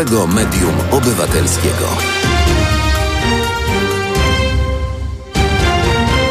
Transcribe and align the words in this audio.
pierwszego 0.00 0.26
medium 0.26 0.74
obywatelskiego. 0.90 1.88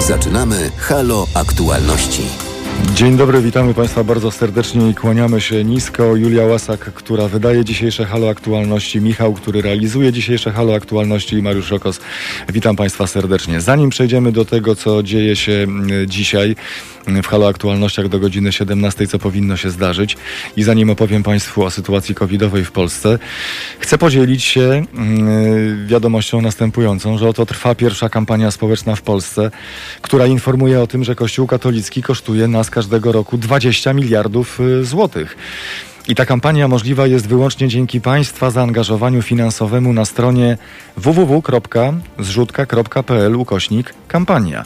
Zaczynamy 0.08 0.72
Halo 0.78 1.28
Aktualności. 1.34 2.49
Dzień 3.00 3.18
dobry, 3.18 3.42
witamy 3.42 3.74
Państwa 3.74 4.04
bardzo 4.04 4.32
serdecznie 4.32 4.90
i 4.90 4.96
kłaniamy 4.96 5.42
się 5.42 5.64
nisko. 5.64 6.16
Julia 6.16 6.46
Łasak, 6.46 6.80
która 6.80 7.28
wydaje 7.28 7.66
dzisiejsze 7.66 8.06
Halo 8.06 8.30
Aktualności, 8.30 9.02
Michał, 9.02 9.34
który 9.34 9.62
realizuje 9.62 10.12
dzisiejsze 10.12 10.52
Halo 10.52 10.76
Aktualności 10.76 11.36
i 11.36 11.42
Mariusz 11.42 11.72
Rokos. 11.72 12.00
Witam 12.50 12.76
Państwa 12.76 13.08
serdecznie. 13.08 13.62
Zanim 13.62 13.90
przejdziemy 13.90 14.32
do 14.32 14.46
tego, 14.46 14.76
co 14.76 15.04
dzieje 15.04 15.36
się 15.36 15.52
mm, 15.52 16.08
dzisiaj 16.08 16.56
w 17.24 17.28
Halo 17.28 17.48
Aktualnościach 17.48 18.08
do 18.08 18.20
godziny 18.20 18.52
17, 18.52 19.08
co 19.08 19.20
powinno 19.20 19.58
się 19.58 19.70
zdarzyć 19.70 20.18
i 20.58 20.64
zanim 20.64 20.90
opowiem 20.90 21.24
Państwu 21.24 21.64
o 21.64 21.72
sytuacji 21.72 22.16
covidowej 22.16 22.66
w 22.66 22.72
Polsce, 22.72 23.20
chcę 23.80 23.98
podzielić 23.98 24.44
się 24.44 24.62
mm, 24.62 25.88
wiadomością 25.88 26.42
następującą, 26.42 27.18
że 27.18 27.30
oto 27.30 27.46
trwa 27.46 27.76
pierwsza 27.76 28.10
kampania 28.10 28.52
społeczna 28.52 28.96
w 28.96 29.02
Polsce, 29.02 29.52
która 30.02 30.26
informuje 30.26 30.82
o 30.82 30.88
tym, 30.88 31.04
że 31.04 31.16
Kościół 31.16 31.48
katolicki 31.48 32.04
kosztuje 32.04 32.48
nas 32.48 32.70
każdego 32.70 32.89
roku 32.92 33.38
20 33.38 33.94
miliardów 33.94 34.60
y, 34.60 34.86
złotych. 34.86 35.38
I 36.10 36.16
ta 36.16 36.26
kampania 36.26 36.68
możliwa 36.68 37.08
jest 37.08 37.28
wyłącznie 37.28 37.68
dzięki 37.68 38.02
Państwa 38.02 38.52
zaangażowaniu 38.52 39.22
finansowemu 39.22 39.94
na 39.94 40.06
stronie 40.06 40.58
www.zrzutka.pl 40.98 43.36
ukośnik 43.36 43.94
kampania. 44.08 44.66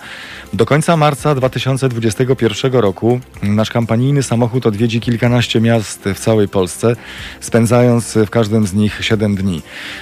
Do 0.54 0.66
końca 0.66 0.98
marca 0.98 1.36
2021 1.36 2.74
roku 2.74 3.20
nasz 3.42 3.72
kampanijny 3.72 4.24
samochód 4.24 4.66
odwiedzi 4.66 5.00
kilkanaście 5.00 5.62
miast 5.62 6.04
w 6.16 6.20
całej 6.20 6.48
Polsce, 6.48 6.96
spędzając 7.40 8.14
w 8.14 8.30
każdym 8.30 8.68
z 8.68 8.74
nich 8.74 8.98
7 9.02 9.36
dni. 9.36 9.62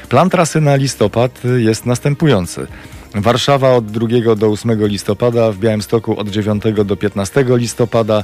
Plan 0.09 0.30
trasy 0.30 0.61
na 0.61 0.75
listopad 0.75 1.42
jest 1.58 1.86
następujący. 1.86 2.67
Warszawa 3.16 3.76
od 3.76 3.86
2 3.86 4.36
do 4.36 4.48
8 4.48 4.88
listopada, 4.88 5.52
w 5.52 5.58
Białymstoku 5.58 6.20
od 6.20 6.30
9 6.30 6.64
do 6.86 6.98
15 6.98 7.45
listopada, 7.48 8.23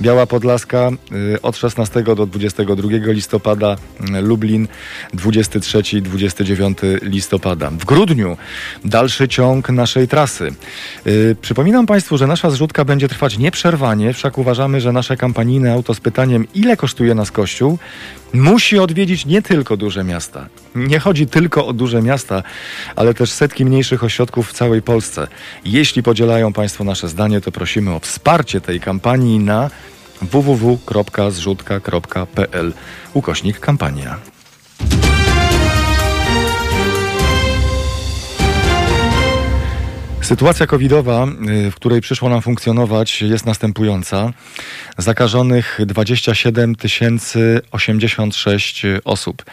Biała 0.00 0.26
Podlaska 0.26 0.90
y, 1.34 1.42
od 1.42 1.56
16 1.56 2.02
do 2.02 2.26
22 2.26 2.88
listopada, 3.12 3.76
y, 4.18 4.22
Lublin 4.22 4.68
23-29 5.14 6.98
listopada. 7.02 7.70
W 7.70 7.84
grudniu 7.84 8.36
dalszy 8.84 9.28
ciąg 9.28 9.70
naszej 9.70 10.08
trasy. 10.08 10.48
Y, 11.06 11.36
przypominam 11.40 11.86
Państwu, 11.86 12.18
że 12.18 12.26
nasza 12.26 12.50
zrzutka 12.50 12.84
będzie 12.84 13.08
trwać 13.08 13.38
nieprzerwanie, 13.38 14.12
wszak 14.12 14.38
uważamy, 14.38 14.80
że 14.80 14.92
nasze 14.92 15.16
kampanijne 15.16 15.72
auto 15.72 15.94
z 15.94 16.00
pytaniem 16.00 16.46
ile 16.54 16.76
kosztuje 16.76 17.14
nas 17.14 17.30
Kościół 17.30 17.78
musi 18.32 18.78
odwiedzić 18.78 19.26
nie 19.26 19.42
tylko 19.42 19.76
duże 19.76 20.04
miasta. 20.04 20.48
Nie 20.74 20.98
chodzi 20.98 21.26
tylko 21.26 21.66
o 21.66 21.72
duże 21.72 22.02
miasta, 22.02 22.42
ale 22.96 23.14
też 23.14 23.30
setki 23.30 23.64
mniejszych 23.64 24.04
ośrodków 24.04 24.48
w 24.48 24.52
całej 24.52 24.82
Polsce. 24.82 25.28
Jeśli 25.64 26.02
podzielają 26.02 26.52
Państwo 26.52 26.84
nasze 26.84 27.08
zdanie, 27.08 27.40
to 27.40 27.52
prosimy 27.52 27.94
o 27.94 28.00
wsparcie 28.00 28.60
tej 28.60 28.80
kampanii 28.80 29.38
na 29.38 29.70
www.zrzutka.pl 30.22 32.72
ukośnik 33.14 33.60
kampania. 33.60 34.18
Sytuacja 40.26 40.66
covidowa, 40.66 41.26
y, 41.66 41.70
w 41.70 41.74
której 41.74 42.00
przyszło 42.00 42.28
nam 42.28 42.42
funkcjonować, 42.42 43.22
jest 43.22 43.46
następująca. 43.46 44.32
Zakażonych 44.98 45.78
27 45.86 46.74
086 47.70 48.82
osób. 49.04 49.44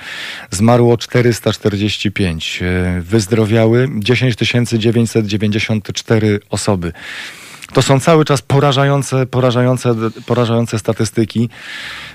Zmarło 0.51 0.97
445. 0.97 2.59
Y, 2.61 3.01
wyzdrowiały 3.01 3.89
10 3.99 4.35
994 4.77 6.39
osoby. 6.49 6.91
To 7.73 7.81
są 7.81 7.99
cały 7.99 8.25
czas 8.25 8.41
porażające, 8.41 9.25
porażające, 9.25 9.95
porażające 10.25 10.79
statystyki, 10.79 11.49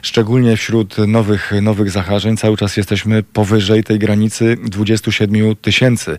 szczególnie 0.03 0.57
wśród 0.57 0.99
nowych, 0.99 1.53
nowych 1.63 1.91
zakażeń. 1.91 2.37
Cały 2.37 2.57
czas 2.57 2.77
jesteśmy 2.77 3.23
powyżej 3.23 3.85
tej 3.85 3.99
granicy 3.99 4.57
27 4.63 5.57
tysięcy. 5.57 6.19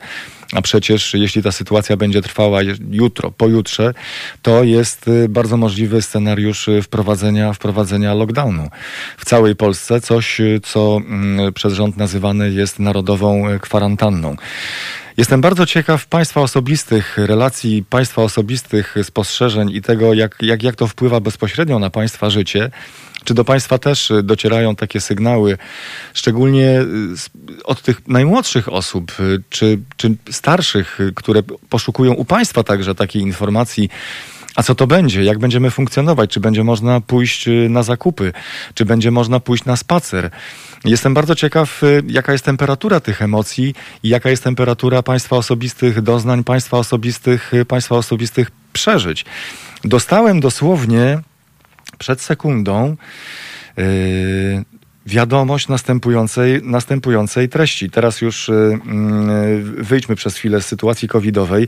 A 0.54 0.62
przecież 0.62 1.14
jeśli 1.14 1.44
ta 1.44 1.52
sytuacja 1.52 1.98
będzie 1.98 2.22
trwała 2.22 2.60
jutro, 2.92 3.32
pojutrze, 3.32 3.94
to 4.42 4.64
jest 4.64 5.08
y, 5.08 5.30
bardzo 5.30 5.58
możliwy 5.58 6.02
scenariusz 6.02 6.68
y, 6.68 6.82
wprowadzenia, 6.82 7.54
wprowadzenia 7.54 8.14
lockdownu 8.14 8.70
w 9.18 9.26
całej 9.26 9.56
Polsce. 9.56 10.02
Coś, 10.02 10.40
y, 10.40 10.60
co 10.64 10.98
mm, 10.98 11.54
przez 11.54 11.74
rząd 11.74 11.98
nazywane 11.98 12.50
jest 12.50 12.80
narodową 12.80 13.60
kwarantanną. 13.60 14.36
Jestem 15.18 15.42
bardzo 15.42 15.66
ciekaw 15.66 16.06
Państwa 16.06 16.42
osobistych 16.42 17.18
relacji, 17.18 17.84
Państwa 17.90 18.22
osobistych 18.22 18.96
spostrzeżeń 19.04 19.72
i 19.72 19.82
tego, 19.82 20.14
jak, 20.14 20.36
jak, 20.42 20.64
jak 20.64 20.76
to 20.76 20.88
wpływa 20.88 21.20
bezpośrednio 21.20 21.80
na 21.80 21.90
Państwa 21.90 22.30
życie. 22.30 22.72
Czy 23.30 23.34
do 23.34 23.46
Państwa 23.46 23.78
też 23.78 24.12
docierają 24.24 24.76
takie 24.76 25.02
sygnały, 25.02 25.58
szczególnie 26.14 26.82
od 27.64 27.82
tych 27.82 28.08
najmłodszych 28.08 28.74
osób, 28.74 29.12
czy, 29.50 29.80
czy 29.98 30.16
starszych, 30.32 31.00
które 31.16 31.44
poszukują 31.70 32.14
u 32.14 32.26
Państwa 32.26 32.64
także 32.64 32.96
takiej 32.96 33.22
informacji, 33.22 33.90
a 34.56 34.64
co 34.64 34.76
to 34.76 34.88
będzie? 34.88 35.24
Jak 35.24 35.40
będziemy 35.40 35.72
funkcjonować? 35.72 36.30
Czy 36.30 36.40
będzie 36.40 36.64
można 36.64 37.02
pójść 37.02 37.48
y, 37.48 37.68
na 37.70 37.84
zakupy? 37.84 38.34
Czy 38.74 38.86
będzie 38.86 39.12
można 39.12 39.40
pójść 39.40 39.66
na 39.66 39.76
spacer? 39.76 40.32
Jestem 40.86 41.14
bardzo 41.14 41.36
ciekaw, 41.36 41.84
y, 41.84 42.04
jaka 42.08 42.32
jest 42.32 42.46
temperatura 42.46 43.00
tych 43.00 43.22
emocji 43.22 43.76
i 44.04 44.10
jaka 44.10 44.30
jest 44.30 44.44
temperatura 44.44 45.04
państwa 45.04 45.36
osobistych 45.36 46.02
doznań, 46.02 46.44
państwa 46.44 46.78
osobistych, 46.78 47.54
y, 47.54 47.66
państwa 47.66 47.96
osobistych 47.96 48.52
przeżyć. 48.74 49.26
Dostałem 49.84 50.40
dosłownie 50.40 51.20
przed 52.00 52.22
sekundą 52.22 52.96
yy, 53.78 53.84
wiadomość 55.06 55.68
następującej, 55.68 56.62
następującej 56.64 57.50
treści. 57.50 57.90
Teraz 57.90 58.22
już 58.22 58.48
yy, 58.48 59.62
wyjdźmy 59.64 60.16
przez 60.16 60.36
chwilę 60.36 60.62
z 60.62 60.66
sytuacji 60.66 61.08
covidowej, 61.08 61.68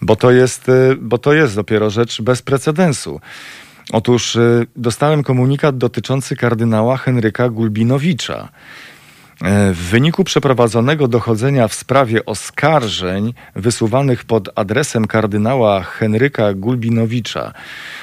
bo 0.00 0.16
to 0.16 0.30
jest, 0.30 0.68
yy, 0.68 0.96
bo 1.00 1.18
to 1.18 1.32
jest 1.32 1.54
dopiero 1.54 1.90
rzecz 1.90 2.22
bez 2.22 2.42
precedensu. 2.42 3.20
Otóż 3.92 4.38
dostałem 4.76 5.22
komunikat 5.22 5.78
dotyczący 5.78 6.36
kardynała 6.36 6.96
Henryka 6.96 7.48
Gulbinowicza. 7.48 8.48
W 9.72 9.88
wyniku 9.90 10.24
przeprowadzonego 10.24 11.08
dochodzenia 11.08 11.68
w 11.68 11.74
sprawie 11.74 12.24
oskarżeń 12.24 13.34
wysuwanych 13.56 14.24
pod 14.24 14.48
adresem 14.54 15.06
kardynała 15.06 15.82
Henryka 15.82 16.54
Gulbinowicza 16.54 17.52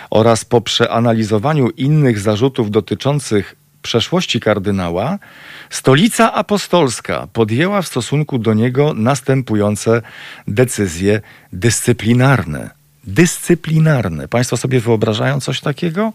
oraz 0.10 0.46
po 0.46 0.62
przeanalizowaniu 0.62 1.70
innych 1.70 2.20
zarzutów 2.20 2.72
dotyczących 2.72 3.56
przeszłości 3.82 4.40
kardynała, 4.40 5.20
Stolica 5.70 6.34
Apostolska 6.34 7.28
podjęła 7.34 7.82
w 7.82 7.88
stosunku 7.88 8.40
do 8.40 8.54
niego 8.54 8.94
następujące 8.94 10.02
decyzje 10.48 11.22
dyscyplinarne. 11.54 12.70
Dyscyplinarne. 13.04 14.28
Państwo 14.28 14.58
sobie 14.58 14.80
wyobrażają 14.80 15.40
coś 15.40 15.62
takiego? 15.62 16.14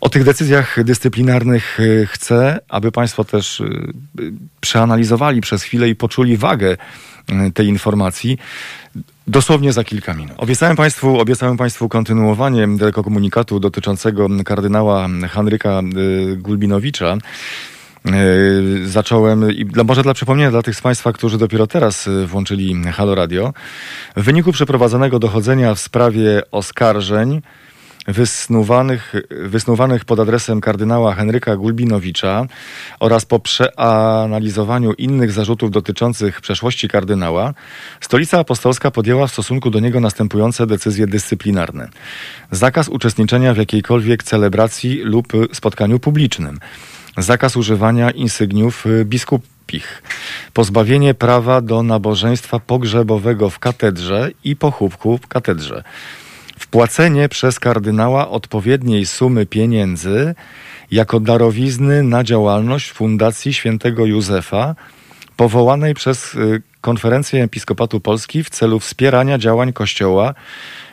O 0.00 0.08
tych 0.08 0.24
decyzjach 0.24 0.84
dyscyplinarnych 0.84 1.80
y, 1.80 2.08
chcę, 2.10 2.58
aby 2.68 2.92
Państwo 2.92 3.24
też 3.24 3.60
y, 3.60 3.64
y, 4.20 4.32
przeanalizowali 4.60 5.40
przez 5.40 5.62
chwilę 5.62 5.88
i 5.88 5.94
poczuli 5.94 6.36
wagę 6.36 6.76
tej 7.54 7.66
informacji. 7.66 8.38
Dosłownie 9.26 9.72
za 9.72 9.84
kilka 9.84 10.14
minut. 10.14 10.34
Obiecałem 10.36 10.76
Państwu, 10.76 11.20
obiecałem 11.20 11.56
Państwu 11.56 11.88
kontynuowanie 11.88 12.68
tego 12.78 13.04
komunikatu 13.04 13.60
dotyczącego 13.60 14.28
kardynała 14.44 15.08
Henryka 15.30 15.82
Gulbinowicza. 16.36 17.16
Zacząłem, 18.84 19.52
i 19.52 19.66
może 19.84 20.02
dla 20.02 20.14
przypomnienia 20.14 20.50
dla 20.50 20.62
tych 20.62 20.76
z 20.76 20.80
Państwa, 20.80 21.12
którzy 21.12 21.38
dopiero 21.38 21.66
teraz 21.66 22.08
włączyli 22.26 22.82
Halo 22.84 23.14
Radio, 23.14 23.52
w 24.16 24.22
wyniku 24.22 24.52
przeprowadzonego 24.52 25.18
dochodzenia 25.18 25.74
w 25.74 25.80
sprawie 25.80 26.42
oskarżeń 26.50 27.42
wysnuwanych, 28.08 29.14
wysnuwanych 29.30 30.04
pod 30.04 30.20
adresem 30.20 30.60
kardynała 30.60 31.14
Henryka 31.14 31.56
Gulbinowicza 31.56 32.46
oraz 33.00 33.24
po 33.24 33.38
przeanalizowaniu 33.38 34.92
innych 34.92 35.32
zarzutów 35.32 35.70
dotyczących 35.70 36.40
przeszłości 36.40 36.88
kardynała, 36.88 37.54
Stolica 38.00 38.38
Apostolska 38.38 38.90
podjęła 38.90 39.26
w 39.26 39.32
stosunku 39.32 39.70
do 39.70 39.80
niego 39.80 40.00
następujące 40.00 40.66
decyzje 40.66 41.06
dyscyplinarne. 41.06 41.88
Zakaz 42.50 42.88
uczestniczenia 42.88 43.54
w 43.54 43.56
jakiejkolwiek 43.56 44.22
celebracji 44.22 45.00
lub 45.02 45.26
spotkaniu 45.52 45.98
publicznym. 45.98 46.58
Zakaz 47.18 47.56
używania 47.56 48.10
insygniów 48.10 48.84
biskupich. 49.04 50.02
Pozbawienie 50.52 51.14
prawa 51.14 51.60
do 51.60 51.82
nabożeństwa 51.82 52.58
pogrzebowego 52.58 53.50
w 53.50 53.58
katedrze 53.58 54.30
i 54.44 54.56
pochówku 54.56 55.18
w 55.18 55.26
katedrze 55.26 55.84
wpłacenie 56.58 57.28
przez 57.28 57.60
kardynała 57.60 58.28
odpowiedniej 58.28 59.06
sumy 59.06 59.46
pieniędzy 59.46 60.34
jako 60.90 61.20
darowizny 61.20 62.02
na 62.02 62.24
działalność 62.24 62.92
Fundacji 62.92 63.54
Świętego 63.54 64.06
Józefa, 64.06 64.74
powołanej 65.36 65.94
przez 65.94 66.34
y, 66.34 66.62
Konferencję 66.80 67.44
Episkopatu 67.44 68.00
Polski 68.00 68.44
w 68.44 68.50
celu 68.50 68.80
wspierania 68.80 69.38
działań 69.38 69.72
Kościoła 69.72 70.34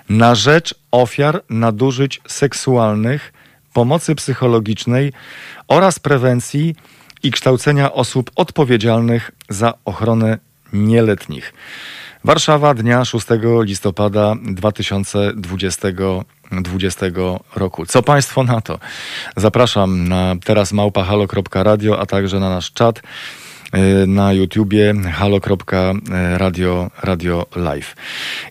na 0.09 0.35
rzecz 0.35 0.75
ofiar 0.91 1.43
nadużyć 1.49 2.21
seksualnych, 2.27 3.33
pomocy 3.73 4.15
psychologicznej 4.15 5.13
oraz 5.67 5.99
prewencji 5.99 6.75
i 7.23 7.31
kształcenia 7.31 7.93
osób 7.93 8.31
odpowiedzialnych 8.35 9.31
za 9.49 9.73
ochronę 9.85 10.37
nieletnich. 10.73 11.53
Warszawa 12.25 12.73
dnia 12.73 13.05
6 13.05 13.27
listopada 13.61 14.35
2020 14.45 15.87
roku. 17.55 17.85
Co 17.85 18.03
Państwo 18.03 18.43
na 18.43 18.61
to? 18.61 18.79
Zapraszam 19.37 20.07
na 20.07 20.35
teraz 20.45 20.73
małpahalo.radio, 20.73 21.99
a 21.99 22.05
także 22.05 22.39
na 22.39 22.49
nasz 22.49 22.71
czat 22.71 22.97
y, 22.97 23.01
na 24.07 24.33
YouTubie 24.33 24.93
halo.radio 25.13 26.89
radio 27.03 27.45
live. 27.55 27.95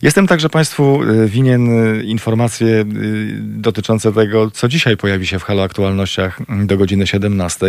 Jestem 0.03 0.27
także 0.27 0.49
Państwu 0.49 1.03
y, 1.03 1.29
winien 1.29 1.97
y, 1.99 2.05
informacje 2.05 2.85
dotyczące 3.41 4.13
tego, 4.13 4.51
co 4.51 4.69
dzisiaj 4.69 4.97
pojawi 4.97 5.27
się 5.27 5.39
w 5.39 5.45
Halo 5.45 5.63
Aktualnościach 5.63 6.41
do 6.67 6.77
godziny 6.77 7.07
17. 7.07 7.67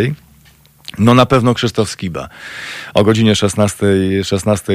No 1.00 1.14
na 1.14 1.26
pewno 1.26 1.54
Krzysztof 1.54 1.90
Skiba. 1.90 2.30
O 2.94 3.04
godzinie 3.04 3.34
16.30 3.34 4.24
16 4.24 4.74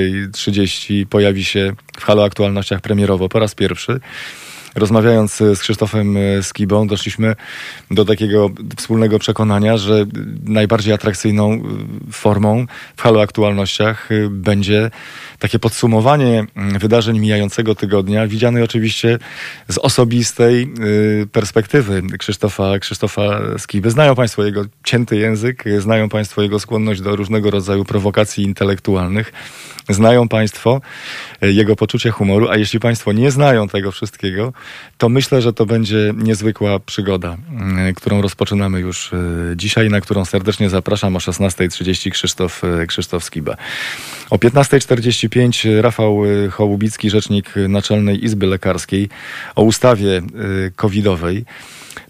pojawi 1.11 1.44
się 1.44 1.72
w 1.99 2.05
Halo 2.05 2.25
Aktualnościach 2.25 2.81
premierowo 2.81 3.28
po 3.28 3.38
raz 3.38 3.55
pierwszy. 3.55 4.00
Rozmawiając 4.75 5.37
z 5.37 5.58
Krzysztofem 5.61 6.17
Skibą, 6.43 6.87
doszliśmy 6.87 7.37
do 7.90 8.05
takiego 8.05 8.50
wspólnego 8.76 9.19
przekonania, 9.19 9.76
że 9.76 10.05
najbardziej 10.44 10.94
atrakcyjną 10.94 11.62
formą 12.12 12.67
w 12.96 13.02
Halo 13.02 13.22
Aktualnościach 13.22 14.08
będzie 14.31 14.90
takie 15.38 15.58
podsumowanie 15.58 16.46
mm, 16.56 16.78
wydarzeń 16.78 17.19
mijającego 17.19 17.75
tygodnia, 17.75 18.26
widziane 18.26 18.64
oczywiście 18.64 19.19
z 19.69 19.78
osobistej 19.78 20.75
perspektywy 21.32 22.02
Krzysztofa, 22.19 22.78
Krzysztofa 22.78 23.40
Skiby. 23.58 23.90
Znają 23.90 24.14
Państwo 24.14 24.44
jego 24.44 24.64
cięty 24.84 25.17
język, 25.17 25.64
znają 25.78 26.08
Państwo 26.08 26.43
jego 26.43 26.58
skłonność 26.58 27.00
do 27.00 27.17
różnego 27.17 27.50
rodzaju 27.50 27.84
prowokacji 27.84 28.44
intelektualnych, 28.44 29.32
znają 29.88 30.28
Państwo 30.28 30.81
jego 31.43 31.76
poczucie 31.76 32.11
humoru, 32.11 32.49
a 32.49 32.56
jeśli 32.56 32.81
Państwo 32.81 33.12
nie 33.12 33.31
znają 33.31 33.69
tego 33.69 33.93
wszystkiego, 33.93 34.52
to 34.99 35.09
myślę, 35.09 35.43
że 35.43 35.53
to 35.53 35.67
będzie 35.67 36.15
niezwykła 36.17 36.79
przygoda, 36.79 37.37
y, 37.89 37.95
którą 37.95 38.23
rozpoczynamy 38.23 38.81
już 38.81 39.11
dzisiaj, 39.57 39.91
na 39.91 40.01
którą 40.01 40.25
serdecznie 40.25 40.71
zapraszam 40.71 41.17
o 41.17 41.19
16.30 41.19 42.11
Krzysztof, 42.11 42.62
Krzysztof 42.87 43.25
Skiba. 43.25 43.57
O 44.31 44.37
15.45 44.37 45.21
35 45.21 45.67
Rafał 45.81 46.25
y, 46.25 46.51
Hołubicki, 46.51 47.11
rzecznik 47.11 47.55
Naczelnej 47.69 48.25
Izby 48.25 48.47
Lekarskiej 48.47 49.09
o 49.55 49.62
ustawie 49.62 50.19
y, 50.67 50.73
covidowej. 50.77 51.45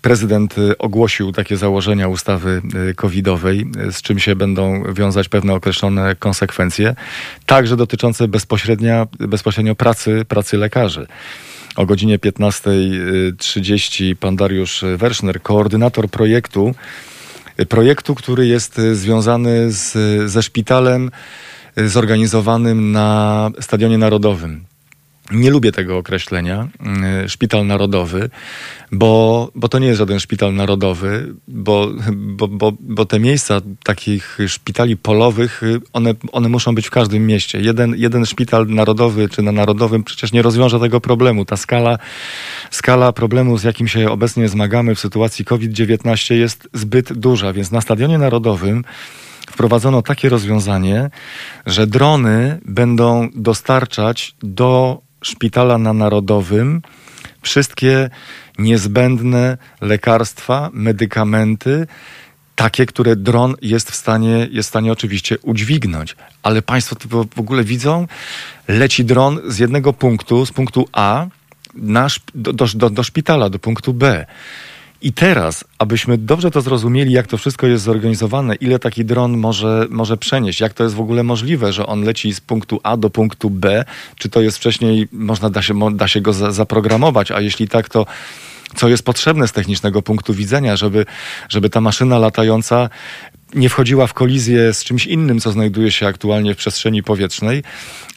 Prezydent 0.01 0.59
y, 0.59 0.79
ogłosił 0.79 1.33
takie 1.33 1.57
założenia 1.57 2.09
ustawy 2.09 2.63
covidowej, 2.97 3.67
z 3.91 4.03
czym 4.03 4.19
się 4.19 4.37
będą 4.37 4.93
wiązać 4.95 5.29
pewne 5.29 5.55
określone 5.55 6.17
konsekwencje, 6.17 6.95
także 7.47 7.77
dotyczące 7.77 8.29
bezpośrednio 9.19 9.75
pracy, 9.77 10.25
pracy 10.29 10.57
lekarzy. 10.57 11.07
O 11.77 11.87
godzinie 11.87 12.19
15.30 12.19 14.15
pan 14.17 14.37
Dariusz 14.37 14.85
Werszner, 14.97 15.43
koordynator 15.43 16.09
projektu, 16.09 16.75
projektu, 17.69 18.15
który 18.15 18.47
jest 18.47 18.81
związany 18.93 19.73
z, 19.73 19.93
ze 20.31 20.43
szpitalem 20.43 21.11
zorganizowanym 21.77 22.93
na 22.93 23.51
Stadionie 23.61 23.99
Narodowym. 23.99 24.70
Nie 25.31 25.51
lubię 25.51 25.73
tego 25.73 25.99
określenia, 25.99 26.69
y, 27.25 27.29
szpital 27.29 27.67
narodowy, 27.67 28.31
bo, 28.93 29.51
bo 29.55 29.69
to 29.69 29.79
nie 29.79 29.87
jest 29.87 29.99
żaden 29.99 30.21
szpital 30.21 30.55
narodowy, 30.55 31.35
bo, 31.49 31.89
bo, 32.13 32.49
bo, 32.49 32.73
bo 32.81 33.07
te 33.07 33.21
miejsca 33.21 33.61
takich 33.83 34.39
szpitali 34.47 34.97
polowych, 34.97 35.63
y, 35.63 35.81
one, 35.93 36.15
one 36.33 36.49
muszą 36.49 36.75
być 36.75 36.87
w 36.87 36.91
każdym 36.91 37.27
mieście. 37.27 37.61
Jeden, 37.61 37.95
jeden 37.97 38.27
szpital 38.27 38.67
narodowy 38.67 39.29
czy 39.29 39.43
na 39.43 39.53
narodowym 39.53 40.05
przecież 40.05 40.33
nie 40.33 40.43
rozwiąże 40.43 40.81
tego 40.81 41.01
problemu. 41.01 41.45
Ta 41.45 41.57
skala, 41.57 41.99
skala 42.71 43.13
problemu, 43.13 43.59
z 43.59 43.65
jakim 43.65 43.89
się 43.89 44.11
obecnie 44.11 44.49
zmagamy 44.49 44.95
w 44.95 45.01
sytuacji 45.01 45.45
COVID-19 45.45 46.35
jest 46.35 46.69
zbyt 46.75 47.13
duża, 47.13 47.53
więc 47.53 47.71
na 47.71 47.81
Stadionie 47.81 48.19
Narodowym 48.19 48.85
wprowadzono 49.51 50.03
takie 50.03 50.29
rozwiązanie, 50.29 51.11
że 51.67 51.87
drony 51.87 52.61
będą 52.65 53.29
dostarczać 53.35 54.35
do 54.43 55.03
szpitala 55.25 55.79
na 55.79 55.93
Narodowym 55.93 56.83
wszystkie 57.43 58.11
niezbędne 58.59 59.59
lekarstwa, 59.81 60.71
medykamenty, 60.73 61.87
takie, 62.57 62.87
które 62.87 63.17
dron 63.17 63.55
jest 63.63 63.91
w 63.91 63.95
stanie, 63.95 64.49
jest 64.51 64.69
w 64.69 64.71
stanie 64.71 64.93
oczywiście 64.93 65.39
udźwignąć. 65.39 66.17
Ale 66.43 66.63
Państwo 66.63 66.97
to 66.97 67.09
w 67.09 67.41
ogóle 67.41 67.65
widzą? 67.65 68.07
Leci 68.69 69.05
dron 69.05 69.41
z 69.49 69.59
jednego 69.59 69.93
punktu, 69.93 70.47
z 70.47 70.53
punktu 70.53 70.89
A 70.93 71.27
na, 71.75 72.07
do, 72.35 72.53
do, 72.53 72.91
do 72.91 73.03
szpitala, 73.03 73.51
do 73.51 73.59
punktu 73.59 73.95
B. 73.95 74.27
I 75.03 75.13
teraz, 75.13 75.65
abyśmy 75.79 76.19
dobrze 76.19 76.51
to 76.51 76.61
zrozumieli, 76.61 77.13
jak 77.13 77.27
to 77.27 77.39
wszystko 77.39 77.67
jest 77.67 77.85
zorganizowane, 77.85 78.55
ile 78.55 78.79
taki 78.79 79.05
dron 79.05 79.37
może, 79.37 79.87
może 79.91 80.17
przenieść, 80.17 80.61
jak 80.61 80.73
to 80.73 80.85
jest 80.85 80.95
w 80.95 81.01
ogóle 81.01 81.23
możliwe, 81.23 81.73
że 81.73 81.87
on 81.87 82.03
leci 82.03 82.35
z 82.35 82.41
punktu 82.41 82.81
A 82.83 82.97
do 82.97 83.11
punktu 83.11 83.51
B, 83.51 83.85
czy 84.17 84.29
to 84.29 84.41
jest 84.41 84.57
wcześniej, 84.57 85.09
można 85.13 85.51
da 85.51 85.63
się, 85.63 85.97
da 85.97 86.09
się 86.09 86.21
go 86.21 86.33
za, 86.33 86.53
zaprogramować, 86.53 87.31
a 87.31 87.41
jeśli 87.41 87.69
tak, 87.69 87.89
to 87.89 88.07
co 88.75 88.89
jest 88.89 89.03
potrzebne 89.03 89.49
z 89.49 89.53
technicznego 89.53 90.03
punktu 90.03 90.35
widzenia, 90.35 90.77
żeby, 90.77 91.07
żeby 91.49 91.71
ta 91.71 91.81
maszyna 91.81 92.19
latająca 92.19 92.89
nie 93.55 93.69
wchodziła 93.69 94.07
w 94.07 94.15
kolizję 94.15 94.75
z 94.75 94.85
czymś 94.85 95.07
innym, 95.07 95.41
co 95.41 95.53
znajduje 95.53 95.91
się 95.91 96.07
aktualnie 96.07 96.55
w 96.55 96.57
przestrzeni 96.57 97.03
powietrznej, 97.03 97.63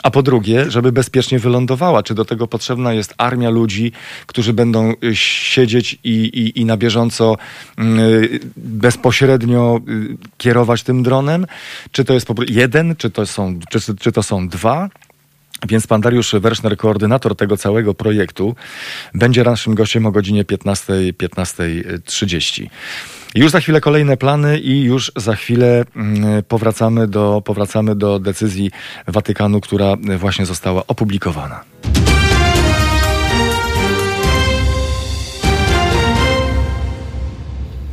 a 0.04 0.12
po 0.12 0.24
drugie, 0.24 0.72
żeby 0.72 0.92
bezpiecznie 0.92 1.40
wylądowała. 1.40 2.04
Czy 2.04 2.14
do 2.14 2.26
tego 2.26 2.48
potrzebna 2.48 2.94
jest 2.94 3.14
armia 3.18 3.50
ludzi, 3.50 3.92
którzy 4.26 4.54
będą 4.54 4.94
y, 5.04 5.16
siedzieć 5.16 6.00
i, 6.04 6.10
i, 6.10 6.62
i 6.62 6.66
na 6.66 6.78
bieżąco 6.78 7.38
y, 7.80 8.40
bezpośrednio 8.58 9.82
y, 9.88 10.18
kierować 10.38 10.84
tym 10.84 11.04
dronem? 11.04 11.46
Czy 11.92 12.06
to 12.06 12.14
jest 12.14 12.28
jeden, 12.50 12.96
czy 12.96 13.10
to 13.10 13.26
są, 13.26 13.60
czy, 13.70 13.80
czy 14.00 14.12
to 14.12 14.24
są 14.24 14.48
dwa? 14.48 14.90
Więc 15.68 15.88
pan 15.88 16.02
Dariusz 16.02 16.36
Werszner, 16.36 16.78
koordynator 16.78 17.36
tego 17.36 17.58
całego 17.58 17.94
projektu, 17.94 18.56
będzie 19.14 19.44
naszym 19.44 19.76
gościem 19.76 20.06
o 20.06 20.12
godzinie 20.12 20.44
15.30. 20.44 21.14
15 21.14 21.64
już 23.36 23.52
za 23.52 23.60
chwilę 23.60 23.82
kolejne 23.82 24.18
plany 24.18 24.60
i 24.60 24.84
już 24.84 25.12
za 25.16 25.36
chwilę 25.36 25.86
mm, 25.96 26.44
powracamy 26.44 27.08
do, 27.08 27.42
powracamy 27.46 27.96
do 27.96 28.20
decyzji 28.20 28.72
Watykanu, 29.08 29.62
która 29.62 29.96
właśnie 30.18 30.46
została 30.46 30.88
opublikowana. 30.88 31.64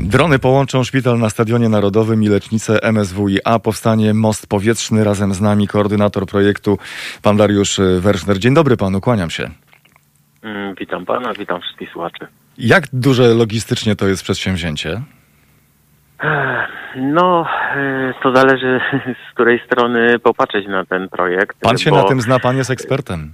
Drony 0.00 0.38
połączą 0.38 0.84
szpital 0.84 1.18
na 1.18 1.30
Stadionie 1.30 1.68
Narodowym 1.68 2.22
i 2.22 2.28
lecznicę 2.28 2.78
MSWiA. 2.92 3.58
Powstanie 3.58 4.14
most 4.14 4.46
powietrzny. 4.46 5.04
Razem 5.04 5.34
z 5.34 5.40
nami 5.40 5.68
koordynator 5.68 6.26
projektu, 6.26 6.78
pan 7.22 7.36
Dariusz 7.36 7.80
Werszner. 8.00 8.38
Dzień 8.38 8.54
dobry 8.54 8.76
panu, 8.76 9.00
kłaniam 9.00 9.30
się. 9.30 9.50
Mm, 10.42 10.74
witam 10.74 11.06
pana, 11.06 11.34
witam 11.34 11.60
wszystkich 11.60 11.90
słuchaczy. 11.92 12.26
Jak 12.58 12.84
duże 12.92 13.34
logistycznie 13.34 13.96
to 13.96 14.08
jest 14.08 14.22
przedsięwzięcie? 14.22 15.02
No, 16.96 17.46
e, 17.76 18.14
to 18.22 18.36
zależy 18.36 18.80
z 19.30 19.34
której 19.34 19.60
strony 19.66 20.18
popatrzeć 20.18 20.66
na 20.66 20.84
ten 20.84 21.08
projekt. 21.08 21.56
Pan 21.60 21.78
się 21.78 21.90
na 21.90 22.02
tym 22.02 22.20
zna, 22.20 22.38
pan 22.38 22.56
jest 22.56 22.70
ekspertem. 22.70 23.32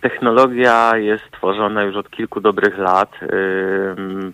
Technologia 0.00 0.96
jest 0.96 1.30
tworzona 1.30 1.82
już 1.82 1.96
od 1.96 2.10
kilku 2.10 2.40
dobrych 2.40 2.78
lat. 2.78 3.10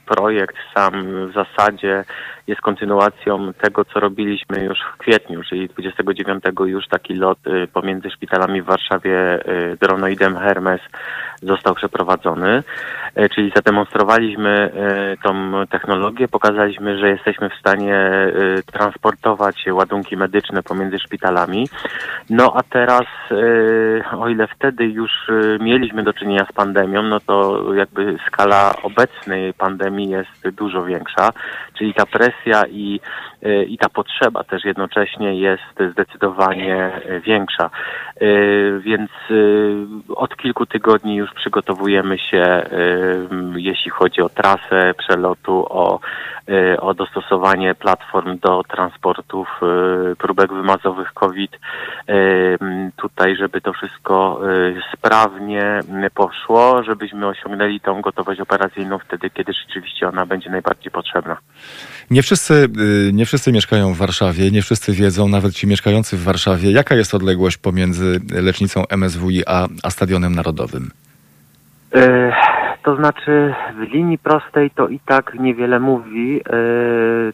Projekt 0.06 0.56
sam 0.74 0.92
w 1.30 1.32
zasadzie 1.32 2.04
jest 2.50 2.60
kontynuacją 2.60 3.52
tego, 3.52 3.84
co 3.84 4.00
robiliśmy 4.00 4.64
już 4.64 4.78
w 4.94 4.98
kwietniu, 4.98 5.42
czyli 5.48 5.68
29 5.68 6.44
już 6.66 6.88
taki 6.88 7.14
lot 7.14 7.38
pomiędzy 7.72 8.10
szpitalami 8.10 8.62
w 8.62 8.64
Warszawie 8.64 9.38
dronoidem 9.80 10.38
Hermes 10.38 10.80
został 11.42 11.74
przeprowadzony, 11.74 12.62
czyli 13.34 13.52
zademonstrowaliśmy 13.56 14.70
tą 15.22 15.52
technologię, 15.70 16.28
pokazaliśmy, 16.28 16.98
że 16.98 17.08
jesteśmy 17.08 17.50
w 17.50 17.54
stanie 17.54 18.10
transportować 18.72 19.64
ładunki 19.72 20.16
medyczne 20.16 20.62
pomiędzy 20.62 20.98
szpitalami. 20.98 21.68
No 22.30 22.52
a 22.56 22.62
teraz, 22.62 23.06
o 24.18 24.28
ile 24.28 24.46
wtedy 24.48 24.84
już 24.84 25.10
mieliśmy 25.60 26.02
do 26.02 26.12
czynienia 26.12 26.46
z 26.50 26.52
pandemią, 26.52 27.02
no 27.02 27.20
to 27.20 27.64
jakby 27.74 28.16
skala 28.26 28.72
obecnej 28.82 29.54
pandemii 29.54 30.10
jest 30.10 30.48
dużo 30.56 30.84
większa, 30.84 31.30
czyli 31.78 31.94
ta 31.94 32.06
presja 32.06 32.39
i, 32.46 33.00
i 33.66 33.78
ta 33.78 33.88
potrzeba 33.88 34.44
też 34.44 34.64
jednocześnie 34.64 35.40
jest 35.40 35.92
zdecydowanie 35.92 37.00
większa. 37.26 37.70
Więc 38.80 39.10
od 40.08 40.36
kilku 40.36 40.66
tygodni 40.66 41.16
już 41.16 41.32
przygotowujemy 41.32 42.18
się, 42.18 42.62
jeśli 43.56 43.90
chodzi 43.90 44.22
o 44.22 44.28
trasę 44.28 44.94
przelotu, 44.98 45.66
o, 45.68 46.00
o 46.80 46.94
dostosowanie 46.94 47.74
platform 47.74 48.38
do 48.38 48.62
transportów 48.68 49.60
próbek 50.18 50.52
wymazowych 50.52 51.12
COVID. 51.12 51.58
Tutaj, 52.96 53.36
żeby 53.36 53.60
to 53.60 53.72
wszystko 53.72 54.40
sprawnie 54.92 55.80
poszło, 56.14 56.82
żebyśmy 56.82 57.26
osiągnęli 57.26 57.80
tą 57.80 58.00
gotowość 58.00 58.40
operacyjną 58.40 58.98
wtedy, 58.98 59.30
kiedy 59.30 59.52
rzeczywiście 59.52 60.08
ona 60.08 60.26
będzie 60.26 60.50
najbardziej 60.50 60.92
potrzebna. 60.92 61.36
Nie 62.10 62.22
wszyscy, 62.22 62.68
nie 63.12 63.26
wszyscy 63.30 63.52
mieszkają 63.52 63.92
w 63.92 63.96
Warszawie, 63.96 64.50
nie 64.50 64.62
wszyscy 64.62 64.92
wiedzą, 64.92 65.28
nawet 65.28 65.52
ci 65.52 65.66
mieszkający 65.66 66.16
w 66.16 66.22
Warszawie, 66.24 66.72
jaka 66.72 66.94
jest 66.94 67.14
odległość 67.14 67.56
pomiędzy 67.56 68.20
lecznicą 68.32 68.84
MSWi 68.88 69.42
a, 69.46 69.90
Stadionem 69.90 70.34
Narodowym? 70.34 70.90
E, 71.94 72.32
to 72.82 72.96
znaczy 72.96 73.54
w 73.76 73.80
linii 73.80 74.18
prostej 74.18 74.70
to 74.70 74.88
i 74.88 75.00
tak 75.06 75.34
niewiele 75.34 75.80
mówi. 75.80 76.40
E, 76.40 76.52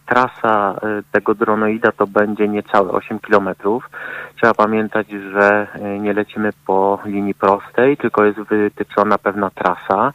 trasa 0.07 0.75
e, 0.83 1.03
tego 1.12 1.35
dronoida 1.35 1.93
to 1.93 2.07
będzie 2.07 2.49
niecałe 2.49 2.91
8 2.91 3.19
kilometrów. 3.19 3.91
Trzeba 4.37 4.55
pamiętać, 4.55 5.07
że 5.33 5.67
nie 6.00 6.12
lecimy 6.12 6.50
po 6.67 6.99
linii 7.05 7.35
prostej, 7.35 7.97
tylko 7.97 8.25
jest 8.25 8.38
wytyczona 8.38 9.19
pewna 9.19 9.50
trasa. 9.50 10.12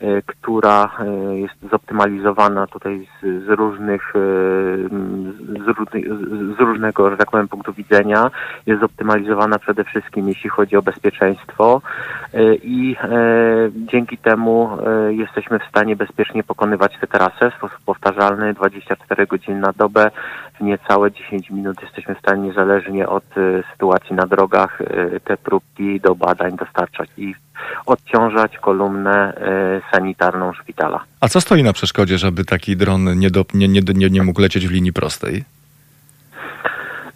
E, 0.00 0.22
która 0.22 0.90
e, 1.00 1.36
jest 1.38 1.54
zoptymalizowana 1.70 2.66
tutaj 2.66 3.06
z, 3.22 3.44
z 3.46 3.48
różnych, 3.48 4.12
e, 4.16 4.18
z, 5.64 5.78
różnych, 5.78 6.04
z 6.56 6.60
różnego, 6.60 7.10
że 7.10 7.16
tak 7.16 7.30
powiem, 7.30 7.48
punktu 7.48 7.72
widzenia. 7.72 8.30
Jest 8.66 8.80
zoptymalizowana 8.80 9.58
przede 9.58 9.84
wszystkim 9.84 10.28
jeśli 10.28 10.50
chodzi 10.50 10.76
o 10.76 10.82
bezpieczeństwo 10.82 11.82
i 12.62 12.96
dzięki 13.74 14.18
temu 14.18 14.70
jesteśmy 15.10 15.58
w 15.58 15.68
stanie 15.68 15.96
bezpiecznie 15.96 16.42
pokonywać 16.42 16.98
tę 17.00 17.06
trasę 17.06 17.50
w 17.50 17.54
sposób 17.54 17.78
powtarzalny 17.86 18.54
24 18.54 19.26
godziny 19.26 19.60
na 19.60 19.72
dobę. 19.72 20.10
W 20.60 20.64
niecałe 20.64 21.12
10 21.12 21.50
minut 21.50 21.82
jesteśmy 21.82 22.14
w 22.14 22.18
stanie 22.18 22.42
niezależnie 22.42 23.08
od 23.08 23.24
sytuacji 23.72 24.16
na 24.16 24.26
drogach 24.26 24.78
te 25.24 25.36
próbki 25.36 26.00
do 26.00 26.14
badań 26.14 26.56
dostarczać 26.56 27.10
i 27.16 27.34
odciążać 27.86 28.58
kolumnę 28.58 29.34
e, 29.36 29.80
sanitarną 29.92 30.52
szpitala. 30.52 31.04
A 31.20 31.28
co 31.28 31.40
stoi 31.40 31.62
na 31.62 31.72
przeszkodzie, 31.72 32.18
żeby 32.18 32.44
taki 32.44 32.76
dron 32.76 33.18
nie, 33.18 33.30
do, 33.30 33.44
nie, 33.54 33.68
nie, 33.68 34.10
nie 34.10 34.22
mógł 34.22 34.40
lecieć 34.40 34.68
w 34.68 34.70
linii 34.70 34.92
prostej? 34.92 35.44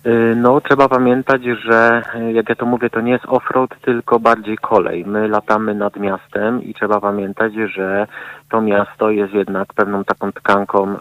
E, 0.05 0.35
no, 0.35 0.61
trzeba 0.61 0.89
pamiętać, 0.89 1.43
że 1.45 2.03
e, 2.15 2.33
jak 2.33 2.49
ja 2.49 2.55
to 2.55 2.67
mówię, 2.67 2.91
to 2.91 3.01
nie 3.01 3.13
jest 3.13 3.25
offroad, 3.29 3.71
tylko 3.83 4.21
bardziej 4.21 4.59
kolej. 4.59 5.05
My 5.07 5.29
latamy 5.29 5.75
nad 5.75 5.97
miastem 5.97 6.63
i 6.63 6.75
trzeba 6.75 7.01
pamiętać, 7.01 7.53
że 7.55 8.07
to 8.51 8.61
miasto 8.61 9.11
jest 9.11 9.35
jednak 9.35 9.75
pewną 9.75 10.05
taką 10.05 10.33
tkanką, 10.33 10.89
e, 10.89 10.97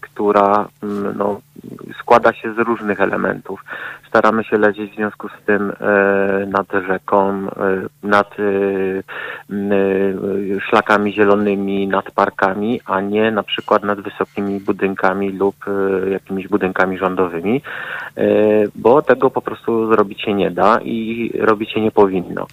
która 0.00 0.68
m, 0.82 1.14
no, 1.16 1.40
składa 2.00 2.32
się 2.32 2.54
z 2.54 2.58
różnych 2.58 3.00
elementów. 3.00 3.64
Staramy 4.08 4.44
się 4.44 4.58
lecieć 4.58 4.92
w 4.92 4.94
związku 4.94 5.28
z 5.28 5.46
tym 5.46 5.72
e, 5.80 6.46
nad 6.46 6.66
rzeką, 6.88 7.30
e, 7.30 7.48
nad 8.02 8.30
e, 8.38 9.02
szlakami 10.60 11.12
zielonymi, 11.12 11.88
nad 11.88 12.10
parkami, 12.10 12.80
a 12.86 13.00
nie 13.00 13.30
na 13.30 13.42
przykład 13.42 13.84
nad 13.84 14.00
wysokimi 14.00 14.60
budynkami 14.60 15.30
lub 15.30 15.56
jakimiś 16.10 16.48
budynkami 16.48 16.98
rządowymi, 16.98 17.62
bo 18.74 19.02
tego 19.02 19.30
po 19.30 19.40
prostu 19.40 19.86
zrobić 19.94 20.22
się 20.22 20.34
nie 20.34 20.50
da 20.50 20.80
i 20.84 21.30
robić 21.38 21.72
się 21.72 21.80
nie 21.80 21.90
powinno. 21.90 22.46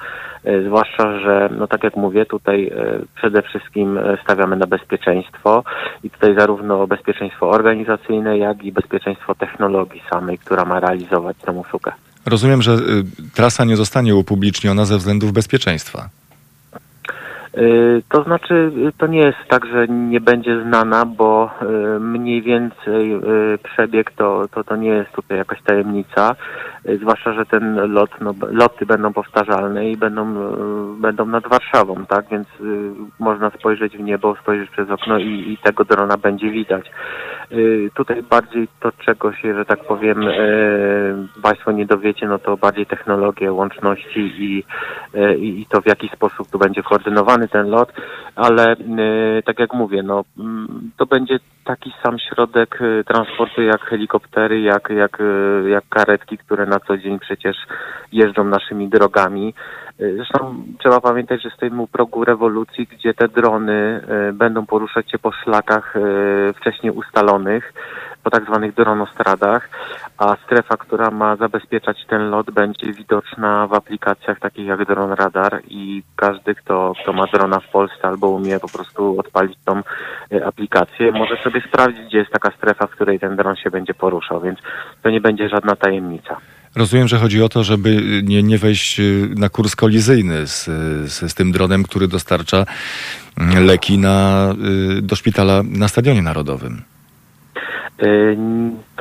Zwłaszcza, 0.65 1.19
że, 1.19 1.49
no 1.57 1.67
tak 1.67 1.83
jak 1.83 1.95
mówię, 1.95 2.25
tutaj 2.25 2.71
przede 3.15 3.41
wszystkim 3.41 3.99
stawiamy 4.23 4.55
na 4.55 4.67
bezpieczeństwo 4.67 5.63
i 6.03 6.09
tutaj 6.09 6.35
zarówno 6.39 6.87
bezpieczeństwo 6.87 7.49
organizacyjne, 7.49 8.37
jak 8.37 8.63
i 8.63 8.71
bezpieczeństwo 8.71 9.35
technologii 9.35 10.01
samej, 10.09 10.37
która 10.37 10.65
ma 10.65 10.79
realizować 10.79 11.37
tę 11.37 11.51
usługę. 11.51 11.91
Rozumiem, 12.25 12.61
że 12.61 12.71
y, 12.71 12.77
trasa 13.35 13.65
nie 13.65 13.75
zostanie 13.75 14.15
upubliczniona 14.15 14.85
ze 14.85 14.97
względów 14.97 15.31
bezpieczeństwa. 15.31 16.09
Y, 17.57 18.01
to 18.09 18.23
znaczy, 18.23 18.71
y, 18.87 18.91
to 18.97 19.07
nie 19.07 19.19
jest 19.19 19.37
tak, 19.47 19.65
że 19.65 19.87
nie 19.87 20.21
będzie 20.21 20.63
znana, 20.63 21.05
bo 21.05 21.49
mniej 21.99 22.41
więcej 22.41 23.21
przebieg 23.63 24.11
to, 24.11 24.47
to, 24.51 24.63
to 24.63 24.75
nie 24.75 24.89
jest 24.89 25.11
tutaj 25.11 25.37
jakaś 25.37 25.61
tajemnica. 25.61 26.35
Zwłaszcza, 27.01 27.33
że 27.33 27.45
ten 27.45 27.93
lot, 27.93 28.09
no, 28.21 28.33
loty 28.51 28.85
będą 28.85 29.13
powtarzalne 29.13 29.89
i 29.89 29.97
będą, 29.97 30.33
będą 30.95 31.25
nad 31.25 31.47
Warszawą, 31.47 32.05
tak? 32.05 32.25
Więc 32.31 32.47
można 33.19 33.49
spojrzeć 33.49 33.97
w 33.97 33.99
niebo, 33.99 34.35
spojrzeć 34.35 34.69
przez 34.69 34.89
okno 34.89 35.17
i, 35.17 35.51
i 35.51 35.57
tego 35.63 35.83
drona 35.85 36.17
będzie 36.17 36.51
widać. 36.51 36.91
Tutaj 37.93 38.23
bardziej 38.23 38.67
to, 38.79 38.91
czego 39.05 39.33
się, 39.33 39.55
że 39.55 39.65
tak 39.65 39.83
powiem, 39.83 40.19
Państwo 41.41 41.71
nie 41.71 41.85
dowiecie, 41.85 42.27
no 42.27 42.39
to 42.39 42.57
bardziej 42.57 42.85
technologie, 42.85 43.51
łączności 43.53 44.19
i, 44.19 44.63
i, 45.37 45.65
to 45.69 45.81
w 45.81 45.87
jaki 45.87 46.09
sposób 46.09 46.47
tu 46.51 46.59
będzie 46.59 46.83
koordynowany 46.83 47.47
ten 47.47 47.69
lot, 47.69 47.93
ale 48.35 48.73
y, 48.73 49.43
tak 49.45 49.59
jak 49.59 49.73
mówię, 49.73 50.03
no 50.03 50.23
mm, 50.39 50.91
to 50.97 51.05
będzie 51.05 51.39
taki 51.65 51.93
sam 52.03 52.19
środek 52.19 52.81
y, 52.81 53.03
transportu 53.03 53.61
jak 53.61 53.81
helikoptery, 53.81 54.61
jak, 54.61 54.89
jak, 54.89 55.21
y, 55.21 55.69
jak 55.69 55.83
karetki, 55.89 56.37
które 56.37 56.65
na 56.71 56.79
co 56.79 56.97
dzień 56.97 57.19
przecież 57.19 57.57
jeżdżą 58.11 58.43
naszymi 58.43 58.89
drogami. 58.89 59.53
Zresztą 59.99 60.63
trzeba 60.79 61.01
pamiętać, 61.01 61.43
że 61.43 61.49
stoimy 61.49 61.81
u 61.81 61.87
progu 61.87 62.25
rewolucji, 62.25 62.87
gdzie 62.87 63.13
te 63.13 63.27
drony 63.27 64.01
będą 64.33 64.65
poruszać 64.65 65.11
się 65.11 65.19
po 65.19 65.31
szlakach 65.31 65.93
wcześniej 66.55 66.91
ustalonych 66.91 67.73
po 68.23 68.29
tak 68.29 68.45
zwanych 68.45 68.73
dronostradach, 68.73 69.69
a 70.17 70.35
strefa, 70.45 70.77
która 70.77 71.11
ma 71.11 71.35
zabezpieczać 71.35 72.05
ten 72.05 72.29
lot 72.29 72.51
będzie 72.51 72.93
widoczna 72.93 73.67
w 73.67 73.73
aplikacjach 73.73 74.39
takich 74.39 74.65
jak 74.65 74.85
Dron 74.85 75.11
Radar 75.11 75.61
i 75.67 76.03
każdy, 76.15 76.55
kto, 76.55 76.93
kto 77.03 77.13
ma 77.13 77.25
drona 77.33 77.59
w 77.59 77.71
Polsce 77.71 78.07
albo 78.07 78.29
umie 78.29 78.59
po 78.59 78.69
prostu 78.69 79.19
odpalić 79.19 79.57
tą 79.65 79.81
e, 80.31 80.45
aplikację, 80.45 81.11
może 81.11 81.37
sobie 81.37 81.61
sprawdzić, 81.61 82.05
gdzie 82.05 82.17
jest 82.17 82.31
taka 82.31 82.51
strefa, 82.51 82.87
w 82.87 82.91
której 82.91 83.19
ten 83.19 83.35
dron 83.35 83.55
się 83.55 83.69
będzie 83.69 83.93
poruszał, 83.93 84.41
więc 84.41 84.59
to 85.03 85.09
nie 85.09 85.21
będzie 85.21 85.49
żadna 85.49 85.75
tajemnica. 85.75 86.37
Rozumiem, 86.75 87.07
że 87.07 87.17
chodzi 87.17 87.43
o 87.43 87.49
to, 87.49 87.63
żeby 87.63 88.21
nie, 88.23 88.43
nie 88.43 88.57
wejść 88.57 88.99
e, 88.99 89.03
na 89.35 89.49
kurs 89.49 89.75
kolizyjny 89.75 90.47
z, 90.47 90.65
z, 91.11 91.31
z 91.31 91.33
tym 91.33 91.51
dronem, 91.51 91.83
który 91.83 92.07
dostarcza 92.07 92.65
mm, 93.37 93.65
leki 93.65 93.97
na, 93.97 94.47
e, 94.97 95.01
do 95.01 95.15
szpitala 95.15 95.63
na 95.63 95.87
Stadionie 95.87 96.21
Narodowym. 96.21 96.81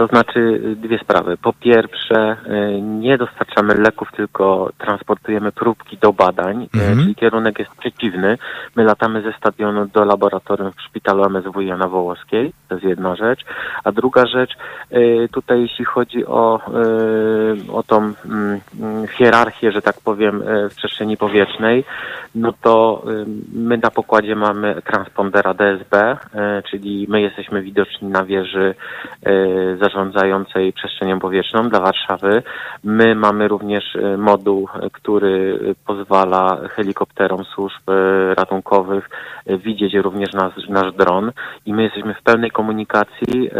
Y, 0.00 0.06
to 0.06 0.06
znaczy 0.06 0.60
dwie 0.76 0.98
sprawy. 0.98 1.36
Po 1.36 1.52
pierwsze, 1.52 2.36
y, 2.46 2.80
nie 2.82 3.18
dostarczamy 3.18 3.74
leków, 3.74 4.08
tylko 4.16 4.70
transportujemy 4.78 5.52
próbki 5.52 5.98
do 5.98 6.12
badań, 6.12 6.62
y, 6.62 6.78
mhm. 6.78 6.98
czyli 6.98 7.14
kierunek 7.14 7.58
jest 7.58 7.70
przeciwny. 7.74 8.38
My 8.76 8.84
latamy 8.84 9.22
ze 9.22 9.32
stadionu 9.32 9.86
do 9.86 10.04
laboratorium 10.04 10.72
w 10.72 10.82
szpitalu 10.82 11.24
MSW 11.24 11.60
Jana 11.60 11.88
Wołoskiej, 11.88 12.52
to 12.68 12.74
jest 12.74 12.86
jedna 12.86 13.16
rzecz. 13.16 13.40
A 13.84 13.92
druga 13.92 14.26
rzecz, 14.26 14.50
tutaj 15.32 15.60
jeśli 15.60 15.84
chodzi 15.84 16.26
o, 16.26 16.60
o 17.72 17.82
tą 17.82 17.96
mm, 17.96 18.60
hierarchię, 19.18 19.72
że 19.72 19.82
tak 19.82 19.94
powiem, 20.04 20.42
w 20.70 20.74
przestrzeni 20.74 21.16
powietrznej, 21.16 21.84
no 22.34 22.52
to 22.62 23.02
my 23.52 23.78
na 23.78 23.90
pokładzie 23.90 24.36
mamy 24.36 24.82
transpondera 24.82 25.54
DSB, 25.54 26.16
czyli 26.70 27.06
my 27.08 27.20
jesteśmy 27.20 27.62
widoczni 27.62 28.08
na 28.08 28.24
wieży 28.24 28.74
zarządzającej 29.90 30.72
przestrzenią 30.72 31.20
powietrzną 31.20 31.68
dla 31.68 31.80
Warszawy. 31.80 32.42
My 32.84 33.14
mamy 33.14 33.48
również 33.48 33.98
moduł, 34.18 34.68
który 34.92 35.58
pozwala 35.86 36.58
helikopterom 36.68 37.44
służb 37.44 37.82
ratunkowych 38.36 39.10
widzieć 39.46 39.94
również 39.94 40.32
nasz, 40.32 40.68
nasz 40.68 40.92
dron 40.92 41.32
i 41.66 41.74
my 41.74 41.82
jesteśmy 41.82 42.14
w 42.14 42.22
pełnej 42.22 42.50
komunikacji 42.50 43.50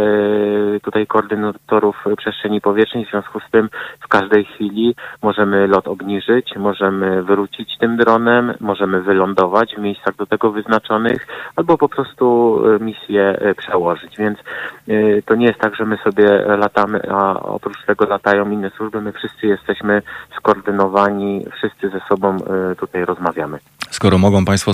tutaj 0.83 1.07
koordynatorów 1.07 2.05
przestrzeni 2.17 2.61
powietrznej, 2.61 3.07
w 3.07 3.11
związku 3.11 3.41
z 3.41 3.51
tym 3.51 3.69
w 4.01 4.09
każdej 4.09 4.45
chwili 4.45 4.95
możemy 5.23 5.67
lot 5.67 5.89
obniżyć, 5.89 6.57
możemy 6.57 7.23
wrócić 7.23 7.79
tym 7.79 7.97
dronem, 7.97 8.55
możemy 8.61 9.03
wylądować 9.03 9.75
w 9.75 9.79
miejscach 9.79 10.17
do 10.17 10.27
tego 10.27 10.51
wyznaczonych, 10.53 11.27
albo 11.57 11.79
po 11.79 11.89
prostu 11.89 12.57
e, 12.67 12.85
misję 12.85 13.23
e, 13.23 13.55
przełożyć. 13.55 14.17
Więc 14.19 14.39
e, 14.39 15.23
to 15.23 15.35
nie 15.35 15.47
jest 15.47 15.59
tak, 15.59 15.77
że 15.77 15.85
my 15.85 15.97
sobie 15.97 16.20
latamy, 16.59 17.00
a 17.11 17.41
oprócz 17.41 17.85
tego 17.87 18.05
latają 18.05 18.50
inne 18.50 18.71
służby. 18.77 19.00
My 19.00 19.12
wszyscy 19.12 19.47
jesteśmy 19.47 20.03
skoordynowani, 20.37 21.45
wszyscy 21.57 21.91
ze 21.91 22.00
sobą 22.09 22.37
tutaj 22.79 23.05
rozmawiamy. 23.05 23.59
Skoro 23.91 24.19
mogą 24.19 24.45
Państwo 24.45 24.73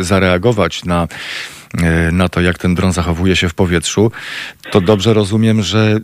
zareagować 0.00 0.84
na 0.84 1.06
na 2.12 2.28
to, 2.28 2.40
jak 2.40 2.58
ten 2.58 2.74
dron 2.74 2.92
zachowuje 2.92 3.36
się 3.36 3.48
w 3.48 3.54
powietrzu, 3.54 4.12
to 4.70 4.80
dobrze 4.80 5.14
rozumiem, 5.14 5.62
że 5.62 5.96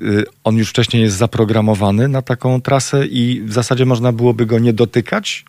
on 0.44 0.56
już 0.56 0.70
wcześniej 0.70 1.02
jest 1.02 1.16
zaprogramowany 1.16 2.08
na 2.08 2.22
taką 2.22 2.60
trasę 2.60 3.06
i 3.06 3.42
w 3.44 3.52
zasadzie 3.52 3.86
można 3.86 4.12
byłoby 4.12 4.46
go 4.46 4.58
nie 4.58 4.72
dotykać? 4.72 5.44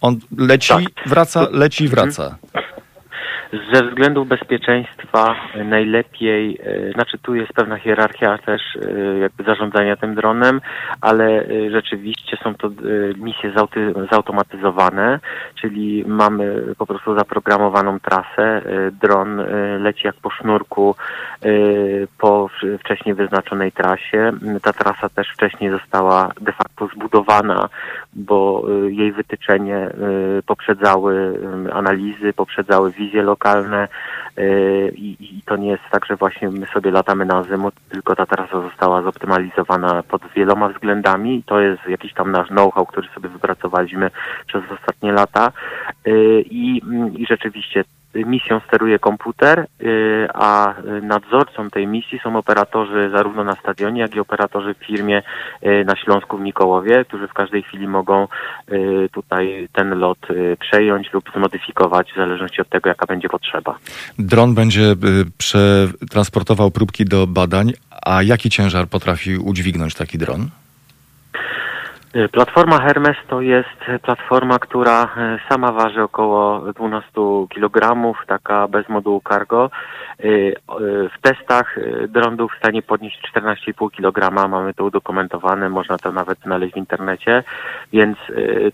On 0.00 0.20
leci, 0.38 0.68
tak. 0.68 0.84
wraca, 1.06 1.46
leci 1.50 1.84
i 1.84 1.88
wraca. 1.88 2.36
Ze 3.52 3.82
względów 3.82 4.28
bezpieczeństwa 4.28 5.34
najlepiej, 5.64 6.58
e, 6.64 6.92
znaczy 6.92 7.18
tu 7.18 7.34
jest 7.34 7.52
pewna 7.52 7.76
hierarchia 7.76 8.38
też 8.38 8.62
e, 8.76 9.18
jakby 9.18 9.44
zarządzania 9.44 9.96
tym 9.96 10.14
dronem, 10.14 10.60
ale 11.00 11.24
e, 11.24 11.70
rzeczywiście 11.70 12.36
są 12.44 12.54
to 12.54 12.70
misje 13.16 13.52
zautomatyzowane, 14.10 15.20
czyli 15.60 16.04
mamy 16.06 16.62
po 16.78 16.86
prostu 16.86 17.18
zaprogramowaną 17.18 18.00
trasę. 18.00 18.62
Dron 18.92 19.42
leci 19.78 20.06
jak 20.06 20.16
po 20.16 20.30
sznurku 20.30 20.94
po 22.18 22.48
wcześniej 22.80 23.14
wyznaczonej 23.14 23.72
trasie. 23.72 24.32
Ta 24.62 24.72
trasa 24.72 25.08
też 25.08 25.28
wcześniej 25.32 25.70
została 25.70 26.32
de 26.40 26.52
facto 26.52 26.86
zbudowana, 26.86 27.68
bo 28.12 28.64
jej 28.88 29.12
wytyczenie 29.12 29.90
poprzedzały 30.46 31.40
analizy, 31.72 32.32
poprzedzały 32.32 32.92
wizje 32.92 33.22
lokalne, 33.22 33.88
y, 34.38 34.92
i, 34.96 35.38
i 35.38 35.42
to 35.42 35.56
nie 35.56 35.70
jest 35.70 35.82
tak, 35.90 36.06
że 36.06 36.16
właśnie 36.16 36.50
my 36.50 36.66
sobie 36.66 36.90
latamy 36.90 37.24
na 37.24 37.36
azymut, 37.36 37.74
tylko 37.88 38.16
ta 38.16 38.26
trasa 38.26 38.62
została 38.62 39.02
zoptymalizowana 39.02 40.02
pod 40.02 40.22
wieloma 40.36 40.68
względami. 40.68 41.36
I 41.36 41.42
to 41.42 41.60
jest 41.60 41.88
jakiś 41.88 42.14
tam 42.14 42.32
nasz 42.32 42.48
know-how, 42.48 42.86
który 42.86 43.08
sobie 43.08 43.28
wypracowaliśmy 43.28 44.10
przez 44.46 44.62
ostatnie 44.70 45.12
lata. 45.12 45.52
Y, 46.06 46.44
i, 46.50 46.82
i 47.16 47.26
rzeczywiście 47.26 47.84
misją 48.14 48.60
steruje 48.68 48.98
komputer, 48.98 49.66
y, 49.82 50.28
a 50.34 50.74
nadzorcą 51.02 51.70
tej 51.70 51.86
misji 51.86 52.20
są 52.22 52.36
operatorzy 52.36 53.10
zarówno 53.10 53.44
na 53.44 53.56
stadionie, 53.56 54.00
jak 54.00 54.14
i 54.14 54.20
operatorzy 54.20 54.74
w 54.74 54.86
firmie 54.86 55.22
y, 55.62 55.84
na 55.84 55.96
Śląsku 55.96 56.38
w 56.38 56.40
Mikołowie, 56.40 57.04
którzy 57.04 57.28
w 57.28 57.32
każdej 57.32 57.62
chwili 57.62 57.88
mogą 57.88 58.28
y, 58.72 59.08
tutaj 59.12 59.68
ten 59.72 59.98
lot 59.98 60.18
przejąć 60.60 61.12
lub 61.12 61.30
zmodyfikować 61.36 62.12
w 62.12 62.16
zależności 62.16 62.60
od 62.60 62.68
tego, 62.68 62.88
jaka 62.88 63.06
będzie 63.06 63.28
potrzeba. 63.28 63.78
Dron 64.18 64.54
będzie 64.54 64.94
przetransportował 65.38 66.70
próbki 66.70 67.04
do 67.04 67.26
badań, 67.26 67.72
a 68.06 68.22
jaki 68.22 68.50
ciężar 68.50 68.88
potrafi 68.88 69.36
udźwignąć 69.36 69.94
taki 69.94 70.18
dron? 70.18 70.50
Y, 72.14 72.28
platforma 72.28 72.78
Hermes 72.80 73.16
to 73.28 73.40
jest 73.40 74.02
platforma, 74.02 74.58
która 74.58 75.04
y, 75.04 75.08
sama 75.48 75.72
waży 75.72 76.02
około 76.02 76.72
12 76.72 77.10
kg, 77.48 78.14
taka 78.26 78.68
bez 78.68 78.88
modułu 78.88 79.22
cargo. 79.28 79.70
Y, 80.24 80.54
w 81.16 81.20
testach 81.22 81.78
był 82.36 82.48
w 82.48 82.58
stanie 82.58 82.82
podnieść 82.82 83.20
14,5 83.34 83.90
kg, 83.90 84.48
mamy 84.48 84.74
to 84.74 84.84
udokumentowane, 84.84 85.68
można 85.68 85.98
to 85.98 86.12
nawet 86.12 86.38
znaleźć 86.38 86.74
w 86.74 86.76
internecie, 86.76 87.42
więc 87.92 88.18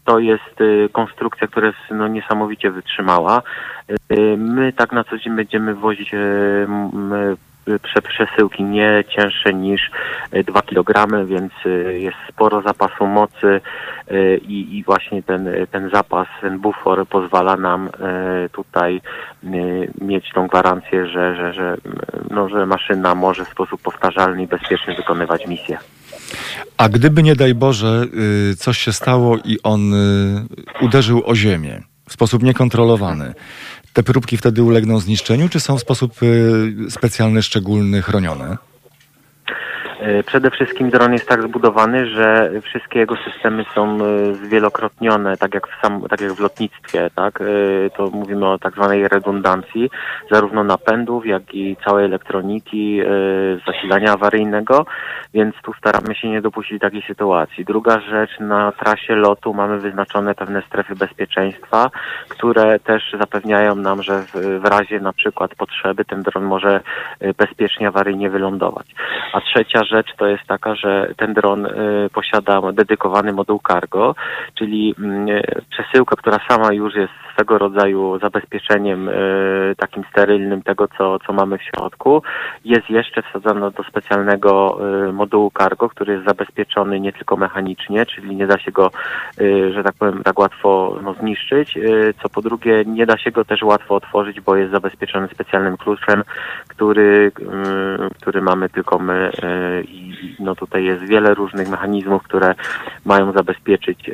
to 0.05 0.19
jest 0.19 0.55
konstrukcja, 0.93 1.47
która 1.47 1.67
jest 1.67 1.79
no, 1.91 2.09
niesamowicie 2.09 2.71
wytrzymała. 2.71 3.43
My 4.37 4.73
tak 4.73 4.93
na 4.93 5.05
co 5.05 5.19
dzień 5.19 5.37
będziemy 5.37 5.75
wozić 5.75 6.15
przesyłki 8.09 8.65
nie 8.65 9.05
cięższe 9.17 9.55
niż 9.55 9.91
2 10.47 10.61
e, 10.61 10.63
kg, 10.63 11.27
więc 11.27 11.53
e, 11.67 11.99
jest 11.99 12.17
sporo 12.29 12.63
zapasu 12.63 13.07
mocy 13.07 13.61
e, 14.09 14.37
i, 14.37 14.79
i 14.79 14.85
właśnie 14.85 15.23
ten, 15.23 15.49
ten 15.73 15.91
zapas, 15.91 16.29
ten 16.41 16.59
bufor 16.59 17.07
pozwala 17.09 17.57
nam 17.57 17.91
tutaj 18.53 19.01
mieć 20.01 20.31
tą 20.35 20.47
gwarancję, 20.47 21.07
że, 21.07 21.37
że, 21.37 21.53
że, 21.53 21.77
no, 22.31 22.49
że 22.49 22.67
maszyna 22.67 23.15
może 23.15 23.45
w 23.45 23.49
sposób 23.49 23.83
powtarzalny 23.83 24.43
i 24.43 24.47
bezpieczny 24.47 24.95
wykonywać 24.95 25.47
misję. 25.47 25.79
A 26.77 26.89
gdyby 26.89 27.23
nie 27.23 27.37
daj 27.37 27.55
Boże 27.55 28.05
coś 28.59 28.79
się 28.79 28.93
stało 28.93 29.37
i 29.45 29.59
on 29.63 29.81
uderzył 30.81 31.23
o 31.27 31.35
ziemię 31.35 31.83
w 32.09 32.13
sposób 32.13 32.43
niekontrolowany, 32.43 33.35
te 33.97 34.03
próbki 34.03 34.37
wtedy 34.37 34.63
ulegną 34.63 35.01
zniszczeniu, 35.01 35.49
czy 35.49 35.61
są 35.61 35.79
w 35.79 35.81
sposób 35.81 36.23
y, 36.23 36.91
specjalny, 36.91 37.43
szczególny 37.43 38.03
chronione? 38.03 38.57
E, 40.01 40.23
przede 40.23 40.51
wszystkim 40.51 40.91
dron 40.91 41.13
jest 41.13 41.29
tak 41.29 41.43
zbudowany, 41.43 42.07
że 42.07 42.51
wszystkie 42.63 42.99
jego 42.99 43.17
systemy 43.17 43.65
są 43.75 43.99
e, 44.05 44.35
zwielokrotnione, 44.35 45.37
tak 45.37 45.55
jak 45.55 45.69
w, 45.69 45.81
sam, 45.83 46.03
tak 46.11 46.21
jak 46.21 46.33
w 46.33 46.41
lotnictwie, 46.41 47.11
tak? 47.15 47.41
E, 47.41 47.45
to 47.91 48.11
mówimy 48.11 48.49
o 48.49 48.59
tak 48.59 48.75
zwanej 48.75 49.09
redundancji, 49.09 49.91
zarówno 50.31 50.65
napędów, 50.65 51.27
jak 51.27 51.55
i 51.55 51.77
całej 51.85 52.05
elektroniki, 52.05 53.01
zasilania 53.67 54.13
awaryjnego, 54.13 54.87
więc 55.35 55.55
tu 55.63 55.73
staramy 55.73 56.15
się 56.15 56.29
nie 56.29 56.43
dopuścić 56.43 56.81
takiej 56.81 57.03
sytuacji. 57.03 57.65
Druga 57.65 58.01
rzecz, 58.01 58.31
na 58.41 58.73
trasie 58.73 59.15
lotu 59.15 59.55
mamy 59.55 59.79
wyznaczone 59.79 60.35
pewne 60.35 60.63
strefy 60.63 60.95
bezpieczeństwa, 60.95 61.91
które 62.29 62.79
też 62.79 63.03
zapewniają 63.21 63.75
nam, 63.75 64.03
że 64.03 64.23
w, 64.61 64.65
razie 64.65 65.01
na 65.01 65.13
przykład 65.13 65.55
potrzeby 65.55 66.05
ten 66.05 66.23
dron 66.23 66.45
może 66.45 66.81
bezpiecznie 67.39 67.89
awaryjnie 67.89 68.31
wylądować. 68.31 68.87
A 69.33 69.41
trzecia 69.41 69.86
rzecz 69.87 70.07
to 70.19 70.27
jest 70.27 70.45
taka, 70.47 70.75
że 70.75 71.09
ten 71.17 71.35
dron 71.35 71.67
y, 71.67 71.71
posiada 72.13 72.73
dedykowany 72.73 73.33
moduł 73.33 73.61
cargo, 73.69 74.15
czyli 74.55 74.95
mm, 74.99 75.43
przesyłka, 75.71 76.17
która 76.17 76.39
sama 76.49 76.73
już 76.73 76.95
jest 76.95 77.26
swego 77.37 77.59
rodzaju 77.59 78.19
zabezpieczeniem 78.19 79.09
y, 79.09 79.75
takim 79.77 80.05
sterylnym 80.11 80.63
tego, 80.63 80.89
co, 80.99 81.19
co 81.19 81.33
mamy 81.33 81.59
w 81.59 81.63
środku. 81.63 82.23
Jest 82.65 82.91
jeszcze 82.91 83.23
wsadzona 83.23 83.71
do 83.71 83.83
specjalnego 83.83 84.79
y, 85.09 85.13
modułu 85.13 85.53
cargo, 85.59 85.89
który 85.89 86.13
jest 86.13 86.25
zabezpieczony 86.25 87.01
nie 87.01 87.13
tylko 87.13 87.37
mechanicznie, 87.37 88.07
czyli 88.07 88.37
nie 88.37 88.47
da 88.47 88.59
się 88.59 88.73
go, 88.73 88.91
że 89.75 89.83
tak 89.85 89.95
powiem, 89.99 90.23
tak 90.23 90.39
łatwo 90.39 90.99
no, 91.03 91.15
zniszczyć, 91.15 91.79
co 92.23 92.29
po 92.29 92.43
drugie 92.43 92.85
nie 92.87 93.07
da 93.07 93.19
się 93.19 93.31
go 93.31 93.45
też 93.45 93.63
łatwo 93.63 93.95
otworzyć, 93.95 94.41
bo 94.41 94.57
jest 94.57 94.73
zabezpieczony 94.73 95.29
specjalnym 95.29 95.77
kluczem, 95.77 96.23
który, 96.69 97.33
który 98.21 98.43
mamy 98.43 98.69
tylko 98.69 98.99
my 98.99 99.31
i 99.89 100.17
no 100.39 100.55
tutaj 100.55 100.85
jest 100.85 101.05
wiele 101.05 101.35
różnych 101.35 101.69
mechanizmów, 101.69 102.23
które 102.23 102.55
mają 103.05 103.33
zabezpieczyć 103.33 104.11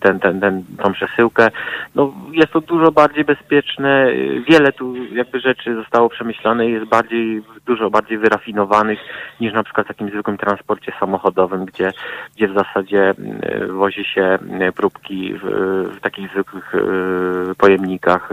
ten, 0.00 0.20
ten, 0.20 0.40
ten, 0.40 0.64
tą 0.82 0.92
przesyłkę. 0.92 1.50
No, 1.94 2.14
jest 2.32 2.52
to 2.52 2.60
dużo 2.60 2.92
bardziej 2.92 3.24
bezpieczne, 3.24 4.06
wiele 4.48 4.72
tu 4.72 4.94
jakby 4.96 5.40
rzeczy 5.40 5.74
zostało 5.74 6.08
przemyślane 6.08 6.68
i 6.68 6.72
jest 6.72 6.86
bardziej, 6.86 7.42
dużo 7.66 7.90
bardziej 7.90 8.18
wyrafinowanych 8.18 8.98
niż 9.40 9.52
na 9.54 9.62
przykład 9.62 9.86
w 9.86 9.88
takim 9.88 10.08
zwykłym 10.08 10.38
transporcie 10.38 10.92
samochodowym, 11.00 11.64
gdzie, 11.64 11.92
gdzie 12.36 12.48
w 12.48 12.54
zasadzie 12.54 13.14
wozi 13.68 14.04
się 14.04 14.38
próbki 14.76 15.34
w, 15.34 15.42
w 15.96 16.00
takich 16.00 16.30
zwykłych 16.30 16.72
pojemnikach 17.58 18.30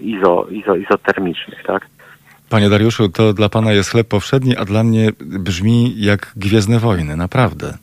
izo, 0.00 0.46
izo, 0.50 0.76
izotermicznych, 0.76 1.62
tak? 1.62 1.86
Panie 2.50 2.70
Dariuszu, 2.70 3.08
to 3.08 3.32
dla 3.32 3.48
pana 3.48 3.72
jest 3.72 3.90
chleb 3.90 4.08
powszedni, 4.08 4.56
a 4.56 4.64
dla 4.64 4.84
mnie 4.84 5.10
brzmi 5.20 5.94
jak 5.96 6.32
Gwiezdne 6.36 6.78
Wojny, 6.78 7.16
naprawdę. 7.16 7.78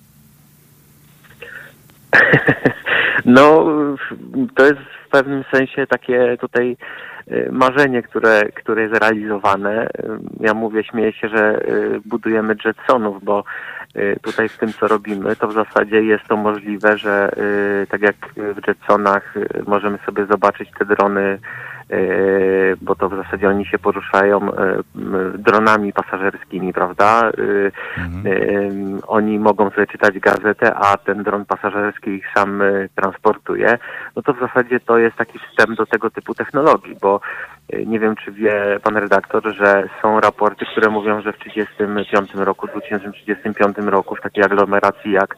No, 3.26 3.66
to 4.56 4.66
jest 4.66 4.80
w 5.08 5.10
pewnym 5.10 5.44
sensie 5.52 5.88
takie 5.88 6.38
tutaj 6.38 6.78
y, 7.32 7.50
marzenie, 7.52 8.04
które, 8.04 8.42
które 8.56 8.82
jest 8.82 8.94
realizowane. 8.94 9.90
Ja 10.40 10.54
mówię, 10.54 10.84
śmieję 10.84 11.14
się, 11.14 11.30
że 11.30 11.62
y, 11.62 12.02
budujemy 12.06 12.56
Jetsonów, 12.66 13.24
bo 13.24 13.44
tutaj 14.22 14.50
w 14.50 14.58
tym, 14.58 14.74
co 14.74 14.88
robimy, 14.88 15.36
to 15.36 15.48
w 15.48 15.54
zasadzie 15.54 16.04
jest 16.04 16.28
to 16.28 16.38
możliwe, 16.38 16.98
że 16.98 17.32
tak 17.90 18.02
jak 18.02 18.16
w 18.36 18.68
Jetsonach 18.68 19.34
możemy 19.68 19.98
sobie 20.06 20.26
zobaczyć 20.26 20.70
te 20.80 20.86
drony 20.86 21.40
bo 22.82 22.96
to 22.96 23.10
w 23.10 23.16
zasadzie 23.16 23.50
oni 23.50 23.66
się 23.66 23.80
poruszają 23.80 24.54
e, 24.54 24.84
dronami 25.38 25.94
pasażerskimi, 25.94 26.74
prawda? 26.74 27.30
E, 27.30 28.02
mhm. 28.02 29.00
Oni 29.08 29.40
mogą 29.40 29.70
sobie 29.70 29.88
czytać 29.88 30.20
gazetę, 30.20 30.76
a 30.76 30.98
ten 30.98 31.24
dron 31.24 31.46
pasażerski 31.46 32.10
ich 32.10 32.26
sam 32.36 32.62
transportuje. 32.96 33.78
No 34.16 34.22
to 34.22 34.34
w 34.34 34.40
zasadzie 34.40 34.80
to 34.80 34.98
jest 34.98 35.16
taki 35.16 35.40
wstęp 35.40 35.78
do 35.78 35.86
tego 35.86 36.10
typu 36.10 36.34
technologii, 36.34 36.96
bo 37.02 37.20
nie 37.86 38.00
wiem, 38.00 38.16
czy 38.16 38.32
wie 38.32 38.80
pan 38.84 38.98
redaktor, 38.98 39.56
że 39.56 39.90
są 40.02 40.20
raporty, 40.20 40.66
które 40.66 40.90
mówią, 40.90 41.22
że 41.22 41.34
w 41.34 41.38
1935 41.38 42.46
roku, 42.46 42.68
2035 42.68 43.78
roku 43.78 44.16
w 44.16 44.22
takiej 44.22 44.44
aglomeracji 44.44 45.12
jak, 45.12 45.36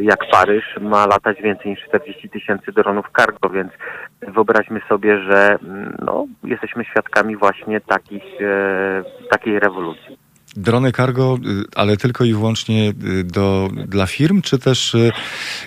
jak 0.00 0.30
Paryż 0.30 0.64
ma 0.80 1.06
latać 1.06 1.42
więcej 1.42 1.70
niż 1.70 1.84
40 1.84 2.28
tysięcy 2.28 2.72
dronów 2.72 3.06
cargo, 3.16 3.50
więc 3.50 3.72
wyobraźmy 4.20 4.80
sobie, 4.88 5.18
że 5.18 5.58
no, 5.98 6.26
jesteśmy 6.44 6.84
świadkami 6.84 7.36
właśnie 7.36 7.80
takich, 7.80 8.24
e, 8.40 9.04
takiej 9.30 9.58
rewolucji. 9.58 10.27
Drony 10.58 10.92
cargo, 10.92 11.38
y, 11.46 11.64
ale 11.74 11.96
tylko 11.96 12.24
i 12.24 12.32
wyłącznie 12.32 12.94
y, 13.04 13.24
do, 13.24 13.70
dla 13.86 14.06
firm, 14.06 14.42
czy 14.42 14.58
też 14.58 14.94
y, 14.94 15.12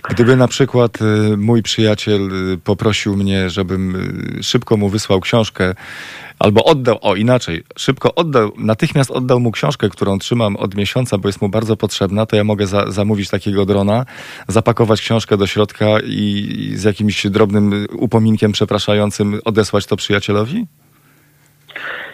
gdyby 0.10 0.36
na 0.36 0.48
przykład 0.48 0.98
mój 1.38 1.64
przyjaciel 1.64 2.30
poprosił 2.64 3.18
mnie, 3.18 3.50
żebym 3.50 4.12
szybko 4.42 4.78
mu 4.78 4.90
wysłał 4.90 5.20
książkę, 5.20 5.76
albo 6.40 6.64
oddał, 6.64 6.98
o 7.02 7.16
inaczej, 7.16 7.64
szybko 7.78 8.16
oddał, 8.16 8.52
natychmiast 8.58 9.12
oddał 9.12 9.40
mu 9.40 9.52
książkę, 9.52 9.90
którą 9.90 10.20
trzymam 10.20 10.56
od 10.56 10.76
miesiąca, 10.76 11.18
bo 11.18 11.30
jest 11.30 11.42
mu 11.42 11.50
bardzo 11.50 11.78
potrzebna, 11.78 12.26
to 12.26 12.36
ja 12.36 12.44
mogę 12.44 12.68
za, 12.68 12.92
zamówić 12.92 13.30
takiego 13.30 13.66
drona, 13.66 14.06
zapakować 14.48 15.02
książkę 15.02 15.38
do 15.38 15.48
środka 15.48 15.86
i, 16.06 16.48
i 16.58 16.78
z 16.78 16.84
jakimś 16.84 17.28
drobnym 17.28 17.88
upominkiem 17.92 18.52
przepraszającym 18.52 19.40
odesłać 19.46 19.86
to 19.86 19.96
przyjacielowi? 19.96 20.66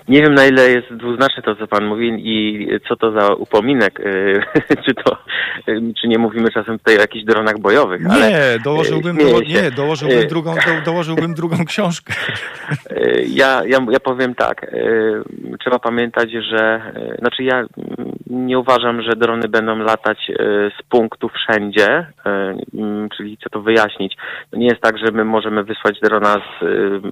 Nie 0.08 0.22
wiem 0.22 0.34
na 0.34 0.46
ile 0.46 0.70
jest 0.70 0.94
dwuznaczne 0.94 1.44
to, 1.44 1.56
co 1.56 1.68
pan 1.68 1.86
mówi 1.86 2.14
i 2.18 2.68
co 2.88 2.96
to 2.96 3.12
za 3.12 3.34
upominek, 3.34 4.00
y, 4.00 4.42
czy 4.86 4.94
to, 4.94 5.18
y, 5.68 5.82
czy 6.02 6.08
nie 6.08 6.18
mówimy 6.18 6.52
czasem 6.52 6.78
tutaj 6.78 6.98
o 6.98 7.02
jakichś 7.02 7.26
dronach 7.26 7.60
bojowych. 7.60 8.02
Nie, 8.02 8.12
ale 8.12 8.60
dołożyłbym, 8.64 9.18
do, 9.18 9.42
nie, 9.42 9.72
dołożyłbym, 9.72 10.20
y, 10.20 10.26
drugą, 10.26 10.56
do, 10.56 10.86
dołożyłbym 10.86 11.34
drugą 11.34 11.66
książkę. 11.68 12.14
Ja, 13.28 13.62
ja, 13.66 13.80
ja 13.92 14.00
powiem 14.00 14.36
tak, 14.36 14.72
trzeba 15.60 15.80
pamiętać, 15.80 16.32
że, 16.32 16.92
znaczy 17.20 17.44
ja 17.44 17.66
nie 18.30 18.60
uważam, 18.60 19.02
że 19.02 19.16
drony 19.16 19.48
będą 19.48 19.78
latać 19.78 20.32
z 20.80 20.84
punktu 20.90 21.30
wszędzie, 21.30 22.08
czyli 23.18 23.36
chcę 23.36 23.50
to 23.50 23.62
wyjaśnić. 23.62 24.18
Nie 24.54 24.68
jest 24.68 24.82
tak, 24.82 24.98
że 24.98 25.12
my 25.12 25.26
możemy 25.26 25.64
wysłać 25.64 26.00
drona 26.00 26.34
z, 26.34 26.64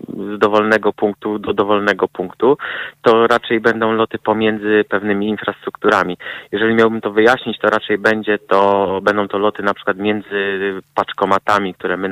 z 0.10 0.40
dowolnego 0.40 0.94
punktu 0.94 1.40
do 1.40 1.54
dowolnego 1.54 2.08
punktu 2.08 2.58
to 3.02 3.28
raczej 3.28 3.60
będą 3.60 3.92
loty 3.92 4.18
pomiędzy 4.18 4.86
pewnymi 4.90 5.28
infrastrukturami. 5.28 6.18
Jeżeli 6.52 6.76
miałbym 6.76 7.02
to 7.02 7.12
wyjaśnić, 7.12 7.60
to 7.60 7.68
raczej 7.68 7.98
będzie 7.98 8.38
to, 8.38 9.00
będą 9.04 9.28
to 9.28 9.38
loty 9.38 9.64
na 9.64 9.74
przykład 9.74 9.98
między 9.98 10.82
paczkomatami, 10.96 11.74
które 11.74 11.98
my 11.98 12.10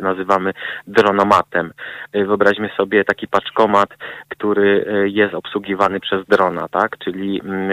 nazywamy 0.00 0.52
dronomatem. 0.86 1.72
Wyobraźmy 2.14 2.70
sobie 2.76 3.04
taki 3.04 3.28
paczkomat, 3.28 3.88
który 4.28 4.86
jest 5.12 5.34
obsługiwany 5.34 6.00
przez 6.00 6.26
drona, 6.26 6.68
tak? 6.68 6.98
Czyli 6.98 7.40
mm, 7.44 7.70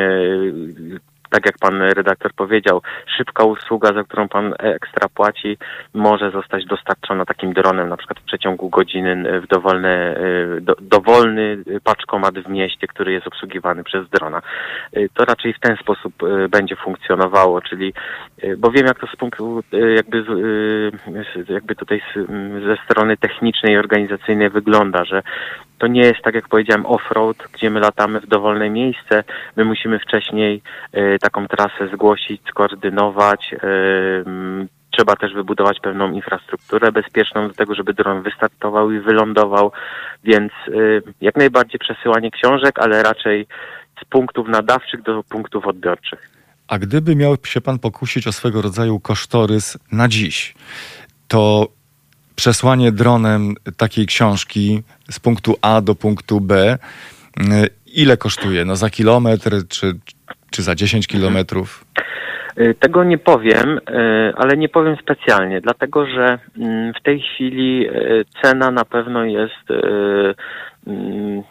tak 1.29 1.45
jak 1.45 1.57
pan 1.57 1.81
redaktor 1.81 2.33
powiedział, 2.33 2.81
szybka 3.17 3.43
usługa, 3.43 3.93
za 3.93 4.03
którą 4.03 4.27
pan 4.27 4.53
ekstra 4.59 5.09
płaci, 5.09 5.57
może 5.93 6.31
zostać 6.31 6.65
dostarczona 6.65 7.25
takim 7.25 7.53
dronem, 7.53 7.89
na 7.89 7.97
przykład 7.97 8.19
w 8.19 8.23
przeciągu 8.23 8.69
godziny 8.69 9.41
w 9.41 9.47
dowolny, 9.47 10.15
do, 10.61 10.75
dowolny 10.81 11.57
paczkomat 11.83 12.39
w 12.39 12.49
mieście, 12.49 12.87
który 12.87 13.11
jest 13.11 13.27
obsługiwany 13.27 13.83
przez 13.83 14.09
drona. 14.09 14.41
To 15.13 15.25
raczej 15.25 15.53
w 15.53 15.59
ten 15.59 15.77
sposób 15.77 16.13
e, 16.23 16.49
będzie 16.49 16.75
funkcjonowało, 16.75 17.61
czyli, 17.61 17.93
e, 18.41 18.57
bo 18.57 18.71
wiem 18.71 18.85
jak 18.85 18.99
to 18.99 19.07
z 19.07 19.15
punktu 19.15 19.63
jakby, 19.95 20.23
jakby 21.49 21.75
tutaj 21.75 22.01
ze 22.65 22.77
strony 22.85 23.17
technicznej 23.17 23.73
i 23.73 23.77
organizacyjnej 23.77 24.49
wygląda, 24.49 25.05
że 25.05 25.21
to 25.77 25.87
nie 25.87 26.01
jest 26.01 26.21
tak 26.23 26.35
jak 26.35 26.47
powiedziałem 26.47 26.83
off-road, 26.85 27.35
gdzie 27.53 27.69
my 27.69 27.79
latamy 27.79 28.21
w 28.21 28.27
dowolne 28.27 28.69
miejsce. 28.69 29.23
My 29.55 29.65
musimy 29.65 29.99
wcześniej 29.99 30.61
y, 30.97 31.17
taką 31.21 31.47
trasę 31.47 31.87
zgłosić, 31.93 32.41
skoordynować. 32.49 33.53
Y, 33.53 33.57
trzeba 34.91 35.15
też 35.15 35.33
wybudować 35.33 35.79
pewną 35.79 36.11
infrastrukturę 36.11 36.91
bezpieczną 36.91 37.47
do 37.47 37.53
tego, 37.53 37.75
żeby 37.75 37.93
dron 37.93 38.21
wystartował 38.21 38.91
i 38.91 38.99
wylądował. 38.99 39.71
Więc 40.23 40.51
y, 40.67 41.01
jak 41.21 41.35
najbardziej 41.35 41.79
przesyłanie 41.79 42.31
książek, 42.31 42.79
ale 42.79 43.03
raczej 43.03 43.47
z 44.01 44.05
punktów 44.05 44.47
nadawczych 44.47 45.01
do 45.01 45.23
punktów 45.23 45.67
odbiorczych. 45.67 46.29
A 46.67 46.79
gdyby 46.79 47.15
miał 47.15 47.35
się 47.45 47.61
pan 47.61 47.79
pokusić 47.79 48.27
o 48.27 48.31
swego 48.31 48.61
rodzaju 48.61 48.99
kosztorys 48.99 49.77
na 49.91 50.07
dziś, 50.07 50.55
to 51.27 51.67
przesłanie 52.35 52.91
dronem 52.91 53.55
takiej 53.77 54.05
książki 54.05 54.81
z 55.09 55.19
punktu 55.19 55.55
A 55.61 55.81
do 55.81 55.95
punktu 55.95 56.41
B, 56.41 56.77
y, 57.39 57.43
ile 57.95 58.17
kosztuje? 58.17 58.65
No 58.65 58.75
za 58.75 58.89
kilometr 58.89 59.67
czy, 59.69 59.93
czy 60.51 60.63
za 60.63 60.75
10 60.75 61.07
kilometrów? 61.07 61.85
Y, 62.59 62.75
tego 62.79 63.03
nie 63.03 63.17
powiem, 63.17 63.77
y, 63.77 64.33
ale 64.35 64.57
nie 64.57 64.69
powiem 64.69 64.95
specjalnie, 65.01 65.61
dlatego 65.61 66.05
że 66.05 66.39
mm, 66.57 66.93
w 66.93 67.03
tej 67.03 67.21
chwili 67.21 67.87
cena 68.41 68.71
na 68.71 68.85
pewno 68.85 69.25
jest 69.25 69.71
mm, 70.87 71.43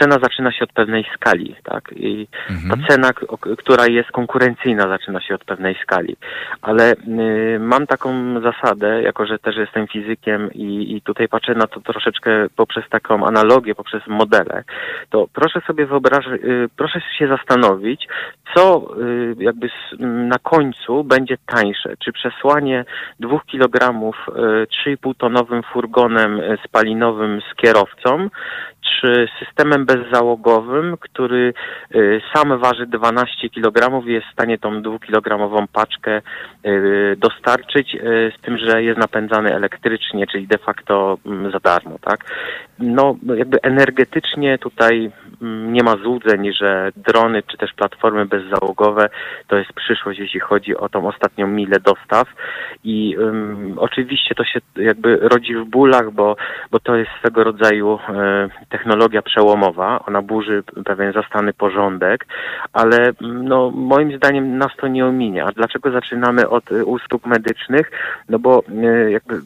cena 0.00 0.18
zaczyna 0.22 0.52
się 0.52 0.64
od 0.64 0.72
pewnej 0.72 1.04
skali, 1.14 1.56
tak? 1.64 1.92
I 1.96 2.28
mhm. 2.50 2.80
ta 2.80 2.88
cena, 2.88 3.10
która 3.58 3.86
jest 3.86 4.10
konkurencyjna, 4.10 4.88
zaczyna 4.88 5.20
się 5.20 5.34
od 5.34 5.44
pewnej 5.44 5.74
skali. 5.82 6.16
Ale 6.62 6.92
y, 6.92 7.58
mam 7.60 7.86
taką 7.86 8.40
zasadę, 8.40 9.02
jako 9.02 9.26
że 9.26 9.38
też 9.38 9.56
jestem 9.56 9.86
fizykiem 9.86 10.52
i, 10.52 10.96
i 10.96 11.02
tutaj 11.02 11.28
patrzę 11.28 11.54
na 11.54 11.66
to 11.66 11.80
troszeczkę 11.80 12.30
poprzez 12.56 12.88
taką 12.88 13.26
analogię, 13.26 13.74
poprzez 13.74 14.06
modele, 14.06 14.64
to 15.10 15.28
proszę 15.32 15.60
sobie 15.66 15.86
wyobrazić, 15.86 16.32
y, 16.32 16.68
proszę 16.76 17.00
się 17.18 17.28
zastanowić, 17.28 18.08
co 18.54 18.90
y, 19.02 19.34
jakby 19.38 19.68
na 20.02 20.38
końcu 20.38 21.04
będzie 21.04 21.36
tańsze. 21.46 21.94
Czy 22.04 22.12
przesłanie 22.12 22.84
dwóch 23.20 23.46
kilogramów 23.46 24.26
3,5 24.86 25.14
tonowym 25.18 25.62
furgonem 25.62 26.40
spalinowym 26.64 27.40
z 27.52 27.54
kierowcą, 27.54 28.28
systemem 29.38 29.86
bezzałogowym, 29.86 30.96
który 31.00 31.54
y, 31.94 32.20
sam 32.34 32.58
waży 32.58 32.86
12 32.86 33.50
kg 33.50 34.06
i 34.06 34.12
jest 34.12 34.26
w 34.26 34.32
stanie 34.32 34.58
tą 34.58 34.82
dwukilogramową 34.82 35.66
paczkę 35.72 36.20
y, 36.66 37.16
dostarczyć, 37.18 37.94
y, 37.94 38.32
z 38.38 38.40
tym, 38.40 38.58
że 38.58 38.82
jest 38.82 38.98
napędzany 38.98 39.54
elektrycznie, 39.54 40.26
czyli 40.26 40.46
de 40.46 40.58
facto 40.58 41.18
mm, 41.26 41.52
za 41.52 41.58
darmo, 41.58 41.98
tak? 42.00 42.24
No, 42.78 43.16
jakby 43.36 43.58
energetycznie 43.62 44.58
tutaj 44.58 45.10
mm, 45.42 45.72
nie 45.72 45.82
ma 45.82 45.96
złudzeń, 45.96 46.52
że 46.52 46.92
drony 46.96 47.42
czy 47.42 47.56
też 47.56 47.72
platformy 47.72 48.26
bezzałogowe 48.26 49.08
to 49.46 49.56
jest 49.56 49.72
przyszłość, 49.72 50.18
jeśli 50.18 50.40
chodzi 50.40 50.76
o 50.76 50.88
tą 50.88 51.08
ostatnią 51.08 51.46
milę 51.46 51.76
dostaw 51.80 52.28
i 52.84 53.16
um, 53.18 53.74
oczywiście 53.76 54.34
to 54.34 54.44
się 54.44 54.60
jakby 54.76 55.16
rodzi 55.16 55.54
w 55.54 55.64
bólach, 55.64 56.10
bo, 56.10 56.36
bo 56.70 56.80
to 56.80 56.96
jest 56.96 57.10
swego 57.18 57.44
rodzaju 57.44 57.98
e, 58.08 58.48
technologia 58.78 59.22
przełomowa, 59.22 60.04
ona 60.06 60.22
burzy 60.22 60.62
pewien 60.84 61.12
zastany 61.12 61.52
porządek, 61.52 62.26
ale 62.72 63.12
no, 63.20 63.70
moim 63.70 64.16
zdaniem 64.16 64.58
nas 64.58 64.72
to 64.76 64.88
nie 64.88 65.06
ominie. 65.06 65.44
A 65.44 65.52
dlaczego 65.52 65.90
zaczynamy 65.90 66.48
od 66.48 66.72
e, 66.72 66.84
usług 66.84 67.26
medycznych? 67.26 67.90
No 68.28 68.38
bo 68.38 68.62
e, 68.84 69.10
jakby 69.10 69.40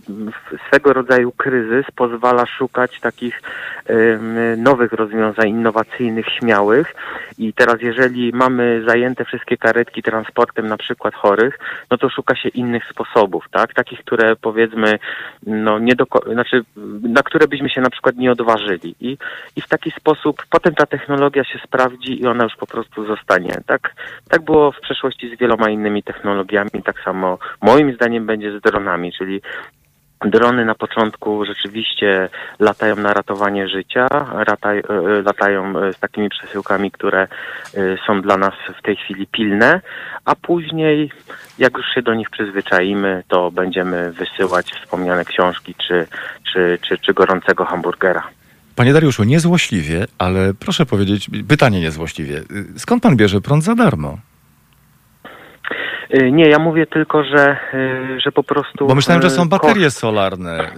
swego 0.69 0.93
rodzaju 0.93 1.33
kryzys 1.33 1.87
pozwala 1.97 2.47
szukać 2.47 3.01
takich 3.01 3.43
nowych 4.57 4.93
rozwiązań 4.93 5.49
innowacyjnych, 5.49 6.27
śmiałych 6.39 6.95
i 7.39 7.53
teraz 7.53 7.77
jeżeli 7.81 8.33
mamy 8.33 8.83
zajęte 8.89 9.25
wszystkie 9.25 9.57
karetki 9.57 10.03
transportem 10.03 10.67
na 10.67 10.77
przykład 10.77 11.15
chorych, 11.15 11.59
no 11.91 11.99
to 11.99 12.09
szuka 12.09 12.37
się 12.37 12.49
innych 12.49 12.85
sposobów, 12.91 13.45
tak? 13.51 13.75
Takich, 13.75 14.01
które 14.01 14.37
powiedzmy, 14.37 14.99
no 15.47 15.79
nie 15.79 15.95
do, 15.95 16.05
znaczy, 16.33 16.65
na 17.03 17.23
które 17.23 17.49
byśmy 17.49 17.71
się 17.71 17.81
na 17.81 17.91
przykład 17.91 18.17
nie 18.17 18.33
odważyli. 18.33 18.95
I 19.01 19.19
i 19.57 19.61
w 19.61 19.69
taki 19.69 19.91
sposób 19.91 20.43
potem 20.51 20.75
ta 20.75 20.87
technologia 20.87 21.45
się 21.45 21.59
sprawdzi 21.59 22.23
i 22.23 22.27
ona 22.27 22.45
już 22.45 22.57
po 22.57 22.67
prostu 22.67 23.07
zostanie. 23.07 23.61
Tak, 23.67 23.95
tak 24.29 24.43
było 24.43 24.73
w 24.73 24.81
przeszłości 24.81 25.37
z 25.37 25.39
wieloma 25.39 25.71
innymi 25.71 26.03
technologiami, 26.03 26.71
tak 26.85 27.01
samo 27.05 27.39
moim 27.63 27.95
zdaniem 27.95 28.27
będzie 28.27 28.59
z 28.59 28.63
dronami, 28.63 29.13
czyli 29.13 29.43
Drony 30.25 30.65
na 30.65 30.75
początku 30.75 31.45
rzeczywiście 31.45 32.29
latają 32.59 32.97
na 32.97 33.15
ratowanie 33.15 33.69
życia, 33.69 34.09
lataj, 34.49 34.79
e, 34.79 34.83
latają 35.23 35.75
z 35.93 35.99
takimi 35.99 36.29
przesyłkami, 36.29 36.91
które 36.91 37.29
są 38.07 38.23
dla 38.23 38.37
nas 38.37 38.55
w 38.79 38.83
tej 38.83 38.97
chwili 38.97 39.27
pilne, 39.27 39.81
a 40.25 40.35
później, 40.35 41.11
jak 41.59 41.77
już 41.77 41.87
się 41.95 42.03
do 42.03 42.15
nich 42.15 42.31
przyzwyczaimy, 42.31 43.23
to 43.29 43.51
będziemy 43.51 44.13
wysyłać 44.13 44.73
wspomniane 44.73 45.25
książki 45.25 45.75
czy, 45.87 46.07
czy, 46.53 46.79
czy, 46.89 46.99
czy 46.99 47.15
gorącego 47.15 47.65
hamburgera. 47.65 48.23
Panie 48.77 48.93
Dariuszu, 48.93 49.25
niezłośliwie, 49.25 50.07
ale 50.19 50.55
proszę 50.55 50.87
powiedzieć, 50.87 51.31
pytanie 51.49 51.81
niezłośliwie. 51.81 52.43
Skąd 52.77 53.03
pan 53.03 53.17
bierze 53.17 53.41
prąd 53.41 53.65
za 53.65 53.75
darmo? 53.75 54.19
Y, 56.15 56.33
nie, 56.33 56.49
ja 56.49 56.59
mówię 56.59 56.87
tylko, 56.87 57.25
że, 57.25 57.57
y, 57.75 58.21
że 58.21 58.33
po 58.33 58.43
prostu. 58.43 58.87
Bo 58.87 58.95
myślałem, 58.95 59.23
że 59.23 59.31
są 59.31 59.43
y, 59.43 59.49
baterie 59.49 59.91
solarne, 59.91 60.71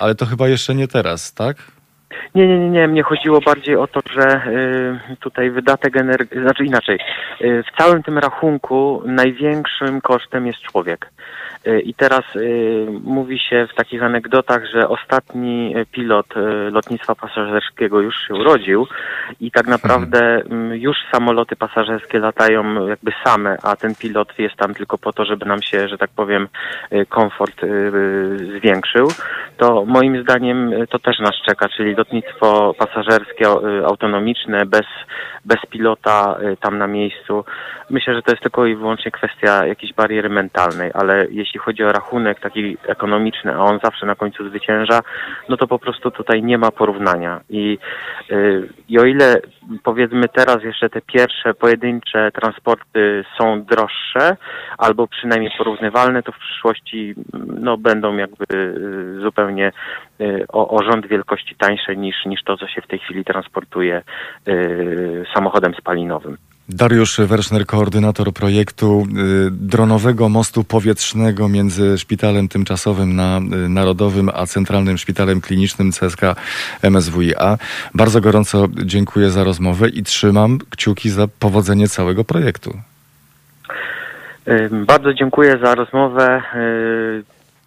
ale 0.00 0.14
to 0.14 0.26
chyba 0.26 0.48
jeszcze 0.48 0.74
nie 0.74 0.88
teraz, 0.88 1.34
tak? 1.34 1.56
Nie, 2.34 2.48
nie, 2.48 2.58
nie, 2.58 2.70
nie. 2.70 2.88
Mnie 2.88 3.02
chodziło 3.02 3.40
bardziej 3.40 3.76
o 3.76 3.86
to, 3.86 4.00
że 4.12 4.42
tutaj 5.20 5.50
wydatek 5.50 5.96
energii, 5.96 6.40
znaczy 6.40 6.64
inaczej. 6.64 6.98
w 7.40 7.78
całym 7.78 8.02
tym 8.02 8.18
rachunku 8.18 9.02
największym 9.06 10.00
kosztem 10.00 10.46
jest 10.46 10.60
człowiek. 10.60 11.10
Y, 11.66 11.80
I 11.80 11.94
teraz 11.94 12.36
y, 12.36 12.86
mówi 13.04 13.38
się 13.38 13.66
w 13.72 13.74
takich 13.74 14.02
anegdotach, 14.02 14.62
że 14.74 14.88
ostatni 14.88 15.74
pilot 15.92 16.36
y, 16.36 16.70
lotnictwa 16.70 17.14
pasażerskiego 17.14 18.00
już 18.00 18.14
się 18.28 18.34
urodził 18.34 18.86
i 19.40 19.50
tak 19.50 19.66
naprawdę 19.66 20.20
mhm. 20.20 20.74
już 20.74 20.96
samoloty 21.12 21.56
pasażerskie 21.56 22.18
latają 22.18 22.86
jakby 22.86 23.12
same, 23.24 23.56
a 23.62 23.76
ten 23.76 23.94
pilot 23.94 24.38
jest 24.38 24.56
tam 24.56 24.74
tylko 24.74 24.98
po 24.98 25.12
to, 25.12 25.24
żeby 25.24 25.46
nam 25.46 25.62
się, 25.62 25.88
że 25.88 25.98
tak 25.98 26.10
powiem, 26.10 26.48
komfort 27.08 27.60
zwiększył. 28.58 29.08
To 29.56 29.84
moim 29.84 30.22
zdaniem 30.22 30.70
to 30.90 30.98
też 30.98 31.18
nas 31.18 31.34
czeka, 31.46 31.68
czyli 31.68 31.94
lotnictwo 31.94 32.74
pasażerskie 32.78 33.46
autonomiczne 33.86 34.66
bez, 34.66 34.86
bez 35.44 35.58
pilota 35.70 36.38
tam 36.60 36.78
na 36.78 36.86
miejscu. 36.86 37.44
Myślę, 37.90 38.14
że 38.14 38.22
to 38.22 38.30
jest 38.30 38.42
tylko 38.42 38.66
i 38.66 38.76
wyłącznie 38.76 39.10
kwestia 39.10 39.66
jakiejś 39.66 39.92
bariery 39.92 40.28
mentalnej, 40.28 40.90
ale 40.94 41.26
jeśli 41.30 41.51
chodzi 41.58 41.84
o 41.84 41.92
rachunek 41.92 42.40
taki 42.40 42.76
ekonomiczny, 42.86 43.54
a 43.54 43.58
on 43.58 43.78
zawsze 43.84 44.06
na 44.06 44.14
końcu 44.14 44.48
zwycięża, 44.48 45.00
no 45.48 45.56
to 45.56 45.66
po 45.66 45.78
prostu 45.78 46.10
tutaj 46.10 46.42
nie 46.42 46.58
ma 46.58 46.70
porównania. 46.70 47.40
I, 47.50 47.78
yy, 48.30 48.68
i 48.88 48.98
o 48.98 49.04
ile 49.04 49.40
powiedzmy 49.82 50.28
teraz 50.28 50.62
jeszcze 50.62 50.90
te 50.90 51.00
pierwsze 51.00 51.54
pojedyncze 51.54 52.30
transporty 52.32 53.24
są 53.38 53.62
droższe, 53.62 54.36
albo 54.78 55.06
przynajmniej 55.06 55.52
porównywalne, 55.58 56.22
to 56.22 56.32
w 56.32 56.38
przyszłości 56.38 57.14
no, 57.60 57.76
będą 57.76 58.16
jakby 58.16 58.44
yy, 58.50 59.20
zupełnie 59.20 59.72
yy, 60.18 60.44
o, 60.48 60.68
o 60.68 60.82
rząd 60.82 61.06
wielkości 61.06 61.56
tańsze 61.56 61.96
niż, 61.96 62.16
niż 62.26 62.42
to, 62.44 62.56
co 62.56 62.68
się 62.68 62.82
w 62.82 62.86
tej 62.86 62.98
chwili 62.98 63.24
transportuje 63.24 64.02
samochodem 65.34 65.74
spalinowym. 65.74 66.36
Dariusz 66.74 67.20
Werszner, 67.20 67.66
koordynator 67.66 68.32
projektu 68.32 69.06
y, 69.46 69.50
dronowego 69.50 70.28
mostu 70.28 70.64
powietrznego 70.64 71.48
między 71.48 71.98
Szpitalem 71.98 72.48
Tymczasowym 72.48 73.16
na 73.16 73.38
y, 73.38 73.68
Narodowym 73.68 74.30
a 74.34 74.46
Centralnym 74.46 74.98
Szpitalem 74.98 75.40
Klinicznym 75.40 75.90
CSK 75.92 76.20
MSWiA. 76.82 77.58
Bardzo 77.94 78.20
gorąco 78.20 78.68
dziękuję 78.84 79.30
za 79.30 79.44
rozmowę 79.44 79.88
i 79.88 80.02
trzymam 80.02 80.58
kciuki 80.70 81.10
za 81.10 81.28
powodzenie 81.38 81.88
całego 81.88 82.24
projektu. 82.24 82.70
Bardzo 84.70 85.14
dziękuję 85.14 85.58
za 85.64 85.74
rozmowę. 85.74 86.42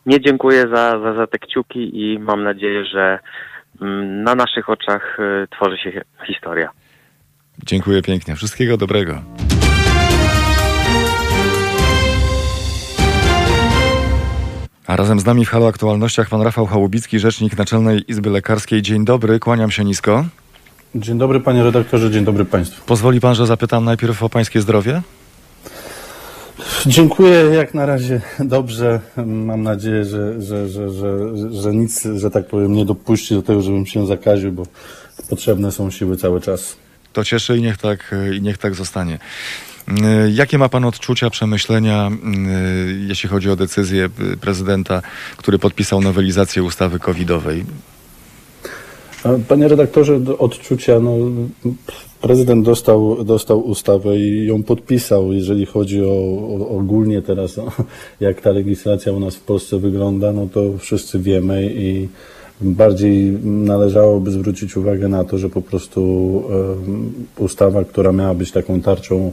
Nie 0.06 0.22
dziękuję 0.22 0.62
za, 0.62 1.00
za, 1.00 1.14
za 1.14 1.28
te 1.28 1.40
kciuki 1.40 2.02
i 2.02 2.20
mam 2.20 2.44
nadzieję, 2.44 2.86
że 2.86 3.20
na 4.24 4.36
naszych 4.36 4.70
oczach 4.70 5.18
tworzy 5.50 5.78
się 5.78 6.02
historia. 6.28 6.70
Dziękuję 7.64 8.02
pięknie. 8.02 8.36
Wszystkiego 8.36 8.78
dobrego. 8.78 9.22
A 14.88 14.96
razem 14.96 15.20
z 15.20 15.26
nami 15.26 15.46
w 15.46 15.50
Halo 15.50 15.68
Aktualnościach 15.68 16.30
pan 16.30 16.42
Rafał 16.42 16.66
Chałubicki, 16.66 17.20
rzecznik 17.20 17.58
Naczelnej 17.58 18.12
Izby 18.12 18.30
Lekarskiej. 18.30 18.82
Dzień 18.82 19.06
dobry, 19.06 19.40
kłaniam 19.40 19.72
się 19.72 19.84
nisko. 19.84 20.26
Dzień 20.96 21.18
dobry 21.18 21.40
panie 21.40 21.64
redaktorze, 21.64 22.12
dzień 22.12 22.26
dobry 22.26 22.46
państwu. 22.46 22.86
Pozwoli 22.86 23.20
pan, 23.20 23.36
że 23.36 23.46
zapytam 23.46 23.86
najpierw 23.86 24.24
o 24.24 24.30
pańskie 24.30 24.62
zdrowie? 24.62 25.02
Dziękuję 26.86 27.34
jak 27.34 27.74
na 27.74 27.86
razie 27.86 28.22
dobrze. 28.40 29.00
Mam 29.26 29.64
nadzieję, 29.64 30.06
że, 30.06 30.42
że, 30.42 30.70
że, 30.70 30.90
że, 30.90 31.18
że 31.52 31.74
nic, 31.74 32.08
że 32.16 32.32
tak 32.32 32.48
powiem, 32.48 32.74
nie 32.74 32.86
dopuści 32.86 33.36
do 33.36 33.42
tego, 33.42 33.62
żebym 33.62 33.86
się 33.86 34.08
zakaził, 34.08 34.52
bo 34.52 34.64
potrzebne 35.30 35.72
są 35.72 35.92
siły 35.92 36.18
cały 36.18 36.42
czas. 36.42 36.85
To 37.16 37.24
cieszy 37.24 37.58
i 37.58 37.62
niech 37.62 37.78
tak, 37.78 38.16
i 38.38 38.42
niech 38.42 38.58
tak 38.58 38.76
zostanie. 38.76 39.20
Y, 39.90 40.32
jakie 40.32 40.58
ma 40.58 40.70
Pan 40.70 40.86
odczucia, 40.86 41.30
przemyślenia, 41.30 42.12
y, 42.12 43.06
jeśli 43.08 43.30
chodzi 43.30 43.50
o 43.50 43.56
decyzję 43.56 44.10
prezydenta, 44.42 45.02
który 45.38 45.60
podpisał 45.60 46.02
nowelizację 46.02 46.64
ustawy 46.64 47.00
covidowej? 47.00 47.66
Panie 49.48 49.68
redaktorze, 49.68 50.20
odczucia, 50.40 51.00
no, 51.00 51.12
prezydent 52.22 52.66
dostał, 52.66 53.24
dostał 53.24 53.60
ustawę 53.60 54.18
i 54.18 54.46
ją 54.46 54.64
podpisał. 54.64 55.34
Jeżeli 55.34 55.66
chodzi 55.66 56.02
o, 56.02 56.10
o 56.10 56.70
ogólnie 56.70 57.22
teraz, 57.22 57.56
jak 58.20 58.42
ta 58.42 58.50
legislacja 58.50 59.12
u 59.12 59.20
nas 59.20 59.36
w 59.36 59.42
Polsce 59.42 59.80
wygląda, 59.80 60.34
no 60.34 60.48
to 60.54 60.78
wszyscy 60.78 61.20
wiemy 61.20 61.74
i 61.74 62.08
Bardziej 62.62 63.32
należałoby 63.44 64.32
zwrócić 64.32 64.78
uwagę 64.78 65.08
na 65.08 65.24
to, 65.24 65.38
że 65.38 65.50
po 65.50 65.62
prostu 65.62 66.44
ustawa, 67.38 67.84
która 67.84 68.12
miała 68.12 68.34
być 68.34 68.52
taką 68.52 68.82
tarczą 68.82 69.32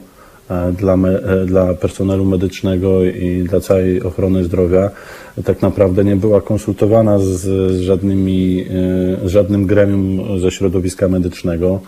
e, 0.50 0.72
dla, 0.72 0.96
me, 0.96 1.18
e, 1.18 1.46
dla 1.46 1.74
personelu 1.74 2.24
medycznego 2.24 3.04
i 3.04 3.44
dla 3.48 3.60
całej 3.60 4.02
ochrony 4.02 4.44
zdrowia, 4.44 4.90
tak 5.44 5.62
naprawdę 5.62 6.04
nie 6.04 6.16
była 6.16 6.40
konsultowana 6.40 7.18
z, 7.18 7.80
żadnymi, 7.80 8.66
e, 9.24 9.28
z 9.28 9.30
żadnym 9.30 9.66
gremium 9.66 10.40
ze 10.40 10.50
środowiska 10.50 11.08
medycznego. 11.08 11.80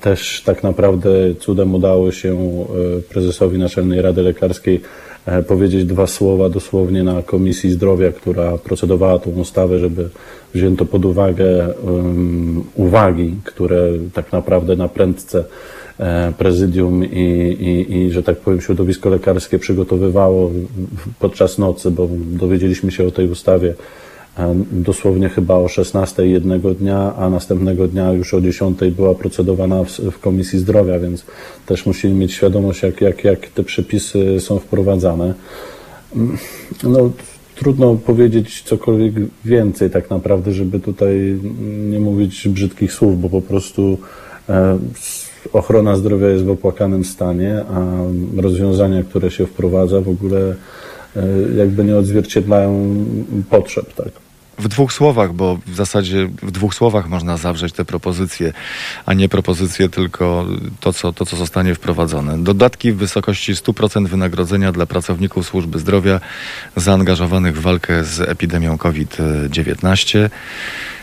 Też 0.00 0.42
tak 0.46 0.62
naprawdę 0.62 1.34
cudem 1.34 1.74
udało 1.74 2.12
się 2.12 2.64
prezesowi 3.08 3.58
Naczelnej 3.58 4.02
Rady 4.02 4.22
Lekarskiej 4.22 4.80
powiedzieć 5.48 5.84
dwa 5.84 6.06
słowa 6.06 6.48
dosłownie 6.48 7.02
na 7.02 7.22
Komisji 7.22 7.70
Zdrowia, 7.70 8.12
która 8.12 8.58
procedowała 8.58 9.18
tą 9.18 9.30
ustawę, 9.30 9.78
żeby 9.78 10.08
wzięto 10.54 10.84
pod 10.84 11.04
uwagę 11.04 11.68
um, 11.68 12.64
uwagi, 12.74 13.34
które 13.44 13.82
tak 14.12 14.32
naprawdę 14.32 14.76
na 14.76 14.88
prędce 14.88 15.44
e, 15.98 16.32
prezydium 16.38 17.04
i, 17.04 17.18
i, 17.60 17.96
i, 17.96 18.10
że 18.10 18.22
tak 18.22 18.36
powiem, 18.36 18.60
środowisko 18.60 19.10
lekarskie 19.10 19.58
przygotowywało 19.58 20.50
podczas 21.18 21.58
nocy, 21.58 21.90
bo 21.90 22.08
dowiedzieliśmy 22.10 22.90
się 22.90 23.06
o 23.06 23.10
tej 23.10 23.28
ustawie 23.28 23.74
dosłownie 24.72 25.28
chyba 25.28 25.54
o 25.54 25.68
16 25.68 26.26
jednego 26.26 26.74
dnia, 26.74 27.14
a 27.16 27.30
następnego 27.30 27.88
dnia 27.88 28.12
już 28.12 28.34
o 28.34 28.40
10 28.40 28.78
była 28.96 29.14
procedowana 29.14 29.84
w, 29.84 29.88
w 29.90 30.18
Komisji 30.18 30.58
Zdrowia, 30.58 30.98
więc 30.98 31.24
też 31.66 31.86
musimy 31.86 32.14
mieć 32.14 32.32
świadomość, 32.32 32.82
jak, 32.82 33.00
jak, 33.00 33.24
jak 33.24 33.46
te 33.46 33.64
przepisy 33.64 34.40
są 34.40 34.58
wprowadzane. 34.58 35.34
No, 36.82 37.10
trudno 37.54 37.94
powiedzieć 37.94 38.62
cokolwiek 38.62 39.14
więcej 39.44 39.90
tak 39.90 40.10
naprawdę, 40.10 40.52
żeby 40.52 40.80
tutaj 40.80 41.38
nie 41.90 42.00
mówić 42.00 42.48
brzydkich 42.48 42.92
słów, 42.92 43.20
bo 43.20 43.28
po 43.28 43.42
prostu 43.42 43.98
e, 44.48 44.78
ochrona 45.52 45.96
zdrowia 45.96 46.28
jest 46.28 46.44
w 46.44 46.50
opłakanym 46.50 47.04
stanie, 47.04 47.64
a 47.74 47.96
rozwiązania, 48.36 49.02
które 49.02 49.30
się 49.30 49.46
wprowadza 49.46 50.00
w 50.00 50.08
ogóle 50.08 50.54
e, 51.16 51.26
jakby 51.56 51.84
nie 51.84 51.96
odzwierciedlają 51.96 52.94
potrzeb, 53.50 53.94
tak. 53.94 54.23
W 54.58 54.68
dwóch 54.68 54.92
słowach, 54.92 55.32
bo 55.32 55.58
w 55.66 55.74
zasadzie 55.74 56.28
w 56.42 56.50
dwóch 56.50 56.74
słowach 56.74 57.08
można 57.08 57.36
zawrzeć 57.36 57.72
te 57.72 57.84
propozycje, 57.84 58.52
a 59.06 59.14
nie 59.14 59.28
propozycje 59.28 59.88
tylko 59.88 60.46
to, 60.80 60.92
co, 60.92 61.12
to, 61.12 61.26
co 61.26 61.36
zostanie 61.36 61.74
wprowadzone. 61.74 62.38
Dodatki 62.38 62.92
w 62.92 62.96
wysokości 62.96 63.54
100% 63.54 64.06
wynagrodzenia 64.06 64.72
dla 64.72 64.86
pracowników 64.86 65.46
służby 65.46 65.78
zdrowia 65.78 66.20
zaangażowanych 66.76 67.56
w 67.56 67.60
walkę 67.60 68.04
z 68.04 68.20
epidemią 68.20 68.78
COVID-19. 68.78 70.30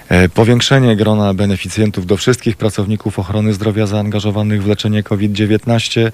E, 0.10 0.30
powiększenie 0.30 0.96
grona 0.96 1.34
beneficjentów 1.34 2.06
do 2.06 2.18
wszystkich 2.18 2.58
pracowników 2.58 3.20
ochrony 3.20 3.54
zdrowia 3.54 3.86
zaangażowanych 3.86 4.64
w 4.64 4.68
leczenie 4.68 5.04
COVID-19 5.04 6.12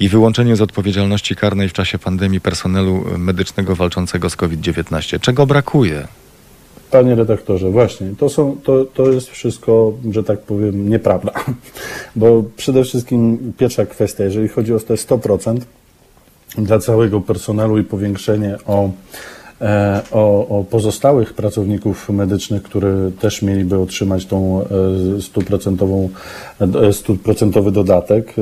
i 0.00 0.08
wyłączenie 0.08 0.56
z 0.56 0.60
odpowiedzialności 0.60 1.36
karnej 1.36 1.68
w 1.68 1.72
czasie 1.72 1.98
pandemii 1.98 2.40
personelu 2.40 3.04
medycznego 3.18 3.76
walczącego 3.76 4.30
z 4.30 4.36
COVID-19. 4.36 5.20
Czego 5.20 5.46
brakuje? 5.46 6.08
Panie 6.90 7.14
redaktorze, 7.14 7.70
właśnie, 7.70 8.06
to, 8.18 8.28
są, 8.28 8.56
to, 8.64 8.84
to 8.84 9.10
jest 9.10 9.30
wszystko, 9.30 9.92
że 10.10 10.24
tak 10.24 10.40
powiem, 10.40 10.88
nieprawda. 10.88 11.32
Bo 12.16 12.44
przede 12.56 12.84
wszystkim 12.84 13.52
pierwsza 13.58 13.86
kwestia, 13.86 14.24
jeżeli 14.24 14.48
chodzi 14.48 14.74
o 14.74 14.80
te 14.80 14.94
100% 14.94 15.60
dla 16.58 16.78
całego 16.78 17.20
personelu 17.20 17.78
i 17.78 17.84
powiększenie 17.84 18.56
o 18.66 18.90
E, 19.60 20.02
o, 20.12 20.48
o 20.48 20.64
pozostałych 20.64 21.34
pracowników 21.34 22.08
medycznych, 22.08 22.62
które 22.62 23.10
też 23.20 23.42
mieliby 23.42 23.78
otrzymać 23.78 24.26
tą 24.26 24.60
e, 24.60 24.66
stuprocentową, 25.22 26.08
e, 26.60 26.92
stuprocentowy 26.92 27.72
dodatek. 27.72 28.34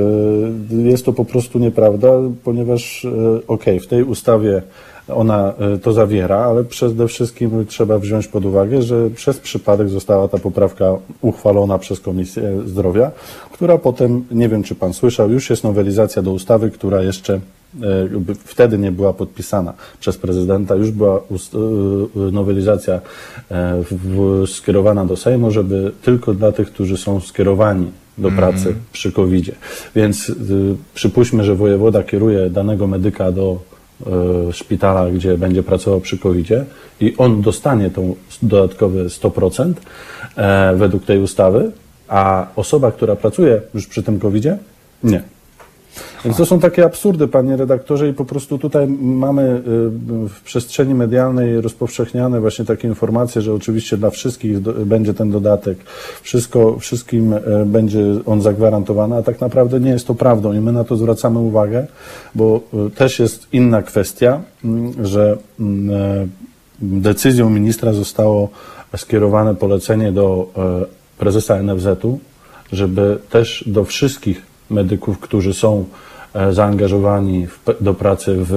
Jest 0.71 1.05
to 1.05 1.13
po 1.13 1.25
prostu 1.25 1.59
nieprawda, 1.59 2.09
ponieważ 2.45 3.07
ok, 3.49 3.65
w 3.83 3.87
tej 3.87 4.03
ustawie 4.03 4.63
ona 5.09 5.55
to 5.83 5.93
zawiera, 5.93 6.39
ale 6.39 6.65
przede 6.65 7.09
wszystkim 7.09 7.67
trzeba 7.67 7.99
wziąć 7.99 8.29
pod 8.29 8.45
uwagę, 8.45 8.83
że 8.83 9.11
przez 9.11 9.39
przypadek 9.39 9.89
została 9.89 10.29
ta 10.29 10.39
poprawka 10.39 10.95
uchwalona 11.21 11.79
przez 11.79 12.01
Komisję 12.01 12.43
Zdrowia, 12.67 13.11
która 13.53 13.79
potem, 13.79 14.25
nie 14.31 14.49
wiem 14.49 14.63
czy 14.63 14.75
Pan 14.75 14.93
słyszał, 14.93 15.31
już 15.31 15.51
jest 15.51 15.65
nowelizacja 15.65 16.23
do 16.23 16.33
ustawy, 16.33 16.71
która 16.71 17.03
jeszcze 17.03 17.41
E, 17.81 18.09
wtedy 18.45 18.79
nie 18.79 18.93
była 18.93 19.13
podpisana 19.13 19.73
przez 20.01 20.19
prezydenta, 20.19 20.75
już 20.75 20.91
była 20.91 21.17
e, 21.19 21.21
nowelizacja 22.33 23.01
e, 23.51 23.83
skierowana 24.47 25.05
do 25.05 25.17
Sejmu, 25.17 25.51
żeby 25.51 25.93
tylko 26.03 26.35
dla 26.35 26.53
tych, 26.53 26.69
którzy 26.73 26.97
są 26.97 27.21
skierowani 27.21 27.87
do 28.19 28.29
mhm. 28.29 28.53
pracy 28.53 28.69
mm. 28.69 28.81
przy 28.93 29.13
covid 29.13 29.45
-zie. 29.45 29.53
Więc 29.95 30.33
przypuśćmy, 30.95 31.45
że 31.45 31.55
wojewoda 31.55 32.03
kieruje 32.03 32.51
danego 32.51 32.87
medyka 32.87 33.33
do 33.33 33.59
szpitala, 34.53 35.11
gdzie 35.11 35.39
będzie 35.39 35.63
pracował 35.63 36.01
przy 36.01 36.19
covid 36.19 36.49
i 37.01 37.15
on 37.19 37.43
dostanie 37.43 37.91
tą 37.91 38.15
dodatkowe 38.43 39.05
100% 39.05 39.73
według 40.77 41.05
tej 41.05 41.19
ustawy, 41.19 41.71
a 42.09 42.47
osoba, 42.57 42.93
która 42.93 43.17
pracuje 43.17 43.61
już 43.75 43.87
przy 43.87 44.03
tym 44.03 44.21
covid 44.21 44.45
nie. 45.05 45.23
Więc 46.25 46.37
to 46.37 46.47
są 46.47 46.61
takie 46.61 46.85
absurdy, 46.85 47.29
panie 47.29 47.57
redaktorze, 47.57 48.09
i 48.09 48.13
po 48.13 48.25
prostu 48.25 48.59
tutaj 48.59 48.87
mamy 49.01 49.43
y, 49.43 50.29
w 50.29 50.41
przestrzeni 50.45 50.95
medialnej 50.95 51.61
rozpowszechniane 51.61 52.41
właśnie 52.41 52.65
takie 52.65 52.89
informacje, 52.89 53.43
że 53.43 53.55
oczywiście 53.55 53.97
dla 53.97 54.11
wszystkich 54.11 54.61
będzie 54.61 55.15
ten 55.15 55.31
dodatek, 55.31 55.79
wszystko, 56.23 56.79
wszystkim 56.79 57.33
y, 57.33 57.41
będzie 57.67 58.05
on 58.27 58.43
zagwarantowany, 58.43 59.17
a 59.17 59.23
tak 59.23 59.41
naprawdę 59.41 59.81
nie 59.81 59.91
jest 59.91 60.07
to 60.07 60.15
prawdą 60.15 60.53
i 60.53 60.61
my 60.61 60.73
na 60.73 60.85
to 60.85 60.97
zwracamy 60.97 61.39
uwagę, 61.39 61.87
bo 62.35 62.61
y, 62.87 62.91
też 62.91 63.19
jest 63.19 63.47
inna 63.53 63.83
kwestia, 63.83 64.41
mm, 64.65 65.07
że 65.07 65.37
mm, 65.61 66.31
decyzją 66.81 67.51
ministra 67.51 67.93
zostało 67.93 68.49
skierowane 68.97 69.55
polecenie 69.55 70.13
do 70.13 70.49
prezesa 71.19 71.63
NFZ-u, 71.63 72.19
żeby 72.73 73.19
też 73.31 73.65
do 73.67 73.85
wszystkich 73.85 74.52
medyków, 74.73 75.19
którzy 75.19 75.55
są 75.55 75.85
e, 76.35 76.53
zaangażowani 76.53 77.47
w, 77.47 77.61
do 77.81 77.95
pracy 77.95 78.37
w, 78.39 78.53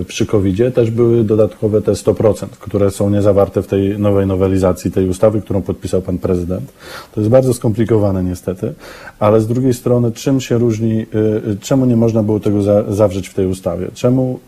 e, 0.00 0.04
przy 0.04 0.26
covid 0.26 0.74
też 0.74 0.90
były 0.90 1.24
dodatkowe 1.24 1.82
te 1.82 1.92
100%, 1.92 2.46
które 2.60 2.90
są 2.90 3.10
niezawarte 3.10 3.62
w 3.62 3.66
tej 3.66 3.98
nowej 3.98 4.26
nowelizacji 4.26 4.90
tej 4.90 5.08
ustawy, 5.08 5.40
którą 5.40 5.62
podpisał 5.62 6.02
pan 6.02 6.18
prezydent. 6.18 6.72
To 7.14 7.20
jest 7.20 7.30
bardzo 7.30 7.54
skomplikowane 7.54 8.24
niestety, 8.24 8.72
ale 9.18 9.40
z 9.40 9.46
drugiej 9.46 9.74
strony 9.74 10.12
czym 10.12 10.40
się 10.40 10.58
różni, 10.58 11.00
e, 11.00 11.06
czemu 11.60 11.86
nie 11.86 11.96
można 11.96 12.22
było 12.22 12.40
tego 12.40 12.62
za, 12.62 12.92
zawrzeć 12.92 13.28
w 13.28 13.34
tej 13.34 13.46
ustawie? 13.46 13.88
Czemu 13.94 14.40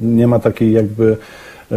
nie 0.00 0.26
ma 0.26 0.38
takiej 0.38 0.72
jakby 0.72 1.16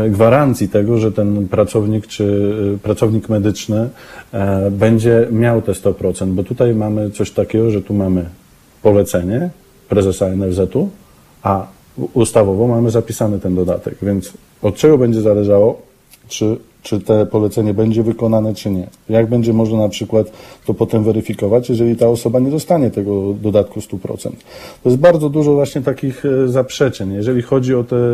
gwarancji 0.10 0.70
tego, 0.70 0.98
że 0.98 1.12
ten 1.12 1.48
pracownik 1.48 2.08
czy 2.08 2.54
e, 2.76 2.78
pracownik 2.78 3.30
medyczny 3.30 3.90
e, 4.32 4.72
będzie 4.72 5.28
miał 5.32 5.62
te 5.62 5.72
100%, 5.72 6.28
bo 6.28 6.44
tutaj 6.44 6.76
mamy 6.76 7.12
coś 7.12 7.32
takiego, 7.32 7.72
że 7.72 7.82
tu 7.82 7.94
mamy 7.94 8.26
polecenie 8.82 9.50
prezesa 9.90 10.30
NFZ-u, 10.30 10.90
a 11.44 11.68
ustawowo 12.14 12.68
mamy 12.68 12.92
zapisany 12.92 13.40
ten 13.40 13.56
dodatek, 13.56 13.96
więc 14.02 14.34
od 14.62 14.76
czego 14.76 14.98
będzie 14.98 15.22
zależało, 15.22 15.82
czy 16.28 16.58
czy 16.82 17.00
te 17.00 17.26
polecenie 17.26 17.74
będzie 17.74 18.04
wykonane, 18.04 18.54
czy 18.54 18.72
nie. 18.72 18.88
Jak 19.10 19.30
będzie 19.30 19.54
można 19.54 19.78
na 19.78 19.90
przykład 19.90 20.32
to 20.66 20.74
potem 20.74 21.04
weryfikować, 21.04 21.70
jeżeli 21.70 21.96
ta 21.96 22.08
osoba 22.08 22.40
nie 22.40 22.52
dostanie 22.52 22.92
tego 22.92 23.34
dodatku 23.42 23.80
100%. 23.80 24.32
To 24.84 24.90
jest 24.90 24.98
bardzo 24.98 25.30
dużo 25.30 25.54
właśnie 25.54 25.82
takich 25.82 26.26
e, 26.26 26.48
zaprzeczeń. 26.48 27.14
Jeżeli 27.14 27.42
chodzi 27.42 27.76
o 27.76 27.84
te 27.84 27.96
e, 27.96 28.10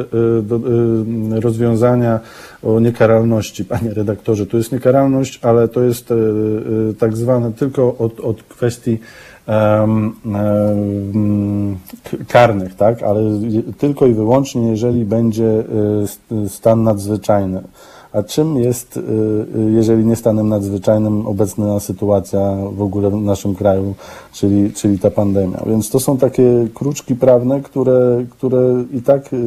e, 1.38 1.40
rozwiązania 1.40 2.20
o 2.64 2.80
niekaralności, 2.80 3.66
panie 3.76 3.94
redaktorze, 3.94 4.46
to 4.46 4.58
jest 4.58 4.72
niekaralność, 4.72 5.40
ale 5.42 5.68
to 5.68 5.82
jest 5.82 6.14
tak 7.00 7.18
zwane 7.18 7.54
tylko 7.54 7.98
od, 7.98 8.20
od 8.20 8.44
kwestii 8.44 8.98
karnych, 12.28 12.76
tak, 12.76 13.04
ale 13.04 13.22
tylko 13.78 14.08
i 14.08 14.14
wyłącznie, 14.14 14.70
jeżeli 14.70 15.06
będzie 15.06 15.64
stan 16.48 16.84
nadzwyczajny. 16.84 17.62
A 18.14 18.24
czym 18.24 18.58
jest, 18.58 18.98
y, 18.98 19.00
y, 19.00 19.72
jeżeli 19.72 20.06
nie 20.06 20.16
stanem 20.16 20.50
nadzwyczajnym, 20.50 21.28
obecna 21.28 21.80
sytuacja 21.80 22.58
w 22.72 22.82
ogóle 22.82 23.10
w 23.10 23.14
naszym 23.14 23.56
kraju, 23.56 23.96
czyli, 24.34 24.74
czyli 24.74 25.00
ta 25.00 25.12
pandemia? 25.12 25.64
Więc 25.68 25.90
to 25.90 26.00
są 26.00 26.18
takie 26.18 26.68
kruczki 26.74 27.16
prawne, 27.16 27.62
które, 27.62 28.26
które 28.30 28.84
i 28.94 29.02
tak 29.02 29.34
y, 29.34 29.38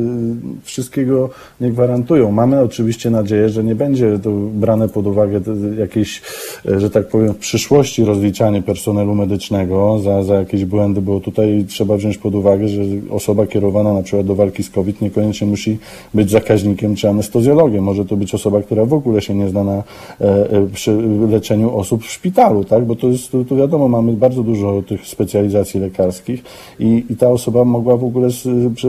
wszystkiego 0.62 1.30
nie 1.60 1.70
gwarantują. 1.70 2.32
Mamy 2.32 2.60
oczywiście 2.60 3.10
nadzieję, 3.10 3.48
że 3.48 3.64
nie 3.64 3.74
będzie 3.74 4.18
to 4.18 4.30
brane 4.54 4.88
pod 4.88 5.06
uwagę 5.06 5.40
jakieś, 5.78 6.22
że 6.64 6.90
tak 6.90 7.08
powiem, 7.08 7.34
w 7.34 7.38
przyszłości 7.38 8.04
rozliczanie 8.04 8.62
personelu 8.62 9.14
medycznego 9.14 9.98
za, 9.98 10.22
za 10.22 10.34
jakieś 10.34 10.64
błędy, 10.64 11.00
bo 11.00 11.20
tutaj 11.20 11.64
trzeba 11.68 11.96
wziąć 11.96 12.18
pod 12.18 12.34
uwagę, 12.34 12.68
że 12.68 12.82
osoba 13.10 13.46
kierowana 13.46 13.92
na 13.92 14.02
przykład 14.02 14.26
do 14.26 14.34
walki 14.34 14.62
z 14.62 14.70
COVID 14.70 15.00
niekoniecznie 15.00 15.46
musi 15.46 15.78
być 16.14 16.30
zakaźnikiem 16.30 16.94
czy 16.94 17.08
anestezjologiem. 17.08 17.84
Może 17.84 18.04
to 18.04 18.16
być 18.16 18.34
osoba, 18.34 18.59
która 18.62 18.84
w 18.84 18.92
ogóle 18.92 19.22
się 19.22 19.34
nie 19.34 19.48
zna 19.48 19.64
na 19.64 19.72
e, 19.72 19.82
e, 20.20 20.66
przy 20.66 20.92
leczeniu 21.30 21.76
osób 21.76 22.02
w 22.04 22.10
szpitalu, 22.10 22.64
tak? 22.64 22.84
Bo 22.84 22.96
to 22.96 23.06
jest, 23.06 23.30
tu 23.48 23.56
wiadomo, 23.56 23.88
mamy 23.88 24.12
bardzo 24.12 24.42
dużo 24.42 24.82
tych 24.82 25.06
specjalizacji 25.06 25.80
lekarskich 25.80 26.42
i, 26.78 27.04
i 27.10 27.16
ta 27.16 27.28
osoba 27.28 27.64
mogła 27.64 27.96
w 27.96 28.04
ogóle 28.04 28.28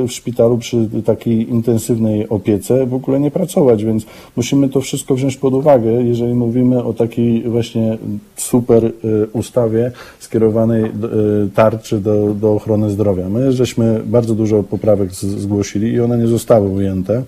w 0.07 0.11
szpitalu 0.11 0.57
przy 0.57 0.89
takiej 1.05 1.49
intensywnej 1.49 2.29
opiece 2.29 2.85
w 2.85 2.93
ogóle 2.93 3.19
nie 3.19 3.31
pracować, 3.31 3.83
więc 3.83 4.05
musimy 4.35 4.69
to 4.69 4.81
wszystko 4.81 5.15
wziąć 5.15 5.37
pod 5.37 5.53
uwagę, 5.53 5.91
jeżeli 5.91 6.33
mówimy 6.33 6.83
o 6.83 6.93
takiej 6.93 7.43
właśnie 7.43 7.97
super 8.35 8.85
e, 8.85 8.91
ustawie 9.33 9.91
skierowanej 10.19 10.91
tarczy 11.55 11.99
do, 11.99 12.33
do 12.33 12.53
ochrony 12.53 12.89
zdrowia. 12.89 13.29
My 13.29 13.51
żeśmy 13.51 14.01
bardzo 14.05 14.35
dużo 14.35 14.63
poprawek 14.63 15.13
zgłosili 15.13 15.87
i 15.87 15.99
one 15.99 16.17
nie 16.17 16.27
zostały 16.27 16.69
ujęte. 16.69 17.23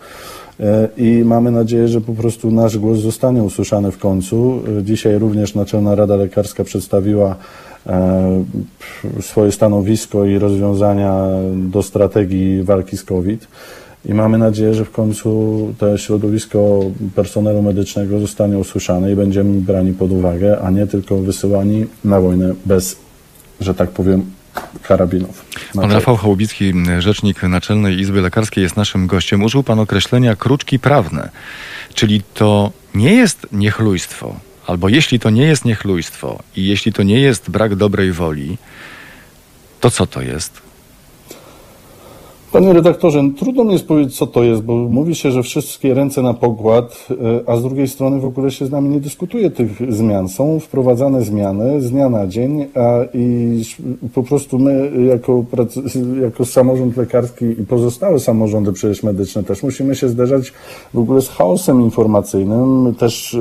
E, 0.60 0.88
i 0.98 1.24
mamy 1.26 1.52
nadzieję, 1.52 1.88
że 1.88 2.02
po 2.02 2.14
prostu 2.14 2.52
nasz 2.52 2.78
głos 2.78 3.00
zostanie 3.00 3.44
usłyszany 3.44 3.92
w 3.92 3.98
końcu. 3.98 4.62
E, 4.80 4.84
dzisiaj 4.84 5.20
również 5.20 5.56
Naczelna 5.56 5.96
Rada 5.96 6.16
Lekarska 6.16 6.64
przedstawiła 6.64 7.36
e, 7.88 8.44
swoje 9.22 9.52
stanowisko 9.52 10.26
i 10.26 10.40
rozwiązania 10.40 11.28
do 11.56 11.84
strategii 11.84 12.64
walki 12.64 12.98
z 12.98 13.04
COVID. 13.04 13.48
I 14.06 14.14
mamy 14.14 14.38
nadzieję, 14.38 14.74
że 14.74 14.86
w 14.86 14.92
końcu 14.92 15.60
to 15.78 15.98
środowisko 15.98 16.80
personelu 17.16 17.62
medycznego 17.62 18.20
zostanie 18.20 18.58
usłyszane 18.58 19.12
i 19.12 19.16
będziemy 19.16 19.62
brani 19.62 19.94
pod 19.94 20.12
uwagę, 20.12 20.60
a 20.60 20.72
nie 20.72 20.88
tylko 20.88 21.18
wysyłani 21.18 21.86
na 22.06 22.22
wojnę 22.22 22.54
bez, 22.66 22.96
że 23.60 23.74
tak 23.74 23.90
powiem, 23.90 24.26
karabinów. 24.82 25.46
Pan 25.74 25.92
Rafał 25.92 26.18
Chałubicki, 26.18 26.74
rzecznik 27.00 27.44
Naczelnej 27.44 28.00
Izby 28.00 28.22
Lekarskiej 28.22 28.64
jest 28.64 28.78
naszym 28.78 29.08
gościem. 29.08 29.44
Użył 29.44 29.64
pan 29.64 29.80
określenia 29.80 30.36
kruczki 30.36 30.80
prawne, 30.80 31.30
czyli 31.94 32.22
to 32.34 32.72
nie 32.96 33.14
jest 33.14 33.48
niechlujstwo, 33.52 34.40
albo 34.68 34.90
jeśli 34.90 35.20
to 35.20 35.30
nie 35.30 35.44
jest 35.44 35.66
niechlujstwo 35.66 36.44
i 36.56 36.66
jeśli 36.68 36.94
to 36.94 37.04
nie 37.04 37.20
jest 37.20 37.50
brak 37.50 37.76
dobrej 37.76 38.12
woli, 38.12 38.58
to 39.80 39.92
co 39.92 40.08
to 40.08 40.22
jest? 40.22 40.62
Panie 42.54 42.74
redaktorze, 42.74 43.24
trudno 43.38 43.64
mi 43.64 43.74
jest 43.74 43.88
powiedzieć, 43.88 44.18
co 44.18 44.28
to 44.28 44.44
jest, 44.44 44.62
bo 44.62 44.74
mówi 44.76 45.16
się, 45.16 45.32
że 45.32 45.44
wszystkie 45.44 45.94
ręce 45.94 46.22
na 46.22 46.34
pokład, 46.34 47.08
e, 47.12 47.50
a 47.50 47.58
z 47.58 47.64
drugiej 47.64 47.88
strony 47.88 48.20
w 48.20 48.26
ogóle 48.26 48.52
się 48.52 48.66
z 48.66 48.72
nami 48.72 48.90
nie 48.90 49.00
dyskutuje 49.00 49.52
tych 49.52 49.94
zmian. 49.94 50.30
Są 50.30 50.60
wprowadzane 50.60 51.24
zmiany 51.24 51.82
z 51.82 51.92
dnia 51.92 52.10
na 52.10 52.28
dzień, 52.28 52.66
a 52.76 53.00
i 53.14 53.62
po 54.14 54.24
prostu 54.24 54.60
my 54.60 54.92
jako, 55.08 55.46
jako 56.22 56.46
samorząd 56.46 56.98
lekarski 56.98 57.46
i 57.46 57.66
pozostałe 57.66 58.20
samorządy 58.20 58.74
przecież 58.74 59.04
medyczne 59.04 59.44
też 59.44 59.64
musimy 59.64 59.96
się 59.96 60.10
zderzać 60.10 60.54
w 60.94 61.00
ogóle 61.00 61.22
z 61.22 61.30
chaosem 61.30 61.82
informacyjnym, 61.82 62.96
też 62.96 63.38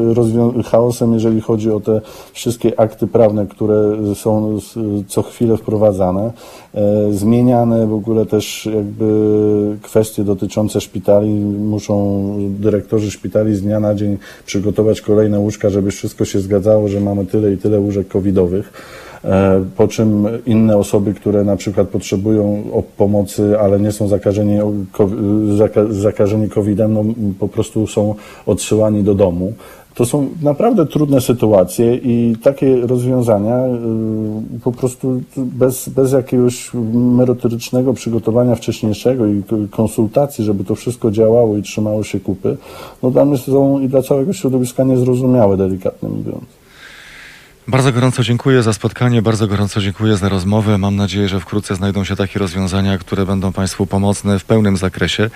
chaosem, 0.64 1.12
jeżeli 1.12 1.40
chodzi 1.40 1.70
o 1.70 1.80
te 1.80 2.00
wszystkie 2.32 2.80
akty 2.80 3.06
prawne, 3.06 3.46
które 3.46 3.96
są 4.14 4.58
co 5.08 5.22
chwilę 5.22 5.56
wprowadzane, 5.56 6.32
e, 6.74 7.12
zmieniane 7.12 7.86
w 7.86 7.94
ogóle 7.94 8.26
też 8.26 8.68
jakby 8.74 9.01
kwestie 9.82 10.24
dotyczące 10.24 10.80
szpitali. 10.80 11.30
Muszą 11.44 12.36
dyrektorzy 12.60 13.10
szpitali 13.10 13.54
z 13.54 13.62
dnia 13.62 13.80
na 13.80 13.94
dzień 13.94 14.18
przygotować 14.46 15.00
kolejne 15.00 15.40
łóżka, 15.40 15.70
żeby 15.70 15.90
wszystko 15.90 16.24
się 16.24 16.40
zgadzało, 16.40 16.88
że 16.88 17.00
mamy 17.00 17.26
tyle 17.26 17.52
i 17.52 17.58
tyle 17.58 17.80
łóżek 17.80 18.08
covidowych. 18.08 18.72
E, 19.24 19.64
po 19.76 19.88
czym 19.88 20.28
inne 20.46 20.76
osoby, 20.76 21.14
które 21.14 21.44
na 21.44 21.56
przykład 21.56 21.88
potrzebują 21.88 22.62
pomocy, 22.96 23.58
ale 23.58 23.80
nie 23.80 23.92
są 23.92 24.08
zakażeni, 24.08 24.58
zakażeni 25.90 26.48
COVID-em, 26.48 26.92
no, 26.92 27.04
po 27.38 27.48
prostu 27.48 27.86
są 27.86 28.14
odsyłani 28.46 29.02
do 29.02 29.14
domu. 29.14 29.52
To 29.94 30.06
są 30.06 30.28
naprawdę 30.42 30.86
trudne 30.86 31.20
sytuacje 31.20 31.96
i 31.96 32.36
takie 32.42 32.86
rozwiązania 32.86 33.66
y, 34.56 34.60
po 34.64 34.72
prostu 34.72 35.20
bez, 35.36 35.88
bez 35.88 36.12
jakiegoś 36.12 36.70
merytorycznego 36.94 37.94
przygotowania 37.94 38.54
wcześniejszego 38.54 39.26
i 39.26 39.42
konsultacji, 39.70 40.44
żeby 40.44 40.64
to 40.64 40.74
wszystko 40.74 41.10
działało 41.10 41.56
i 41.56 41.62
trzymało 41.62 42.04
się 42.04 42.20
kupy, 42.20 42.56
no 43.02 43.10
dla 43.10 43.24
mnie 43.24 43.38
są 43.38 43.80
i 43.80 43.88
dla 43.88 44.02
całego 44.02 44.32
środowiska 44.32 44.84
niezrozumiałe, 44.84 45.56
delikatnie 45.56 46.08
mówiąc. 46.08 46.61
Bardzo 47.68 47.92
gorąco 47.92 48.22
dziękuję 48.22 48.62
za 48.62 48.72
spotkanie, 48.72 49.22
bardzo 49.22 49.46
gorąco 49.46 49.80
dziękuję 49.80 50.16
za 50.16 50.28
rozmowę. 50.28 50.78
Mam 50.78 50.96
nadzieję, 50.96 51.28
że 51.28 51.40
wkrótce 51.40 51.74
znajdą 51.76 52.04
się 52.04 52.16
takie 52.16 52.38
rozwiązania, 52.38 52.98
które 52.98 53.26
będą 53.26 53.52
Państwu 53.52 53.86
pomocne 53.86 54.38
w 54.38 54.44
pełnym 54.44 54.76
zakresie. 54.76 55.30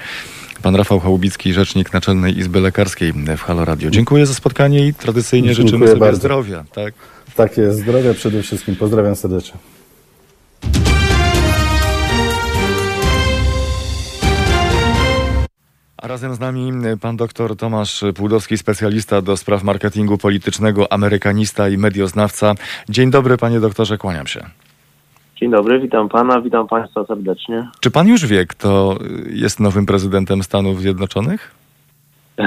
Pan 0.63 0.77
Rafał 0.77 1.01
Chałubicki, 1.01 1.53
rzecznik 1.53 1.93
Naczelnej 1.93 2.39
Izby 2.39 2.61
Lekarskiej 2.61 3.13
w 3.13 3.41
Halo 3.41 3.65
Radio. 3.65 3.91
Dziękuję 3.91 4.27
za 4.27 4.35
spotkanie 4.35 4.87
i 4.87 4.95
tradycyjnie 4.95 5.49
Dziękuję 5.49 5.67
życzymy 5.67 5.87
sobie 5.87 6.01
bardzo. 6.01 6.17
zdrowia. 6.21 6.65
Tak? 6.75 6.95
tak 7.37 7.57
jest, 7.57 7.79
zdrowia 7.79 8.15
przede 8.15 8.43
wszystkim. 8.43 8.77
Pozdrawiam 8.77 9.17
serdecznie. 9.17 9.59
Razem 16.07 16.35
z 16.35 16.41
nami 16.41 16.73
pan 17.01 17.17
doktor 17.17 17.57
Tomasz 17.57 18.05
Płudowski, 18.17 18.59
specjalista 18.59 19.23
do 19.23 19.37
spraw 19.37 19.63
marketingu 19.63 20.19
politycznego, 20.19 20.93
amerykanista 20.93 21.69
i 21.69 21.79
medioznawca. 21.79 22.55
Dzień 22.89 23.11
dobry, 23.11 23.37
panie 23.37 23.61
doktorze, 23.61 23.99
kłaniam 23.99 24.27
się. 24.27 24.41
Dzień 25.37 25.51
dobry, 25.51 25.81
witam 25.81 26.09
pana, 26.09 26.41
witam 26.41 26.69
państwa 26.69 27.05
serdecznie. 27.05 27.69
Czy 27.81 27.91
pan 27.91 28.09
już 28.09 28.27
wie, 28.27 28.47
kto 28.47 28.99
jest 29.31 29.61
nowym 29.61 29.87
prezydentem 29.87 30.43
Stanów 30.43 30.81
Zjednoczonych? 30.81 31.55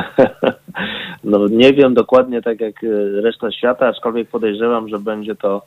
no 1.24 1.48
nie 1.48 1.74
wiem 1.74 1.94
dokładnie 1.94 2.42
tak 2.42 2.62
jak 2.62 2.76
reszta 3.24 3.52
świata, 3.52 3.88
aczkolwiek 3.88 4.30
podejrzewam, 4.30 4.90
że 4.90 5.00
będzie 5.00 5.36
to 5.36 5.62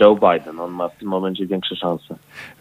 Joe 0.00 0.14
Biden. 0.14 0.60
On 0.60 0.70
ma 0.70 0.88
w 0.88 0.96
tym 0.96 1.08
momencie 1.08 1.46
większe 1.46 1.76
szanse. 1.76 2.14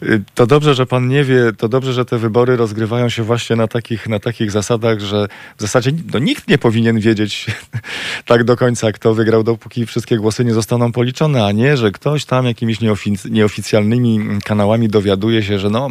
Y, 0.03 0.21
to 0.35 0.47
dobrze, 0.47 0.73
że 0.73 0.85
pan 0.85 1.07
nie 1.07 1.23
wie, 1.23 1.51
to 1.57 1.69
dobrze, 1.69 1.93
że 1.93 2.05
te 2.05 2.17
wybory 2.17 2.55
rozgrywają 2.55 3.09
się 3.09 3.23
właśnie 3.23 3.55
na 3.55 3.67
takich, 3.67 4.09
na 4.09 4.19
takich 4.19 4.51
zasadach, 4.51 4.99
że 4.99 5.27
w 5.57 5.61
zasadzie 5.61 5.91
no, 6.13 6.19
nikt 6.19 6.47
nie 6.47 6.57
powinien 6.57 6.99
wiedzieć 6.99 7.45
tak 8.25 8.43
do 8.43 8.55
końca, 8.55 8.91
kto 8.91 9.13
wygrał, 9.13 9.43
dopóki 9.43 9.85
wszystkie 9.85 10.17
głosy 10.17 10.45
nie 10.45 10.53
zostaną 10.53 10.91
policzone, 10.91 11.45
a 11.45 11.51
nie, 11.51 11.77
że 11.77 11.91
ktoś 11.91 12.25
tam 12.25 12.45
jakimiś 12.45 12.81
nieofic 12.81 13.25
nieoficjalnymi 13.25 14.19
kanałami 14.45 14.87
dowiaduje 14.87 15.43
się, 15.43 15.59
że 15.59 15.69
no, 15.69 15.89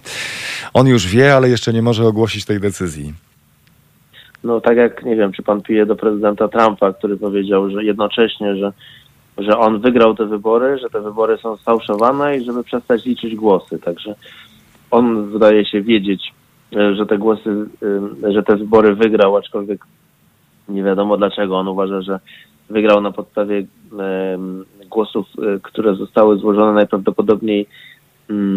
on 0.75 0.87
już 0.87 1.07
wie, 1.07 1.35
ale 1.35 1.49
jeszcze 1.49 1.73
nie 1.73 1.83
może 1.83 2.05
ogłosić 2.07 2.45
tej 2.45 2.61
decyzji. 2.61 3.15
No 4.45 4.61
tak 4.61 4.77
jak, 4.77 5.05
nie 5.05 5.17
wiem, 5.17 5.33
czy 5.33 5.43
pan 5.43 5.63
pije 5.63 5.87
do 5.87 5.97
prezydenta 5.97 6.49
Trumpa, 6.49 6.93
który 6.93 7.17
powiedział, 7.17 7.71
że 7.71 7.85
jednocześnie, 7.85 8.57
że 8.57 8.73
że 9.39 9.59
on 9.59 9.81
wygrał 9.81 10.15
te 10.15 10.27
wybory, 10.27 10.79
że 10.79 10.91
te 10.91 11.01
wybory 11.01 11.39
są 11.39 11.57
sfałszowane 11.57 12.37
i 12.37 12.45
żeby 12.45 12.65
przestać 12.65 13.05
liczyć 13.05 13.35
głosy. 13.35 13.79
Także 13.79 14.15
on 14.91 15.31
wydaje 15.31 15.67
się 15.67 15.83
wiedzieć, 15.83 16.33
e, 16.77 16.95
że 16.95 17.07
te 17.07 17.19
głosy, 17.19 17.67
e, 18.23 18.33
że 18.33 18.43
te 18.43 18.57
wybory 18.57 18.95
wygrał, 18.95 19.37
aczkolwiek 19.37 19.85
nie 20.69 20.83
wiadomo 20.83 21.17
dlaczego. 21.17 21.59
On 21.59 21.69
uważa, 21.69 22.03
że 22.03 22.21
wygrał 22.71 23.01
na 23.01 23.13
podstawie 23.13 23.67
głosów, 24.91 25.27
e, 25.39 25.61
które 25.63 25.95
zostały 25.95 26.39
złożone 26.39 26.73
najprawdopodobniej 26.73 27.67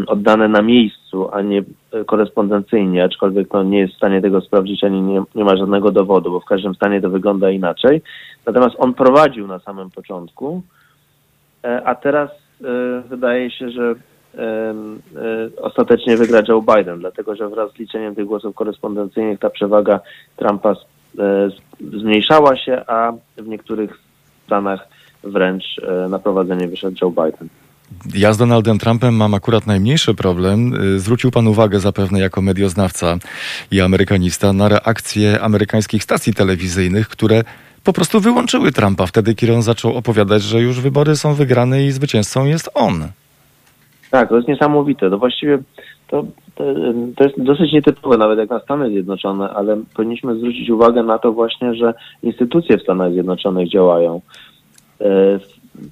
oddane 0.07 0.47
na 0.47 0.61
miejscu, 0.61 1.29
a 1.31 1.41
nie 1.41 1.63
korespondencyjnie, 2.05 3.03
aczkolwiek 3.03 3.53
no, 3.53 3.63
nie 3.63 3.79
jest 3.79 3.93
w 3.93 3.97
stanie 3.97 4.21
tego 4.21 4.41
sprawdzić, 4.41 4.83
ani 4.83 5.01
nie, 5.01 5.23
nie 5.35 5.43
ma 5.43 5.57
żadnego 5.57 5.91
dowodu, 5.91 6.31
bo 6.31 6.39
w 6.39 6.45
każdym 6.45 6.75
stanie 6.75 7.01
to 7.01 7.09
wygląda 7.09 7.49
inaczej. 7.49 8.01
Natomiast 8.45 8.75
on 8.77 8.93
prowadził 8.93 9.47
na 9.47 9.59
samym 9.59 9.89
początku, 9.89 10.61
e, 11.63 11.81
a 11.85 11.95
teraz 11.95 12.29
e, 12.31 13.01
wydaje 13.09 13.51
się, 13.51 13.69
że 13.69 13.95
e, 14.37 14.73
ostatecznie 15.61 16.17
wygra 16.17 16.41
Joe 16.47 16.61
Biden, 16.61 16.99
dlatego 16.99 17.35
że 17.35 17.49
wraz 17.49 17.71
z 17.71 17.79
liczeniem 17.79 18.15
tych 18.15 18.25
głosów 18.25 18.55
korespondencyjnych 18.55 19.39
ta 19.39 19.49
przewaga 19.49 19.99
Trumpa 20.35 20.75
zmniejszała 21.79 22.57
się, 22.57 22.83
a 22.87 23.13
w 23.37 23.47
niektórych 23.47 23.99
stanach 24.45 24.87
wręcz 25.23 25.63
na 26.09 26.19
prowadzenie 26.19 26.67
wyszedł 26.67 26.97
Joe 27.01 27.09
Biden. 27.09 27.49
Ja 28.15 28.33
z 28.33 28.37
Donaldem 28.37 28.79
Trumpem 28.79 29.15
mam 29.15 29.33
akurat 29.33 29.67
najmniejszy 29.67 30.13
problem. 30.13 30.73
Zwrócił 30.97 31.31
pan 31.31 31.47
uwagę 31.47 31.79
zapewne 31.79 32.19
jako 32.19 32.41
medioznawca 32.41 33.17
i 33.71 33.81
amerykanista 33.81 34.53
na 34.53 34.69
reakcje 34.69 35.41
amerykańskich 35.41 36.03
stacji 36.03 36.33
telewizyjnych, 36.33 37.09
które 37.09 37.43
po 37.83 37.93
prostu 37.93 38.19
wyłączyły 38.19 38.71
Trumpa 38.71 39.05
wtedy, 39.05 39.35
kiedy 39.35 39.53
on 39.53 39.61
zaczął 39.61 39.97
opowiadać, 39.97 40.41
że 40.41 40.61
już 40.61 40.81
wybory 40.81 41.15
są 41.15 41.33
wygrane 41.33 41.83
i 41.83 41.91
zwycięzcą 41.91 42.45
jest 42.45 42.69
on. 42.73 43.07
Tak, 44.11 44.29
to 44.29 44.35
jest 44.35 44.47
niesamowite. 44.47 45.09
To 45.09 45.17
właściwie 45.17 45.59
to, 46.07 46.25
to, 46.55 46.63
to, 47.15 47.23
jest 47.23 47.43
dosyć 47.43 47.73
nietypowe 47.73 48.17
nawet 48.17 48.39
jak 48.39 48.49
na 48.49 48.59
Stany 48.59 48.89
Zjednoczone, 48.89 49.49
ale 49.49 49.77
powinniśmy 49.95 50.35
zwrócić 50.35 50.69
uwagę 50.69 51.03
na 51.03 51.19
to 51.19 51.31
właśnie, 51.31 51.73
że 51.73 51.93
instytucje 52.23 52.77
w 52.77 52.81
Stanach 52.81 53.11
Zjednoczonych 53.11 53.69
działają. 53.69 54.21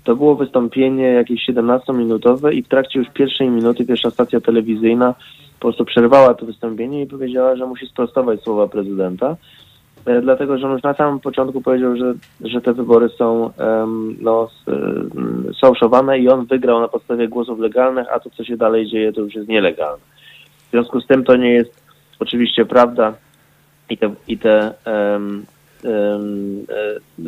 To 0.03 0.15
było 0.15 0.35
wystąpienie 0.35 1.03
jakieś 1.03 1.49
17-minutowe 1.49 2.53
i 2.53 2.63
w 2.63 2.67
trakcie 2.67 2.99
już 2.99 3.09
pierwszej 3.09 3.49
minuty 3.49 3.85
pierwsza 3.85 4.11
stacja 4.11 4.41
telewizyjna 4.41 5.15
po 5.59 5.61
prostu 5.61 5.85
przerwała 5.85 6.33
to 6.33 6.45
wystąpienie 6.45 7.01
i 7.01 7.07
powiedziała, 7.07 7.55
że 7.55 7.65
musi 7.65 7.87
sprostować 7.87 8.41
słowa 8.41 8.67
prezydenta 8.67 9.35
E, 10.07 10.21
dlatego 10.21 10.57
że 10.57 10.67
on 10.67 10.73
już 10.73 10.83
na 10.83 10.93
samym 10.93 11.19
początku 11.19 11.61
powiedział, 11.61 11.97
że, 11.97 12.13
że 12.41 12.61
te 12.61 12.73
wybory 12.73 13.09
są 13.09 13.51
no, 14.19 14.49
sfałszowane 15.57 16.19
i 16.19 16.29
on 16.29 16.45
wygrał 16.45 16.79
na 16.79 16.87
podstawie 16.87 17.27
głosów 17.27 17.59
legalnych, 17.59 18.07
a 18.13 18.19
to, 18.19 18.29
co 18.29 18.43
się 18.43 18.57
dalej 18.57 18.87
dzieje, 18.87 19.13
to 19.13 19.21
już 19.21 19.35
jest 19.35 19.47
nielegalne. 19.47 20.03
W 20.67 20.71
związku 20.71 21.01
z 21.01 21.07
tym 21.07 21.23
to 21.23 21.35
nie 21.35 21.49
jest 21.49 21.83
oczywiście 22.19 22.65
prawda 22.65 23.13
i 23.89 23.97
te, 23.97 24.13
i 24.27 24.37
te 24.37 24.73
um, 24.85 25.45
um, 25.83 26.65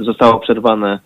zostało 0.05 0.39
przerwane 0.39 0.99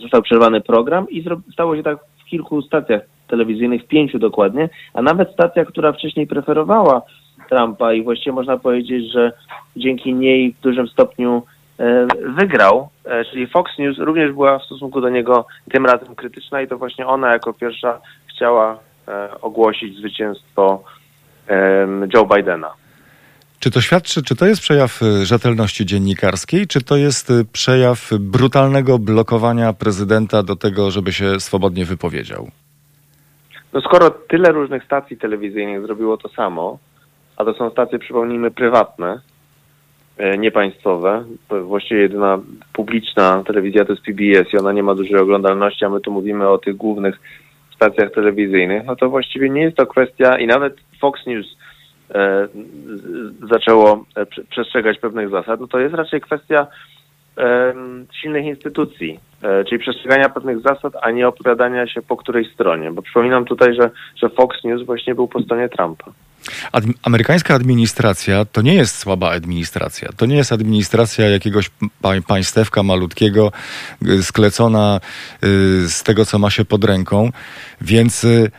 został 0.00 0.22
przerwany 0.22 0.60
program 0.60 1.06
i 1.10 1.24
stało 1.52 1.76
się 1.76 1.82
tak 1.82 1.98
w 2.20 2.24
kilku 2.24 2.62
stacjach 2.62 3.02
telewizyjnych, 3.28 3.82
w 3.82 3.86
pięciu 3.86 4.18
dokładnie, 4.18 4.68
a 4.94 5.02
nawet 5.02 5.32
stacja, 5.32 5.64
która 5.64 5.92
wcześniej 5.92 6.26
preferowała 6.26 7.02
Trumpa 7.48 7.92
i 7.92 8.02
właściwie 8.02 8.32
można 8.32 8.58
powiedzieć, 8.58 9.12
że 9.12 9.32
dzięki 9.76 10.14
niej 10.14 10.52
w 10.52 10.60
dużym 10.60 10.88
stopniu 10.88 11.42
e, 11.78 12.06
wygrał, 12.26 12.88
e, 13.04 13.24
czyli 13.24 13.46
Fox 13.46 13.78
News 13.78 13.98
również 13.98 14.32
była 14.32 14.58
w 14.58 14.64
stosunku 14.64 15.00
do 15.00 15.08
niego 15.08 15.46
tym 15.72 15.86
razem 15.86 16.14
krytyczna 16.14 16.62
i 16.62 16.68
to 16.68 16.78
właśnie 16.78 17.06
ona 17.06 17.32
jako 17.32 17.52
pierwsza 17.52 18.00
chciała 18.26 18.78
e, 19.08 19.40
ogłosić 19.40 19.96
zwycięstwo 19.96 20.82
Joe 22.14 22.26
Bidena. 22.34 22.72
Czy 23.60 23.70
to 23.70 23.80
świadczy, 23.80 24.22
czy 24.22 24.36
to 24.36 24.46
jest 24.46 24.60
przejaw 24.60 25.00
rzetelności 25.22 25.86
dziennikarskiej, 25.86 26.66
czy 26.66 26.80
to 26.80 26.96
jest 26.96 27.32
przejaw 27.52 28.10
brutalnego 28.20 28.98
blokowania 28.98 29.72
prezydenta 29.72 30.42
do 30.42 30.56
tego, 30.56 30.90
żeby 30.90 31.12
się 31.12 31.40
swobodnie 31.40 31.84
wypowiedział? 31.84 32.50
No 33.72 33.80
skoro 33.80 34.10
tyle 34.10 34.52
różnych 34.52 34.84
stacji 34.84 35.16
telewizyjnych 35.16 35.82
zrobiło 35.82 36.16
to 36.16 36.28
samo, 36.28 36.78
a 37.36 37.44
to 37.44 37.54
są 37.54 37.70
stacje, 37.70 37.98
przypomnijmy, 37.98 38.50
prywatne, 38.50 39.20
e, 40.16 40.38
niepaństwowe. 40.38 41.24
Właściwie 41.64 42.00
jedyna 42.00 42.38
publiczna 42.72 43.42
telewizja 43.46 43.84
to 43.84 43.92
jest 43.92 44.04
PBS 44.04 44.52
i 44.52 44.58
ona 44.58 44.72
nie 44.72 44.82
ma 44.82 44.94
dużej 44.94 45.16
oglądalności, 45.16 45.84
a 45.84 45.88
my 45.88 46.00
tu 46.00 46.12
mówimy 46.12 46.48
o 46.48 46.58
tych 46.58 46.76
głównych 46.76 47.20
stacjach 47.74 48.12
telewizyjnych. 48.12 48.84
No 48.86 48.96
to 48.96 49.10
właściwie 49.10 49.50
nie 49.50 49.62
jest 49.62 49.76
to 49.76 49.86
kwestia 49.86 50.38
i 50.38 50.46
nawet 50.46 50.76
Fox 51.00 51.26
News 51.26 51.46
zaczęło 53.50 54.04
e, 54.16 54.26
przestrzegać 54.50 54.98
pewnych 54.98 55.30
zasad. 55.30 55.60
No 55.60 55.66
to 55.66 55.78
jest 55.78 55.94
raczej 55.94 56.20
kwestia 56.20 56.66
e, 57.38 57.74
silnych 58.20 58.44
instytucji, 58.44 59.20
e, 59.42 59.64
czyli 59.64 59.78
przestrzegania 59.78 60.28
pewnych 60.28 60.60
zasad, 60.60 60.92
a 61.02 61.10
nie 61.10 61.28
opowiadania 61.28 61.86
się 61.86 62.02
po 62.02 62.16
której 62.16 62.44
stronie. 62.54 62.92
Bo 62.92 63.02
przypominam 63.02 63.44
tutaj, 63.44 63.74
że, 63.74 63.90
że 64.16 64.28
Fox 64.28 64.64
News 64.64 64.86
właśnie 64.86 65.14
był 65.14 65.28
po 65.28 65.42
stronie 65.42 65.68
Trumpa. 65.68 66.12
Amerykańska 67.02 67.54
administracja 67.54 68.44
to 68.44 68.62
nie 68.62 68.74
jest 68.74 68.98
słaba 68.98 69.30
administracja. 69.30 70.08
To 70.16 70.26
nie 70.26 70.36
jest 70.36 70.52
administracja 70.52 71.28
jakiegoś 71.28 71.70
pa 72.02 72.10
państewka 72.28 72.82
malutkiego, 72.82 73.52
y, 74.08 74.22
sklecona 74.22 75.00
y, 75.44 75.88
z 75.88 76.02
tego, 76.02 76.26
co 76.26 76.38
ma 76.38 76.50
się 76.50 76.64
pod 76.64 76.84
ręką. 76.84 77.30
Więc 77.80 78.24
y, 78.24 78.50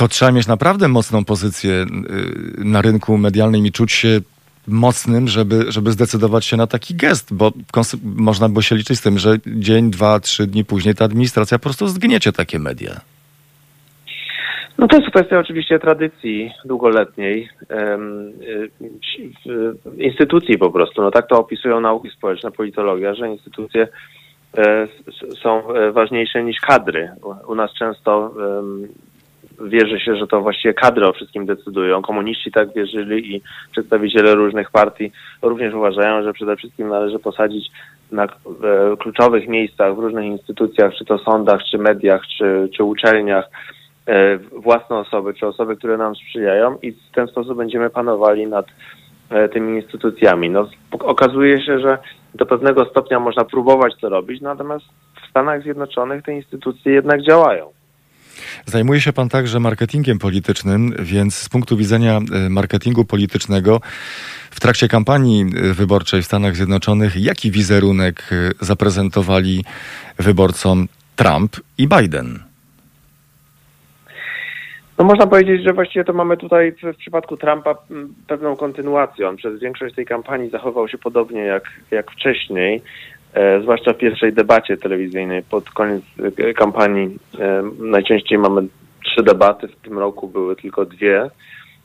to 0.00 0.08
trzeba 0.08 0.32
mieć 0.32 0.46
naprawdę 0.46 0.88
mocną 0.88 1.24
pozycję 1.24 1.72
y, 1.72 2.64
na 2.64 2.82
rynku 2.82 3.18
medialnym 3.18 3.66
i 3.66 3.72
czuć 3.72 3.92
się 3.92 4.20
mocnym, 4.68 5.28
żeby, 5.28 5.72
żeby 5.72 5.92
zdecydować 5.92 6.44
się 6.44 6.56
na 6.56 6.66
taki 6.66 6.94
gest, 6.94 7.34
bo 7.34 7.52
można 8.02 8.48
było 8.48 8.62
się 8.62 8.76
liczyć 8.76 8.98
z 8.98 9.02
tym, 9.02 9.18
że 9.18 9.36
dzień, 9.46 9.90
dwa, 9.90 10.20
trzy 10.20 10.46
dni 10.46 10.64
później 10.64 10.94
ta 10.94 11.04
administracja 11.04 11.58
po 11.58 11.62
prostu 11.62 11.88
zgniecie 11.88 12.32
takie 12.32 12.58
media. 12.58 13.00
No 14.78 14.88
to 14.88 14.96
jest 14.96 15.10
kwestia 15.10 15.38
oczywiście 15.38 15.78
tradycji 15.78 16.50
długoletniej, 16.64 17.48
instytucji 19.98 20.58
po 20.58 20.70
prostu. 20.70 21.02
No 21.02 21.10
tak 21.10 21.28
to 21.28 21.38
opisują 21.38 21.80
nauki 21.80 22.10
społeczne, 22.10 22.50
politologia, 22.50 23.14
że 23.14 23.28
instytucje 23.28 23.88
e, 24.58 24.88
są 25.42 25.74
e, 25.74 25.92
ważniejsze 25.92 26.44
niż 26.44 26.60
kadry. 26.60 27.10
U 27.46 27.54
nas 27.54 27.70
często 27.78 28.34
wierzy 29.60 30.00
się, 30.00 30.16
że 30.16 30.26
to 30.26 30.40
właściwie 30.40 30.74
kadry 30.74 31.06
o 31.06 31.12
wszystkim 31.12 31.46
decydują. 31.46 32.02
Komuniści 32.02 32.52
tak 32.52 32.74
wierzyli 32.74 33.36
i 33.36 33.42
przedstawiciele 33.72 34.34
różnych 34.34 34.70
partii 34.70 35.12
również 35.42 35.74
uważają, 35.74 36.22
że 36.22 36.32
przede 36.32 36.56
wszystkim 36.56 36.88
należy 36.88 37.18
posadzić 37.18 37.70
na 38.12 38.24
e, 38.24 38.28
kluczowych 38.98 39.48
miejscach 39.48 39.96
w 39.96 39.98
różnych 39.98 40.24
instytucjach, 40.24 40.94
czy 40.94 41.04
to 41.04 41.18
sądach, 41.18 41.60
czy 41.70 41.78
mediach, 41.78 42.22
czy, 42.38 42.68
czy 42.76 42.84
uczelniach, 42.84 43.44
E, 44.10 44.38
własne 44.38 44.96
osoby, 44.96 45.34
czy 45.34 45.46
osoby, 45.46 45.76
które 45.76 45.96
nam 45.96 46.14
sprzyjają 46.14 46.78
i 46.82 46.92
w 46.92 47.10
ten 47.14 47.26
sposób 47.26 47.56
będziemy 47.56 47.90
panowali 47.90 48.46
nad 48.46 48.66
e, 49.30 49.48
tymi 49.48 49.76
instytucjami. 49.76 50.50
No, 50.50 50.68
okazuje 50.90 51.62
się, 51.62 51.78
że 51.78 51.98
do 52.34 52.46
pewnego 52.46 52.84
stopnia 52.84 53.20
można 53.20 53.44
próbować 53.44 53.94
to 54.00 54.08
robić, 54.08 54.40
natomiast 54.40 54.84
w 55.22 55.30
Stanach 55.30 55.62
Zjednoczonych 55.62 56.24
te 56.24 56.32
instytucje 56.32 56.92
jednak 56.92 57.22
działają. 57.22 57.66
Zajmuje 58.66 59.00
się 59.00 59.12
pan 59.12 59.28
także 59.28 59.60
marketingiem 59.60 60.18
politycznym, 60.18 60.94
więc 60.98 61.34
z 61.34 61.48
punktu 61.48 61.76
widzenia 61.76 62.18
e, 62.18 62.48
marketingu 62.48 63.04
politycznego 63.04 63.80
w 64.50 64.60
trakcie 64.60 64.88
kampanii 64.88 65.44
wyborczej 65.74 66.22
w 66.22 66.26
Stanach 66.26 66.56
Zjednoczonych, 66.56 67.16
jaki 67.16 67.50
wizerunek 67.50 68.30
zaprezentowali 68.60 69.64
wyborcom 70.18 70.88
Trump 71.16 71.56
i 71.78 71.88
Biden? 71.88 72.50
No 75.00 75.06
można 75.06 75.26
powiedzieć, 75.26 75.62
że 75.62 75.72
właściwie 75.72 76.04
to 76.04 76.12
mamy 76.12 76.36
tutaj 76.36 76.72
w, 76.72 76.96
przypadku 76.96 77.36
Trumpa 77.36 77.74
pewną 78.26 78.56
kontynuację. 78.56 79.28
On 79.28 79.36
przez 79.36 79.60
większość 79.60 79.94
tej 79.94 80.06
kampanii 80.06 80.50
zachował 80.50 80.88
się 80.88 80.98
podobnie 80.98 81.40
jak, 81.40 81.64
jak 81.90 82.10
wcześniej, 82.10 82.76
e, 82.76 83.19
zwłaszcza 83.62 83.92
w 83.92 83.98
pierwszej 83.98 84.32
debacie 84.32 84.76
telewizyjnej. 84.76 85.42
Pod 85.42 85.70
koniec 85.70 86.02
e, 86.38 86.54
kampanii 86.54 87.18
e, 87.38 87.62
najczęściej 87.78 88.38
mamy 88.38 88.62
trzy 89.04 89.22
debaty, 89.22 89.68
w 89.68 89.76
tym 89.76 89.98
roku 89.98 90.28
były 90.28 90.56
tylko 90.56 90.84
dwie 90.84 91.30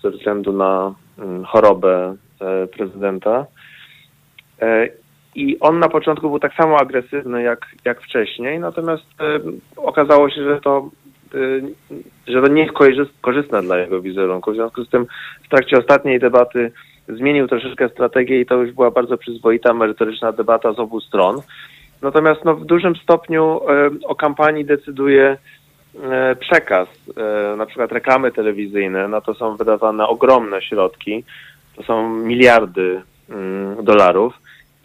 ze 0.04 0.12
względu 0.12 0.54
na 0.54 0.96
m, 1.20 1.44
chorobę 1.46 2.16
e, 2.42 2.68
prezydenta. 2.68 3.46
E, 4.62 4.90
I 5.36 5.60
on 5.60 5.80
na 5.80 5.90
początku 5.90 6.30
był 6.30 6.40
tak 6.40 6.54
samo 6.54 6.78
agresywny 6.78 7.44
jak, 7.44 7.66
jak 7.86 8.02
wcześniej, 8.02 8.60
natomiast 8.60 9.04
e, 9.20 9.40
okazało 9.76 10.30
się, 10.30 10.44
że 10.44 10.62
to 10.62 10.90
że 12.28 12.42
to 12.42 12.48
nie 12.48 12.62
jest 12.62 13.14
korzystne 13.22 13.62
dla 13.62 13.78
jego 13.78 14.02
wizerunku. 14.02 14.52
W 14.52 14.56
związku 14.56 14.84
z 14.84 14.90
tym 14.90 15.06
w 15.44 15.50
trakcie 15.50 15.78
ostatniej 15.78 16.20
debaty 16.20 16.72
zmienił 17.08 17.48
troszeczkę 17.48 17.90
strategię 17.90 18.42
i 18.42 18.46
to 18.46 18.56
już 18.56 18.72
była 18.72 18.92
bardzo 18.92 19.18
przyzwoita, 19.18 19.74
merytoryczna 19.74 20.32
debata 20.32 20.74
z 20.74 20.80
obu 20.80 21.02
stron. 21.02 21.42
Natomiast 22.02 22.46
no, 22.46 22.56
w 22.56 22.66
dużym 22.66 22.96
stopniu 22.96 23.62
y, 24.04 24.08
o 24.08 24.16
kampanii 24.16 24.66
decyduje 24.66 25.38
y, 25.96 26.00
przekaz, 26.36 26.88
na 27.58 27.66
przykład 27.66 27.92
reklamy 27.92 28.32
telewizyjne, 28.32 29.08
na 29.08 29.22
to 29.22 29.34
są 29.34 29.56
wydawane 29.56 30.08
ogromne 30.08 30.62
środki, 30.62 31.24
to 31.76 31.84
są 31.84 32.10
miliardy 32.10 33.02
dolarów 33.84 34.34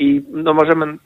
i 0.01 0.23
no 0.31 0.55
możemy, 0.55 0.97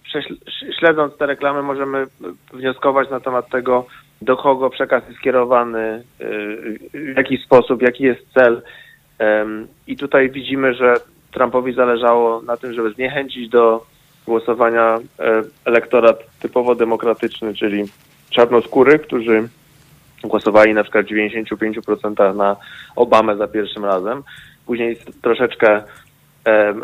śledząc 0.78 1.16
te 1.16 1.26
reklamy, 1.26 1.62
możemy 1.62 2.06
wnioskować 2.52 3.10
na 3.10 3.20
temat 3.20 3.48
tego, 3.48 3.86
do 4.22 4.36
kogo 4.36 4.70
przekaz 4.70 5.02
jest 5.08 5.18
skierowany, 5.18 6.02
w 6.94 7.16
jaki 7.16 7.38
sposób, 7.38 7.82
jaki 7.82 8.04
jest 8.04 8.20
cel. 8.34 8.62
I 9.86 9.96
tutaj 9.96 10.30
widzimy, 10.30 10.74
że 10.74 10.94
Trumpowi 11.32 11.74
zależało 11.74 12.42
na 12.42 12.56
tym, 12.56 12.72
żeby 12.72 12.92
zniechęcić 12.92 13.48
do 13.48 13.86
głosowania 14.26 14.98
e, 15.18 15.42
elektorat 15.64 16.38
typowo 16.40 16.74
demokratyczny, 16.74 17.54
czyli 17.54 17.84
czarnoskóry, 18.30 18.98
którzy 18.98 19.48
głosowali 20.24 20.74
na 20.74 20.82
przykład 20.82 21.06
w 21.06 21.08
95% 21.08 22.36
na 22.36 22.56
Obamę 22.96 23.36
za 23.36 23.48
pierwszym 23.48 23.84
razem. 23.84 24.22
Później 24.66 24.96
troszeczkę 25.22 25.82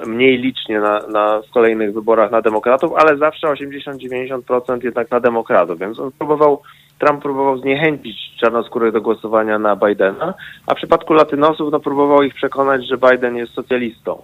mniej 0.07 0.39
licznie 0.39 0.81
na, 0.81 1.07
na, 1.07 1.43
w 1.43 1.51
kolejnych 1.51 1.95
wyborach 1.95 2.31
na 2.31 2.43
demokratów, 2.43 2.93
ale 2.97 3.17
zawsze 3.17 3.47
80-90% 3.47 4.85
jednak 4.85 5.11
na 5.11 5.21
demokratów, 5.21 5.79
więc 5.79 5.99
on 5.99 6.13
próbował 6.13 6.63
Trump 7.01 7.23
próbował 7.23 7.59
zniechęcić 7.59 8.17
czarnoskórych 8.41 8.93
do 8.93 9.01
głosowania 9.01 9.59
na 9.59 9.77
Bidena, 9.77 10.35
a 10.67 10.75
w 10.75 10.77
przypadku 10.77 11.15
latynosów 11.15 11.73
no, 11.73 11.81
próbował 11.81 12.23
ich 12.23 12.35
przekonać, 12.35 12.87
że 12.87 12.99
Biden 12.99 13.37
jest 13.37 13.53
socjalistą. 13.53 14.23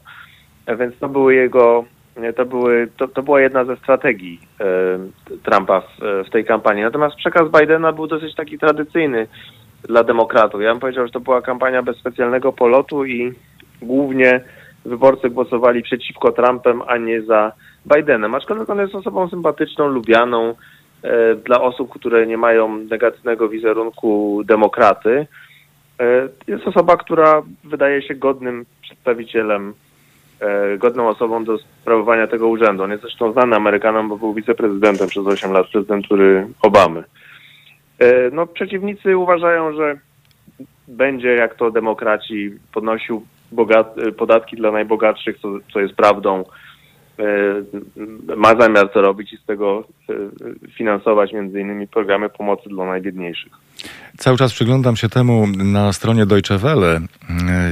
Więc 0.78 0.98
to 0.98 1.08
były 1.08 1.34
jego, 1.34 1.84
to, 2.36 2.44
były, 2.44 2.88
to, 2.96 3.08
to 3.08 3.22
była 3.22 3.40
jedna 3.40 3.64
ze 3.64 3.76
strategii 3.76 4.40
e, 4.60 4.66
Trumpa 5.42 5.80
w, 5.80 6.24
w, 6.26 6.30
tej 6.30 6.44
kampanii. 6.44 6.82
Natomiast 6.82 7.16
przekaz 7.16 7.42
Bidena 7.60 7.92
był 7.92 8.06
dosyć 8.06 8.34
taki 8.34 8.58
tradycyjny 8.58 9.26
dla 9.82 10.04
demokratów. 10.04 10.62
Ja 10.62 10.70
bym 10.70 10.80
powiedział, 10.80 11.06
że 11.06 11.12
to 11.12 11.20
była 11.20 11.42
kampania 11.42 11.82
bez 11.82 11.96
specjalnego 11.96 12.52
polotu 12.52 13.04
i 13.04 13.32
głównie 13.82 14.40
wyborcy 14.84 15.30
głosowali 15.30 15.82
przeciwko 15.82 16.32
Trumpem, 16.32 16.82
a 16.86 16.96
nie 16.96 17.22
za 17.22 17.52
Bidenem. 17.94 18.34
Aczkolwiek 18.34 18.70
on 18.70 18.78
jest 18.78 18.94
osobą 18.94 19.28
sympatyczną, 19.28 19.86
lubianą, 19.88 20.54
E, 20.54 20.75
dla 21.44 21.62
osób, 21.62 21.90
które 21.90 22.26
nie 22.26 22.36
mają 22.36 22.76
negatywnego 22.76 23.48
wizerunku 23.48 24.42
demokraty. 24.44 25.26
E, 26.00 26.28
jest 26.46 26.66
osoba, 26.66 26.96
która 26.96 27.42
wydaje 27.64 28.02
się 28.02 28.14
godnym 28.14 28.66
przedstawicielem, 28.82 29.74
e, 30.40 30.78
godną 30.78 31.08
osobą 31.08 31.44
do 31.44 31.58
sprawowania 31.58 32.26
tego 32.26 32.48
urzędu. 32.48 32.82
On 32.82 32.90
jest 32.90 33.02
zresztą 33.02 33.32
znany 33.32 33.56
Amerykanom, 33.56 34.08
bo 34.08 34.16
był 34.16 34.34
wiceprezydentem 34.34 35.08
przez 35.08 35.26
8 35.26 35.52
lat 35.52 35.66
prezydentury 35.72 36.46
Obamy. 36.62 37.04
No, 38.32 38.46
przeciwnicy 38.46 39.16
uważają, 39.16 39.72
że 39.72 39.98
będzie, 40.88 41.28
jak 41.28 41.54
to 41.54 41.70
demokraci, 41.70 42.50
podnosił 42.74 43.26
podatki 44.18 44.56
dla 44.56 44.70
najbogatszych, 44.70 45.38
co, 45.38 45.48
co 45.72 45.80
jest 45.80 45.94
prawdą, 45.94 46.44
E, 46.44 46.48
ma 48.36 48.54
zamiar 48.60 48.88
to 48.92 49.00
robić 49.00 49.32
i 49.32 49.36
z 49.36 49.44
tego 49.44 49.84
e, 50.10 50.14
finansować 50.68 51.32
między 51.32 51.60
innymi 51.60 51.88
programy 51.88 52.28
pomocy 52.28 52.68
dla 52.68 52.86
najbiedniejszych. 52.86 53.52
Cały 54.18 54.36
czas 54.36 54.52
przyglądam 54.52 54.96
się 54.96 55.08
temu 55.08 55.46
na 55.46 55.92
stronie 55.92 56.26
Deutsche 56.26 56.58
Welle, 56.58 56.96
e, 56.96 57.00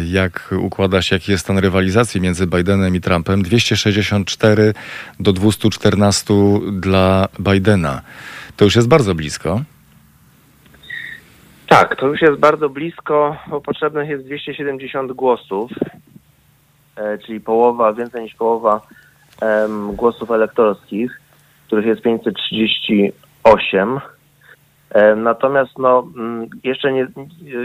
jak 0.05 0.55
układa 0.61 1.03
się, 1.03 1.17
jaki 1.17 1.33
jest 1.33 1.45
stan 1.45 1.59
rywalizacji 1.59 2.21
między 2.21 2.47
Bidenem 2.47 2.97
i 2.97 3.01
Trumpem. 3.01 3.43
264 3.43 4.75
do 5.21 5.33
214 5.33 6.35
dla 6.73 7.29
Bidena. 7.41 8.01
To 8.57 8.65
już 8.65 8.77
jest 8.77 8.89
bardzo 8.89 9.15
blisko. 9.15 9.61
Tak, 11.69 11.97
to 11.97 12.07
już 12.07 12.23
jest 12.23 12.41
bardzo 12.41 12.69
blisko, 12.69 13.37
bo 13.51 13.61
potrzebnych 13.61 14.09
jest 14.09 14.25
270 14.25 15.13
głosów, 15.13 15.71
czyli 17.27 17.41
połowa, 17.41 17.93
więcej 17.93 18.23
niż 18.23 18.35
połowa 18.35 18.81
głosów 19.93 20.31
elektorskich, 20.31 21.21
których 21.67 21.87
jest 21.87 22.03
538. 22.03 24.01
Natomiast 25.17 25.79
no, 25.79 26.07
mm, 26.17 26.49
jeszcze, 26.65 26.93
nie, 26.93 27.07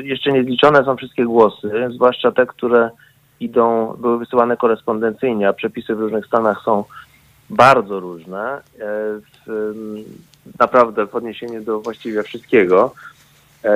jeszcze 0.03 0.31
nie 0.31 0.43
zliczone 0.43 0.83
są 0.83 0.95
wszystkie 0.95 1.25
głosy, 1.25 1.71
zwłaszcza 1.95 2.31
te, 2.31 2.45
które 2.45 2.89
idą, 3.39 3.95
były 3.99 4.19
wysyłane 4.19 4.57
korespondencyjnie, 4.57 5.47
a 5.47 5.53
przepisy 5.53 5.95
w 5.95 5.99
różnych 5.99 6.25
stanach 6.25 6.61
są 6.65 6.83
bardzo 7.49 7.99
różne. 7.99 8.61
E, 8.79 9.19
naprawdę 10.59 11.07
w 11.07 11.15
odniesieniu 11.15 11.63
do 11.63 11.79
właściwie 11.79 12.23
wszystkiego. 12.23 12.93
E, 13.65 13.71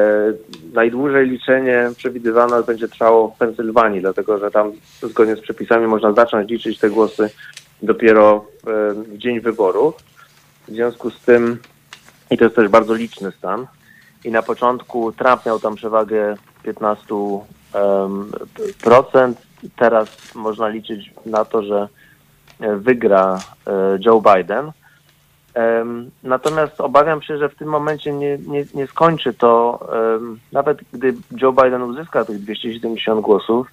najdłużej 0.74 1.30
liczenie 1.30 1.90
przewidywane 1.98 2.64
będzie 2.64 2.88
trwało 2.88 3.30
w 3.30 3.38
Pensylwanii, 3.38 4.02
dlatego 4.02 4.38
że 4.38 4.52
tam 4.52 4.72
zgodnie 5.02 5.36
z 5.36 5.42
przepisami 5.42 5.88
można 5.88 6.14
zacząć 6.14 6.50
liczyć 6.50 6.80
te 6.80 6.90
głosy 6.90 7.30
dopiero 7.84 8.46
w 8.64 9.18
dzień 9.18 9.40
wyborów. 9.40 9.96
W 10.68 10.72
związku 10.72 11.12
z 11.12 11.20
tym, 11.20 11.58
i 12.32 12.38
to 12.38 12.44
jest 12.44 12.56
też 12.56 12.68
bardzo 12.68 12.94
liczny 12.94 13.32
stan, 13.32 13.68
i 14.24 14.32
na 14.32 14.42
początku 14.42 15.12
Trump 15.12 15.46
miał 15.46 15.60
tam 15.60 15.76
przewagę 15.76 16.36
15%, 16.66 19.34
teraz 19.76 20.36
można 20.36 20.68
liczyć 20.68 21.14
na 21.26 21.46
to, 21.46 21.64
że 21.64 21.88
e, 22.60 22.76
wygra 22.76 23.40
e, 23.68 23.98
Joe 24.06 24.22
Biden. 24.22 24.72
Natomiast 26.24 26.82
obawiam 26.82 27.22
się, 27.22 27.38
że 27.38 27.50
w 27.50 27.56
tym 27.56 27.68
momencie 27.68 28.14
nie, 28.14 28.38
nie, 28.38 28.66
nie 28.74 28.88
skończy 28.88 29.34
to, 29.34 29.80
nawet 30.52 30.80
gdy 30.94 31.14
Joe 31.42 31.52
Biden 31.52 31.82
uzyska 31.82 32.26
tych 32.26 32.40
270 32.40 33.22
głosów, 33.22 33.68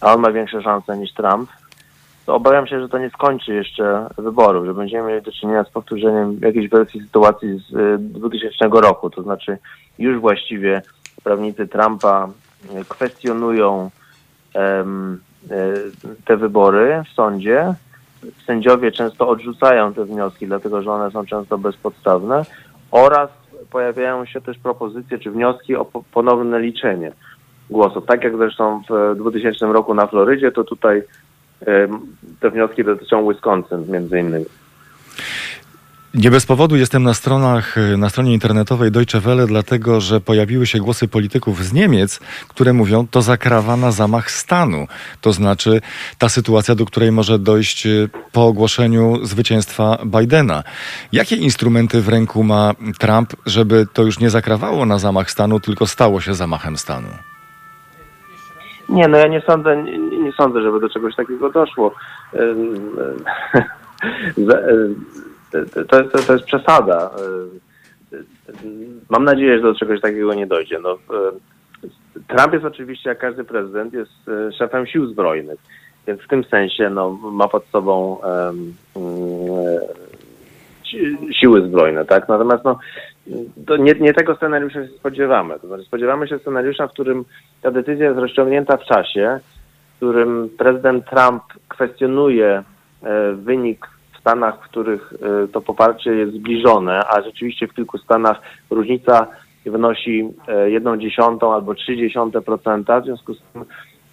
a 0.00 0.14
on 0.14 0.20
ma 0.20 0.32
większe 0.32 0.62
szanse 0.62 0.98
niż 0.98 1.12
Trump, 1.12 1.50
to 2.26 2.34
obawiam 2.34 2.66
się, 2.66 2.80
że 2.80 2.88
to 2.88 2.98
nie 2.98 3.10
skończy 3.10 3.54
jeszcze 3.54 4.06
wyborów, 4.18 4.66
że 4.66 4.74
będziemy 4.74 5.08
mieli 5.08 5.22
do 5.22 5.32
czynienia 5.32 5.64
z 5.64 5.70
powtórzeniem 5.70 6.38
jakiejś 6.42 6.68
wersji 6.68 7.00
sytuacji 7.00 7.58
z 7.58 7.74
y, 7.74 7.98
2000 7.98 8.68
roku. 8.80 9.10
To 9.10 9.22
znaczy 9.22 9.58
już 9.98 10.20
właściwie 10.20 10.82
prawnicy 11.24 11.68
Trumpa 11.68 12.28
y, 12.80 12.84
kwestionują 12.84 13.90
y, 14.54 14.58
te 16.24 16.36
wybory 16.36 17.02
w 17.10 17.14
sądzie. 17.14 17.74
Sędziowie 18.46 18.92
często 18.92 19.28
odrzucają 19.28 19.92
te 19.94 20.04
wnioski, 20.04 20.46
dlatego 20.46 20.82
że 20.82 20.90
one 20.90 21.10
są 21.10 21.26
często 21.26 21.58
bezpodstawne 21.58 22.42
oraz 22.90 23.30
pojawiają 23.70 24.24
się 24.24 24.40
też 24.40 24.58
propozycje 24.58 25.18
czy 25.18 25.30
wnioski 25.30 25.76
o 25.76 25.84
po- 25.84 26.02
ponowne 26.12 26.60
liczenie 26.60 27.12
głosów. 27.70 28.06
Tak 28.06 28.24
jak 28.24 28.36
zresztą 28.36 28.82
w 28.90 29.16
2000 29.16 29.66
roku 29.66 29.94
na 29.94 30.06
Florydzie, 30.06 30.52
to 30.52 30.64
tutaj 30.64 31.02
te 32.40 32.50
wnioski 32.50 32.84
dotyczą 32.84 33.28
Wisconsin 33.28 33.92
między 33.92 34.20
innymi. 34.20 34.44
Nie 36.16 36.30
bez 36.30 36.46
powodu 36.46 36.76
jestem 36.76 37.02
na 37.02 37.14
stronach, 37.14 37.78
y, 37.78 37.96
na 37.96 38.10
stronie 38.10 38.32
internetowej 38.32 38.90
Deutsche 38.90 39.20
Welle, 39.20 39.46
dlatego 39.46 40.00
że 40.00 40.20
pojawiły 40.20 40.66
się 40.66 40.78
głosy 40.78 41.08
polityków 41.08 41.64
z 41.64 41.72
Niemiec, 41.72 42.20
które 42.48 42.72
mówią, 42.72 43.06
to 43.06 43.22
zakrawa 43.22 43.76
na 43.76 43.92
zamach 43.92 44.30
stanu. 44.30 44.86
To 45.20 45.32
znaczy 45.32 45.80
ta 46.18 46.28
sytuacja, 46.28 46.74
do 46.74 46.84
której 46.84 47.12
może 47.12 47.38
dojść 47.38 47.86
y, 47.86 48.08
po 48.32 48.46
ogłoszeniu 48.46 49.24
zwycięstwa 49.24 49.98
Bidena. 50.04 50.62
Jakie 51.12 51.36
instrumenty 51.36 52.02
w 52.02 52.08
ręku 52.08 52.42
ma 52.42 52.74
Trump, 52.98 53.36
żeby 53.46 53.86
to 53.92 54.02
już 54.02 54.18
nie 54.18 54.30
zakrawało 54.30 54.86
na 54.86 54.98
zamach 54.98 55.30
stanu, 55.30 55.60
tylko 55.60 55.86
stało 55.86 56.20
się 56.20 56.34
zamachem 56.34 56.76
stanu? 56.76 57.08
Nie, 58.88 59.08
no 59.08 59.18
ja 59.18 59.28
nie 59.28 59.40
sądzę, 59.40 59.82
nie, 59.82 59.98
nie 59.98 60.32
sądzę, 60.32 60.62
żeby 60.62 60.80
do 60.80 60.88
czegoś 60.88 61.16
takiego 61.16 61.50
doszło. 61.50 61.94
To, 65.88 66.04
to, 66.04 66.18
to 66.26 66.32
jest 66.32 66.44
przesada. 66.44 67.10
Mam 69.10 69.24
nadzieję, 69.24 69.56
że 69.56 69.62
do 69.62 69.74
czegoś 69.74 70.00
takiego 70.00 70.34
nie 70.34 70.46
dojdzie. 70.46 70.78
No, 70.78 70.98
Trump 72.28 72.52
jest 72.52 72.64
oczywiście, 72.64 73.08
jak 73.08 73.18
każdy 73.18 73.44
prezydent, 73.44 73.92
jest 73.92 74.28
y, 74.28 74.52
szefem 74.52 74.86
sił 74.86 75.06
zbrojnych, 75.06 75.58
więc 76.06 76.20
w 76.20 76.28
tym 76.28 76.44
sensie 76.44 76.90
no, 76.90 77.10
ma 77.10 77.48
pod 77.48 77.64
sobą 77.66 78.18
si- 80.84 81.34
siły 81.34 81.68
zbrojne, 81.68 82.04
tak? 82.04 82.28
Natomiast 82.28 82.64
no, 82.64 82.78
to 83.66 83.76
nie, 83.76 83.94
nie 84.00 84.14
tego 84.14 84.36
scenariusza 84.36 84.86
się 84.86 84.88
spodziewamy. 84.88 85.60
To 85.60 85.66
znaczy 85.66 85.84
spodziewamy 85.84 86.28
się 86.28 86.38
scenariusza, 86.38 86.86
w 86.86 86.92
którym 86.92 87.24
ta 87.62 87.70
decyzja 87.70 88.06
jest 88.06 88.18
rozciągnięta 88.18 88.76
w 88.76 88.84
czasie, 88.84 89.40
w 89.92 89.96
którym 89.96 90.50
prezydent 90.58 91.04
Trump 91.06 91.42
kwestionuje 91.68 92.62
e, 93.02 93.32
wynik 93.32 93.86
w 94.12 94.20
Stanach, 94.20 94.56
w 94.56 94.68
których 94.70 95.12
e, 95.12 95.48
to 95.48 95.60
poparcie 95.60 96.14
jest 96.14 96.34
zbliżone, 96.34 97.00
a 97.08 97.22
rzeczywiście 97.22 97.66
w 97.66 97.74
kilku 97.74 97.98
Stanach 97.98 98.40
różnica 98.70 99.26
wynosi 99.66 100.28
e, 100.48 100.70
jedną 100.70 100.96
dziesiątą 100.96 101.54
albo 101.54 101.74
trzy 101.74 101.96
dziesiąte 101.96 102.40
procenta, 102.40 103.00
w 103.00 103.04
związku 103.04 103.34
z 103.34 103.42
tym 103.52 103.64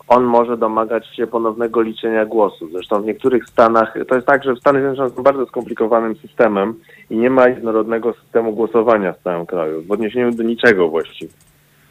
on 0.08 0.24
może 0.24 0.58
domagać 0.58 1.08
się 1.08 1.28
ponownego 1.28 1.82
liczenia 1.82 2.26
głosów. 2.26 2.72
Zresztą 2.72 3.01
w 3.01 3.06
niektórych 3.06 3.45
Stanach, 3.45 3.93
to 4.08 4.16
jest 4.16 4.28
tak, 4.28 4.43
że 4.43 4.56
Stany 4.56 4.80
Zjednoczone 4.80 5.10
są 5.10 5.24
bardzo 5.24 5.45
skomplikowanym 5.45 6.16
systemem 6.16 6.74
i 7.10 7.18
nie 7.18 7.30
ma 7.30 7.47
jednorodnego 7.47 8.14
systemu 8.14 8.54
głosowania 8.54 9.14
w 9.14 9.24
całym 9.24 9.45
kraju, 9.45 9.82
w 9.82 9.91
odniesieniu 9.91 10.32
do 10.32 10.43
niczego 10.43 10.89
właściwie. 10.89 11.34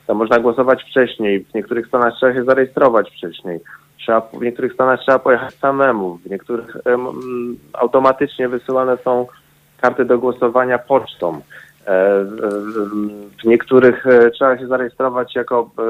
Tam 0.06 0.16
można 0.16 0.38
głosować 0.38 0.82
wcześniej, 0.84 1.44
w 1.44 1.54
niektórych 1.54 1.86
Stanach 1.86 2.14
trzeba 2.14 2.34
się 2.34 2.44
zarejestrować 2.44 3.10
wcześniej, 3.10 3.60
trzeba, 3.98 4.20
w 4.20 4.42
niektórych 4.42 4.72
Stanach 4.72 5.00
trzeba 5.00 5.18
pojechać 5.18 5.54
samemu, 5.54 6.16
w 6.26 6.30
niektórych 6.30 6.76
mm, 6.84 7.56
automatycznie 7.72 8.48
wysyłane 8.48 8.96
są 8.96 9.26
karty 9.80 10.04
do 10.04 10.18
głosowania 10.18 10.78
pocztą. 10.78 11.40
E, 11.86 12.24
w- 12.24 13.32
W 13.42 13.44
niektórych 13.44 14.06
e, 14.06 14.30
trzeba 14.30 14.58
się 14.58 14.66
zarejestrować 14.66 15.34
jako 15.34 15.70
e, 15.78 15.82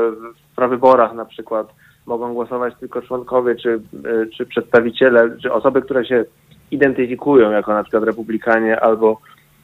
w 0.53 0.55
prawyborach 0.57 1.15
na 1.15 1.25
przykład 1.25 1.67
mogą 2.07 2.35
głosować 2.35 2.75
tylko 2.81 3.03
członkowie 3.03 3.55
czy, 3.55 3.81
e, 4.05 4.27
czy 4.37 4.47
przedstawiciele, 4.47 5.37
czy 5.43 5.53
osoby, 5.53 5.83
które 5.83 6.05
się 6.05 6.25
identyfikują 6.71 7.51
jako 7.51 7.75
na 7.75 7.83
przykład 7.83 8.05
republikanie 8.05 8.81
albo, 8.81 9.21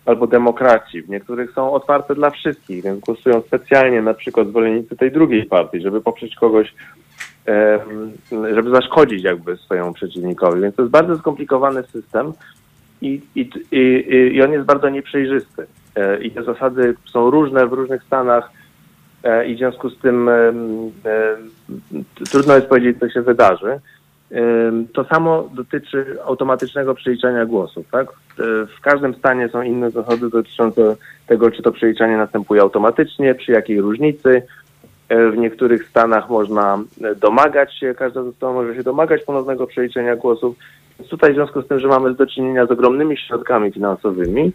albo 0.06 0.26
demokraci. 0.26 1.02
W 1.02 1.08
niektórych 1.08 1.52
są 1.52 1.72
otwarte 1.72 2.14
dla 2.14 2.30
wszystkich, 2.30 2.84
więc 2.84 3.00
głosują 3.00 3.40
specjalnie 3.40 4.02
na 4.02 4.14
przykład 4.14 4.48
zwolennicy 4.48 4.96
tej 4.96 5.12
drugiej 5.12 5.46
partii, 5.46 5.80
żeby 5.80 6.00
poprzeć 6.00 6.34
kogoś, 6.36 6.74
żeby 8.54 8.70
zaszkodzić 8.70 9.22
jakby 9.22 9.56
swojemu 9.56 9.92
przeciwnikowi. 9.92 10.60
Więc 10.60 10.76
to 10.76 10.82
jest 10.82 10.92
bardzo 10.92 11.18
skomplikowany 11.18 11.82
system 11.82 12.32
i, 13.02 13.20
i, 13.34 13.50
i, 13.72 14.04
i 14.34 14.42
on 14.42 14.52
jest 14.52 14.66
bardzo 14.66 14.88
nieprzejrzysty. 14.88 15.66
E, 15.96 16.22
I 16.22 16.30
te 16.30 16.42
zasady 16.42 16.94
są 17.12 17.30
różne 17.30 17.66
w 17.66 17.72
różnych 17.72 18.02
stanach 18.02 18.50
i 19.46 19.54
w 19.54 19.58
związku 19.58 19.90
z 19.90 19.98
tym 19.98 20.28
em, 20.28 20.90
em, 21.04 22.04
trudno 22.30 22.54
jest 22.54 22.66
powiedzieć, 22.66 22.98
co 22.98 23.10
się 23.10 23.22
wydarzy. 23.22 23.80
To 24.92 25.04
samo 25.04 25.48
dotyczy 25.54 26.16
automatycznego 26.26 26.94
przeliczania 26.94 27.46
głosów. 27.46 27.86
Tak? 27.90 28.08
E, 28.08 28.12
W 28.66 28.80
każdym 28.82 29.14
stanie 29.14 29.48
są 29.48 29.62
inne 29.62 29.90
zasady 29.90 30.30
dotyczące 30.30 30.96
tego, 31.26 31.50
czy 31.50 31.62
to 31.62 31.72
przeliczanie 31.72 32.16
następuje 32.16 32.60
automatycznie, 32.60 33.34
przy 33.34 33.52
jakiej 33.52 33.80
różnicy. 33.80 34.42
E, 35.08 35.30
W 35.30 35.36
niektórych 35.36 35.88
stanach 35.88 36.30
można 36.30 36.78
e, 37.04 37.14
domagać 37.14 37.78
się, 37.78 37.94
każda 37.94 38.22
ze 38.22 38.32
stron 38.32 38.54
może 38.54 38.74
się 38.74 38.82
domagać 38.82 39.22
ponownego 39.22 39.66
przeliczenia 39.66 40.16
głosów. 40.16 40.56
Więc 40.98 41.10
tutaj 41.10 41.32
w 41.32 41.34
związku 41.34 41.62
z 41.62 41.68
tym, 41.68 41.78
że 41.78 41.88
mamy 41.88 42.14
do 42.14 42.26
czynienia 42.26 42.66
z 42.66 42.70
ogromnymi 42.70 43.16
środkami 43.16 43.72
finansowymi, 43.72 44.52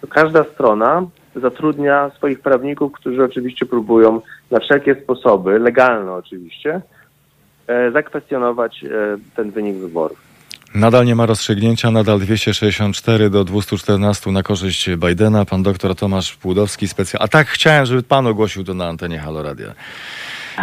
to 0.00 0.06
każda 0.06 0.44
strona 0.44 1.06
zatrudnia 1.36 2.10
swoich 2.16 2.40
prawników, 2.40 2.92
którzy 2.92 3.24
oczywiście 3.24 3.66
próbują 3.66 4.20
na 4.50 4.60
wszelkie 4.60 4.94
sposoby, 4.94 5.58
legalne 5.58 6.12
oczywiście, 6.12 6.80
e, 7.66 7.90
zakwestionować 7.90 8.84
e, 8.84 8.88
ten 9.36 9.50
wynik 9.50 9.76
wyborów. 9.76 10.26
Nadal 10.74 11.06
nie 11.06 11.14
ma 11.14 11.26
rozstrzygnięcia, 11.26 11.90
nadal 11.90 12.20
264 12.20 13.30
do 13.30 13.44
214 13.44 14.30
na 14.30 14.42
korzyść 14.42 14.90
Bidena. 14.96 15.44
Pan 15.44 15.62
doktor 15.62 15.94
Tomasz 15.94 16.36
Płudowski, 16.36 16.88
specjal... 16.88 17.22
A 17.22 17.28
tak 17.28 17.46
chciałem, 17.46 17.86
żeby 17.86 18.02
pan 18.02 18.26
ogłosił 18.26 18.64
to 18.64 18.74
na 18.74 18.86
antenie 18.86 19.18
Halo 19.18 19.42
Radia. 19.42 19.74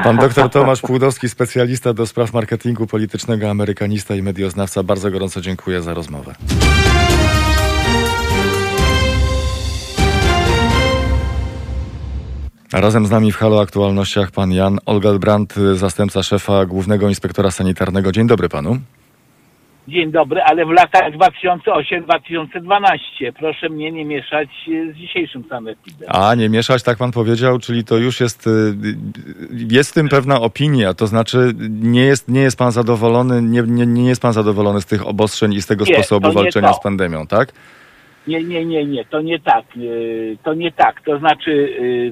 Pan 0.04 0.18
doktor 0.18 0.50
Tomasz 0.50 0.82
Płudowski, 0.82 1.30
specjalista 1.30 1.94
do 1.94 2.08
spraw 2.08 2.34
marketingu 2.34 2.88
politycznego, 2.88 3.50
amerykanista 3.50 4.16
i 4.16 4.22
medioznawca. 4.22 4.84
Bardzo 4.84 5.12
gorąco 5.12 5.42
dziękuję 5.42 5.82
za 5.82 5.94
rozmowę. 5.94 6.36
Razem 12.82 13.06
z 13.06 13.12
nami 13.12 13.32
w 13.32 13.38
Halo 13.38 13.62
Aktualnościach 13.62 14.32
pan 14.32 14.52
Jan 14.52 14.80
Olgelbrand, 14.86 15.54
zastępca 15.74 16.24
szefa 16.24 16.66
Głównego 16.66 17.10
Inspektora 17.10 17.52
Sanitarnego. 17.52 18.12
Dzień 18.12 18.28
dobry 18.28 18.50
panu. 18.50 18.78
Dzień 19.88 20.12
dobry, 20.12 20.42
ale 20.42 20.66
w 20.66 20.70
latach 20.70 21.12
2008-2012 21.12 23.32
proszę 23.40 23.70
mnie 23.70 23.92
nie 23.92 24.06
mieszać 24.06 24.50
e, 24.50 24.94
z 24.94 24.96
dzisiejszym 24.96 25.44
sanepidem. 25.50 26.10
A, 26.12 26.36
nie 26.36 26.50
mieszać, 26.50 26.84
tak 26.84 26.98
pan 26.98 27.12
powiedział, 27.12 27.60
czyli 27.60 27.84
to 27.84 27.98
już 27.98 28.20
jest, 28.20 28.48
y, 28.48 28.76
jest 29.72 29.92
w 29.92 29.94
tym 29.94 30.10
pewna 30.10 30.42
opinia, 30.42 30.94
to 30.94 31.08
znaczy 31.08 31.52
nie 31.70 32.02
jest, 32.02 32.28
nie 32.28 32.42
jest 32.42 32.58
pan 32.58 32.72
zadowolony, 32.72 33.42
nie, 33.42 33.62
nie, 33.62 33.86
nie 33.86 34.10
jest 34.10 34.22
pan 34.22 34.34
zadowolony 34.34 34.82
z 34.82 34.86
tych 34.86 35.08
obostrzeń 35.08 35.54
i 35.54 35.62
z 35.62 35.68
tego 35.68 35.86
Nie, 35.86 35.94
sposobu 35.94 36.32
walczenia 36.32 36.74
z 36.74 36.84
pandemią, 36.84 37.28
tak? 37.28 37.54
Nie, 38.28 38.44
nie, 38.44 38.66
nie, 38.66 38.86
nie, 38.86 39.06
to 39.06 39.22
nie 39.22 39.40
tak. 39.40 39.66
e, 39.78 39.80
To 40.44 40.54
nie 40.54 40.72
tak. 40.72 41.02
To 41.02 41.20
znaczy 41.20 41.70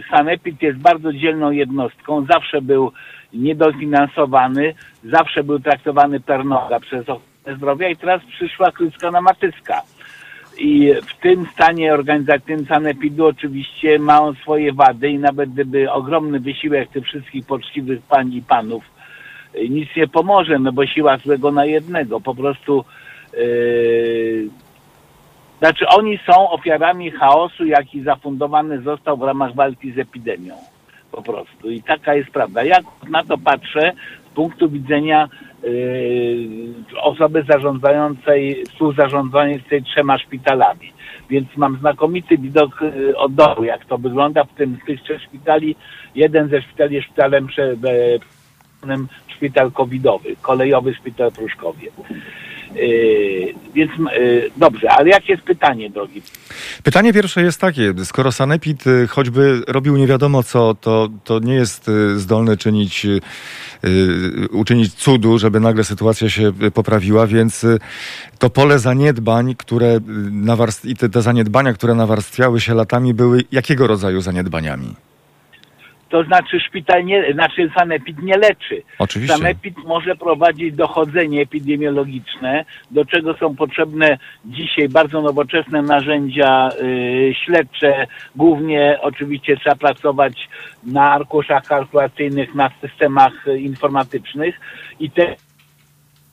e, 0.08 0.18
sanepid 0.18 0.62
jest 0.62 0.78
bardzo 0.80 1.14
dzielną 1.14 1.52
jednostką, 1.52 2.26
zawsze 2.26 2.62
był 2.62 2.92
niedofinansowany, 3.34 4.74
zawsze 5.04 5.44
był 5.44 5.60
traktowany 5.60 6.20
per 6.20 6.46
noga 6.46 6.80
przez 6.80 7.02
ochronę 7.02 7.58
zdrowia 7.58 7.90
i 7.90 7.96
teraz 7.96 8.22
przyszła 8.26 8.72
kluska 8.72 9.12
na 9.12 9.22
matyska. 9.22 9.82
I 10.60 10.94
w 11.08 11.22
tym 11.22 11.46
stanie 11.54 11.94
organizacyjnym 11.94 12.66
sanepidu 12.66 13.26
oczywiście 13.26 14.00
ma 14.00 14.22
on 14.22 14.36
swoje 14.36 14.74
wady 14.74 15.10
i 15.10 15.20
nawet 15.20 15.50
gdyby 15.50 15.92
ogromny 15.92 16.40
wysiłek 16.40 16.90
tych 16.90 17.06
wszystkich 17.06 17.46
poczciwych 17.46 18.02
pań 18.02 18.34
i 18.34 18.42
panów 18.42 18.84
y, 19.56 19.70
nic 19.70 19.90
nie 19.96 20.08
pomoże, 20.08 20.60
no 20.60 20.72
bo 20.72 20.86
siła 20.86 21.18
złego 21.18 21.52
na 21.52 21.66
jednego. 21.66 22.22
Po 22.22 22.36
prostu 22.36 22.86
yy, 23.34 24.50
znaczy 25.62 25.88
oni 25.88 26.20
są 26.32 26.50
ofiarami 26.50 27.12
chaosu, 27.12 27.66
jaki 27.66 28.02
zafundowany 28.02 28.82
został 28.82 29.18
w 29.18 29.22
ramach 29.22 29.56
walki 29.56 29.92
z 29.92 30.00
epidemią. 30.00 30.56
Po 31.12 31.22
prostu. 31.22 31.70
I 31.70 31.84
taka 31.84 32.16
jest 32.16 32.30
prawda. 32.30 32.64
Ja 32.64 32.78
na 33.10 33.24
to 33.24 33.38
patrzę 33.38 33.92
z 34.26 34.36
punktu 34.36 34.70
widzenia 34.70 35.30
yy, 35.64 37.02
osoby 37.02 37.44
zarządzającej, 37.44 38.64
współzarządzającej 38.66 39.84
trzema 39.84 40.18
szpitalami. 40.18 40.94
Więc 41.30 41.58
mam 41.58 41.78
znakomity 41.78 42.38
widok 42.38 42.82
yy, 42.82 43.18
od 43.18 43.34
dołu, 43.34 43.64
jak 43.64 43.86
to 43.86 43.98
wygląda 43.98 44.44
w 44.44 44.54
tym 44.54 44.78
tych 44.86 45.02
trzech 45.02 45.22
szpitali. 45.22 45.76
Jeden 46.16 46.50
ze 46.50 46.62
szpitali 46.62 46.96
jest 46.96 47.08
szpitalem 47.08 47.48
prze, 47.48 47.64
e, 47.64 47.76
szpital 49.28 49.72
covidowy, 49.72 50.36
kolejowy 50.42 50.94
szpital 50.94 51.32
Pruszkowie. 51.32 51.88
Yy, 52.76 53.54
więc 53.74 53.92
yy, 54.18 54.52
dobrze, 54.58 54.92
ale 54.92 55.10
jakie 55.10 55.32
jest 55.34 55.44
pytanie, 55.46 55.90
drogi? 55.90 56.22
Pytanie 56.84 57.14
pierwsze 57.14 57.42
jest 57.42 57.62
takie, 57.62 57.94
skoro 58.04 58.32
Sanepid 58.32 58.88
y, 58.88 59.08
choćby 59.08 59.62
robił 59.68 59.98
nie 59.98 60.08
wiadomo 60.08 60.44
co, 60.44 60.76
to, 60.76 61.10
to 61.24 61.40
nie 61.40 61.54
jest 61.54 61.88
y, 61.88 62.20
zdolny 62.20 62.58
czynić, 62.58 63.06
y, 63.06 63.20
y, 63.86 64.48
uczynić 64.52 64.94
cudu, 64.94 65.38
żeby 65.38 65.60
nagle 65.60 65.84
sytuacja 65.84 66.30
się 66.30 66.52
y, 66.64 66.72
poprawiła, 66.72 67.28
więc 67.28 67.64
y, 67.64 67.80
to 68.40 68.50
pole 68.50 68.80
zaniedbań, 68.80 69.56
które 69.56 69.88
y, 69.96 70.00
nawarst- 70.32 70.88
i 70.90 70.96
te, 70.96 71.10
te 71.10 71.22
zaniedbania, 71.22 71.74
które 71.74 71.96
nawarstwiały 71.96 72.62
się 72.62 72.74
latami, 72.74 73.14
były 73.14 73.44
jakiego 73.52 73.88
rodzaju 73.88 74.22
zaniedbaniami? 74.22 74.96
To 76.12 76.24
znaczy 76.24 76.60
szpital 76.60 77.06
nie, 77.06 77.34
znaczy 77.34 77.72
sanepid 77.78 78.22
nie 78.24 78.38
leczy. 78.38 78.84
Oczywiście. 79.00 79.38
Sanepid 79.38 79.78
może 79.78 80.16
prowadzić 80.16 80.76
dochodzenie 80.76 81.42
epidemiologiczne, 81.42 82.66
do 82.92 83.06
czego 83.06 83.34
są 83.34 83.56
potrzebne 83.56 84.18
dzisiaj 84.46 84.90
bardzo 84.90 85.22
nowoczesne 85.22 85.82
narzędzia 85.82 86.70
y, 86.82 87.34
śledcze. 87.46 88.08
Głównie 88.36 89.00
oczywiście 89.02 89.58
trzeba 89.58 89.76
pracować 89.76 90.50
na 90.84 91.12
arkuszach 91.12 91.64
kalkulacyjnych, 91.64 92.56
na 92.56 92.72
systemach 92.82 93.34
informatycznych 93.58 94.60
i 95.00 95.12
te 95.12 95.36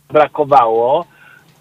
brakowało. 0.09 1.07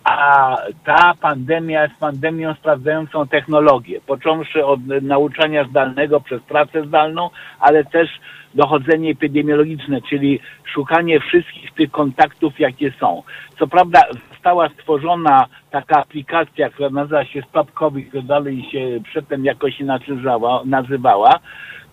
A 0.10 0.58
ta 0.86 1.14
pandemia 1.22 1.84
jest 1.84 2.00
pandemią 2.00 2.54
sprawdzającą 2.54 3.28
technologię, 3.28 4.02
począwszy 4.08 4.66
od 4.66 4.80
nauczania 5.02 5.64
zdalnego 5.64 6.22
przez 6.22 6.42
pracę 6.42 6.86
zdalną, 6.86 7.30
ale 7.60 7.86
też 7.86 8.10
dochodzenie 8.56 9.12
epidemiologiczne, 9.12 10.02
czyli 10.10 10.40
szukanie 10.74 11.20
wszystkich 11.20 11.74
tych 11.74 11.92
kontaktów, 11.92 12.60
jakie 12.60 12.92
są. 13.00 13.24
Co 13.60 13.68
prawda 13.68 14.02
została 14.30 14.70
stworzona 14.70 15.46
taka 15.72 15.96
aplikacja, 16.02 16.70
która 16.70 16.90
nazywa 16.90 17.26
się 17.26 17.42
Stop 17.50 17.72
COVID, 17.72 18.08
która 18.08 18.24
dalej 18.24 18.70
się 18.72 19.00
przedtem 19.04 19.46
jakoś 19.46 19.80
inaczej 19.80 20.16
nazywała, 20.16 20.62
nazywała 20.66 21.40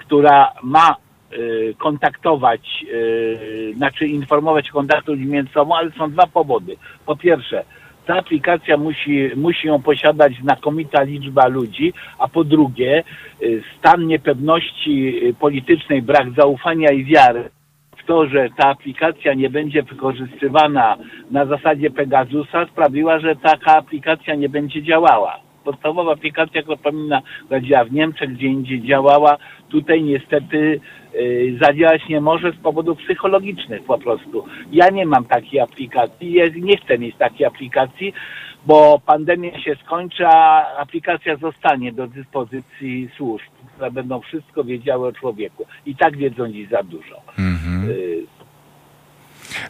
która 0.06 0.52
ma 0.62 0.96
y, 1.32 1.74
kontaktować, 1.78 2.84
y, 2.92 3.72
znaczy 3.76 4.06
informować 4.06 4.70
o 4.70 4.72
kontaktu 4.72 5.16
między 5.16 5.52
sobą, 5.52 5.76
ale 5.76 5.90
są 5.90 6.10
dwa 6.10 6.26
powody. 6.26 6.76
Po 7.06 7.16
pierwsze, 7.16 7.64
ta 8.07 8.18
aplikacja 8.18 8.76
musi, 8.76 9.30
musi 9.36 9.66
ją 9.66 9.82
posiadać 9.82 10.32
znakomita 10.42 11.02
liczba 11.02 11.48
ludzi, 11.48 11.92
a 12.18 12.28
po 12.28 12.44
drugie, 12.44 13.05
y, 13.42 13.62
stan 13.78 14.07
niepewności 14.07 15.26
y, 15.28 15.34
politycznej, 15.34 16.02
brak 16.02 16.30
zaufania 16.36 16.90
i 16.92 17.05
wiary 17.05 17.50
w 18.05 18.07
to, 18.07 18.26
że 18.26 18.48
ta 18.57 18.68
aplikacja 18.68 19.34
nie 19.34 19.50
będzie 19.50 19.82
wykorzystywana 19.82 20.96
na 21.30 21.46
zasadzie 21.46 21.90
Pegasusa, 21.90 22.66
sprawiła, 22.66 23.18
że 23.18 23.36
taka 23.36 23.76
aplikacja 23.76 24.34
nie 24.34 24.48
będzie 24.48 24.82
działała. 24.82 25.40
Podstawowa 25.64 26.12
aplikacja, 26.12 26.62
która 26.62 26.76
powinna 26.76 27.22
działa 27.62 27.84
w 27.84 27.92
Niemczech, 27.92 28.32
gdzie 28.32 28.46
indziej 28.46 28.82
działała, 28.82 29.36
tutaj 29.68 30.02
niestety 30.02 30.80
zadziałać 31.62 32.08
nie 32.08 32.20
może 32.20 32.52
z 32.52 32.56
powodów 32.56 32.98
psychologicznych 32.98 33.84
po 33.84 33.98
prostu. 33.98 34.44
Ja 34.72 34.90
nie 34.90 35.06
mam 35.06 35.24
takiej 35.24 35.60
aplikacji, 35.60 36.32
ja 36.32 36.44
nie 36.56 36.76
chcę 36.76 36.98
mieć 36.98 37.16
takiej 37.16 37.46
aplikacji, 37.46 38.12
bo 38.66 39.00
pandemia 39.06 39.60
się 39.60 39.76
skończy, 39.84 40.26
a 40.26 40.66
aplikacja 40.76 41.36
zostanie 41.36 41.92
do 41.92 42.06
dyspozycji 42.06 43.08
służb, 43.16 43.44
które 43.74 43.90
będą 43.90 44.20
wszystko 44.20 44.64
wiedziały 44.64 45.08
o 45.08 45.12
człowieku. 45.12 45.66
I 45.86 45.96
tak 45.96 46.16
wiedzą 46.16 46.48
dziś 46.48 46.68
za 46.68 46.82
dużo. 46.82 47.22
Y, 47.88 48.26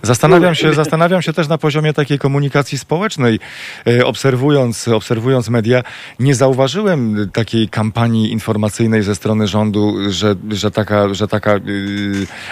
Zastanawiam 0.03 0.55
się, 0.55 0.73
zastanawiam 0.73 1.23
się 1.23 1.33
też 1.33 1.49
na 1.49 1.59
poziomie 1.59 1.93
takiej 1.93 2.19
komunikacji 2.19 2.79
społecznej. 2.79 3.39
E, 3.87 4.07
Obserwując, 4.07 4.89
obserwując 4.89 5.49
media, 5.49 5.83
nie 6.19 6.35
zauważyłem 6.35 7.31
takiej 7.33 7.69
kampanii 7.69 8.33
informacyjnej 8.33 9.03
ze 9.03 9.15
strony 9.15 9.47
rządu, 9.47 9.95
że, 10.09 10.35
że 10.51 10.71
taka, 10.71 11.15
że 11.15 11.29
taka 11.29 11.57
y, 11.57 11.61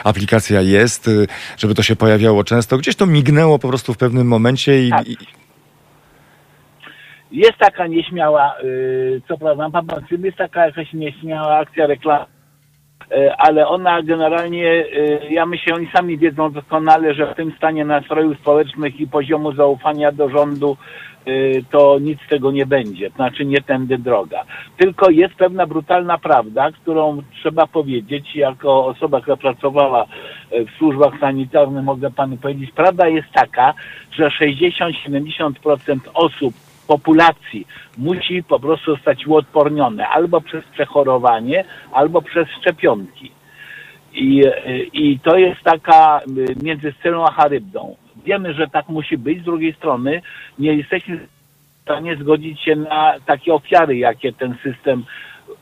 aplikacja 0.05 0.61
jest, 0.61 1.09
y, 1.09 1.27
żeby 1.59 1.75
to 1.75 1.83
się 1.83 1.97
pojawiało 1.97 2.45
często. 2.45 2.79
Gdzieś 2.79 2.97
to 2.97 3.07
mignęło 3.07 3.59
po 3.59 3.68
prostu 3.68 3.95
w 3.95 3.99
pewnym 3.99 4.27
momencie 4.27 4.87
i, 4.87 4.91
Tak. 4.91 5.07
Jest 7.33 7.59
taka 7.59 7.87
nieśmiała, 7.87 8.55
y, 8.64 9.23
co 9.29 9.39
prawda, 9.39 9.70
pan 9.70 9.87
jest 10.25 10.39
taka 10.39 10.66
jakaś 10.66 10.93
nieśmiała 10.93 11.59
akcja 11.59 11.87
reklam, 11.87 12.23
y, 12.23 12.41
ale 13.39 13.69
ona 13.69 14.03
generalnie, 14.03 14.67
y, 14.67 15.21
ja 15.31 15.47
myślę, 15.47 15.75
oni 15.75 15.89
sami 15.95 16.19
wiedzą 16.19 16.53
doskonale, 16.53 17.15
że 17.15 17.33
w 17.33 17.37
tym 17.37 17.53
stanie 17.57 17.85
nastrojów 17.85 18.39
społecznych 18.39 19.01
i 19.01 19.07
poziomu 19.07 19.53
zaufania 19.53 20.13
do 20.13 20.29
rządu 20.29 20.77
y, 21.27 21.65
to 21.71 21.99
nic 21.99 22.19
z 22.27 22.29
tego 22.29 22.51
nie 22.51 22.67
będzie, 22.67 23.11
znaczy 23.11 23.45
nie 23.45 23.61
tędy 23.61 23.99
droga. 23.99 24.45
Tylko 24.77 25.11
jest 25.11 25.35
pewna 25.35 25.67
brutalna 25.67 26.19
prawda, 26.19 26.71
którą 26.73 27.23
trzeba 27.41 27.67
powiedzieć, 27.67 28.37
jako 28.37 28.87
osoba, 28.87 29.21
która 29.21 29.37
pracowała 29.37 30.07
w 30.51 30.79
służbach 30.79 31.21
sanitarnych, 31.21 31.85
mogę 31.85 32.11
panu 32.11 32.37
powiedzieć, 32.37 32.71
prawda 32.71 33.09
jest 33.09 33.29
taka, 33.33 33.75
że 34.13 34.29
60-70% 34.29 35.99
osób 36.15 36.55
populacji 36.87 37.66
musi 37.99 38.43
po 38.43 38.61
prostu 38.61 38.95
zostać 38.95 39.26
uodpornione 39.26 40.09
albo 40.09 40.41
przez 40.41 40.64
przechorowanie, 40.64 41.64
albo 41.93 42.22
przez 42.22 42.49
szczepionki. 42.61 43.33
I, 44.14 44.45
I 44.93 45.18
to 45.18 45.37
jest 45.37 45.61
taka 45.62 46.20
y, 46.20 46.57
między 46.62 46.93
Scelą 46.93 47.26
a 47.26 47.30
Charybdą. 47.30 47.97
Wiemy, 48.24 48.55
że 48.55 48.68
tak 48.68 48.89
musi 48.89 49.18
być, 49.18 49.41
z 49.41 49.45
drugiej 49.45 49.72
strony 49.72 50.22
nie 50.59 50.74
jesteśmy 50.74 51.16
w 51.16 51.83
stanie 51.83 52.16
zgodzić 52.16 52.61
się 52.61 52.76
na 52.76 53.14
takie 53.26 53.55
ofiary, 53.55 53.97
jakie 53.97 54.33
ten 54.33 54.55
system 54.62 55.05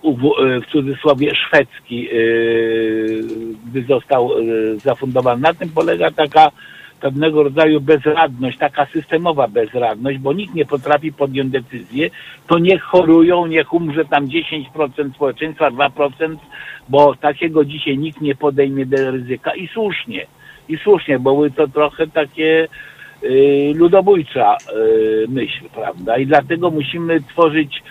y, 0.04 0.60
w 0.60 0.66
cudzysłowie 0.72 1.34
szwedzki 1.34 2.08
by 3.64 3.82
został 3.88 4.38
y, 4.38 4.78
zafundowany. 4.78 5.42
Na 5.42 5.54
tym 5.54 5.68
polega 5.68 6.10
taka 6.10 6.50
pewnego 7.01 7.42
rodzaju 7.42 7.80
bezradność, 7.80 8.59
taka 8.59 8.86
systemowa 8.86 9.48
bezradność, 9.48 10.18
bo 10.18 10.32
nikt 10.32 10.55
nie 10.55 10.66
potrafi 10.66 11.12
podjąć 11.12 11.53
decyzję, 11.53 12.11
to 12.46 12.59
niech 12.59 12.82
chorują, 12.82 13.46
niech 13.46 13.72
umrze 13.72 14.05
tam 14.05 14.26
10% 14.26 15.14
społeczeństwa, 15.14 15.70
2%, 15.70 16.36
bo 16.88 17.14
takiego 17.14 17.64
dzisiaj 17.64 17.98
nikt 17.98 18.20
nie 18.20 18.34
podejmie 18.34 18.86
do 18.86 19.11
ryzyka 19.11 19.55
i 19.55 19.68
słusznie, 19.68 20.26
i 20.68 20.76
słusznie, 20.76 21.18
bo 21.18 21.34
były 21.34 21.51
to 21.51 21.68
trochę 21.68 22.07
takie 22.07 22.68
y, 23.22 23.72
ludobójcza 23.76 24.57
y, 24.57 25.26
myśl, 25.28 25.64
prawda? 25.74 26.18
I 26.18 26.26
dlatego 26.26 26.70
musimy 26.70 27.20
tworzyć 27.20 27.82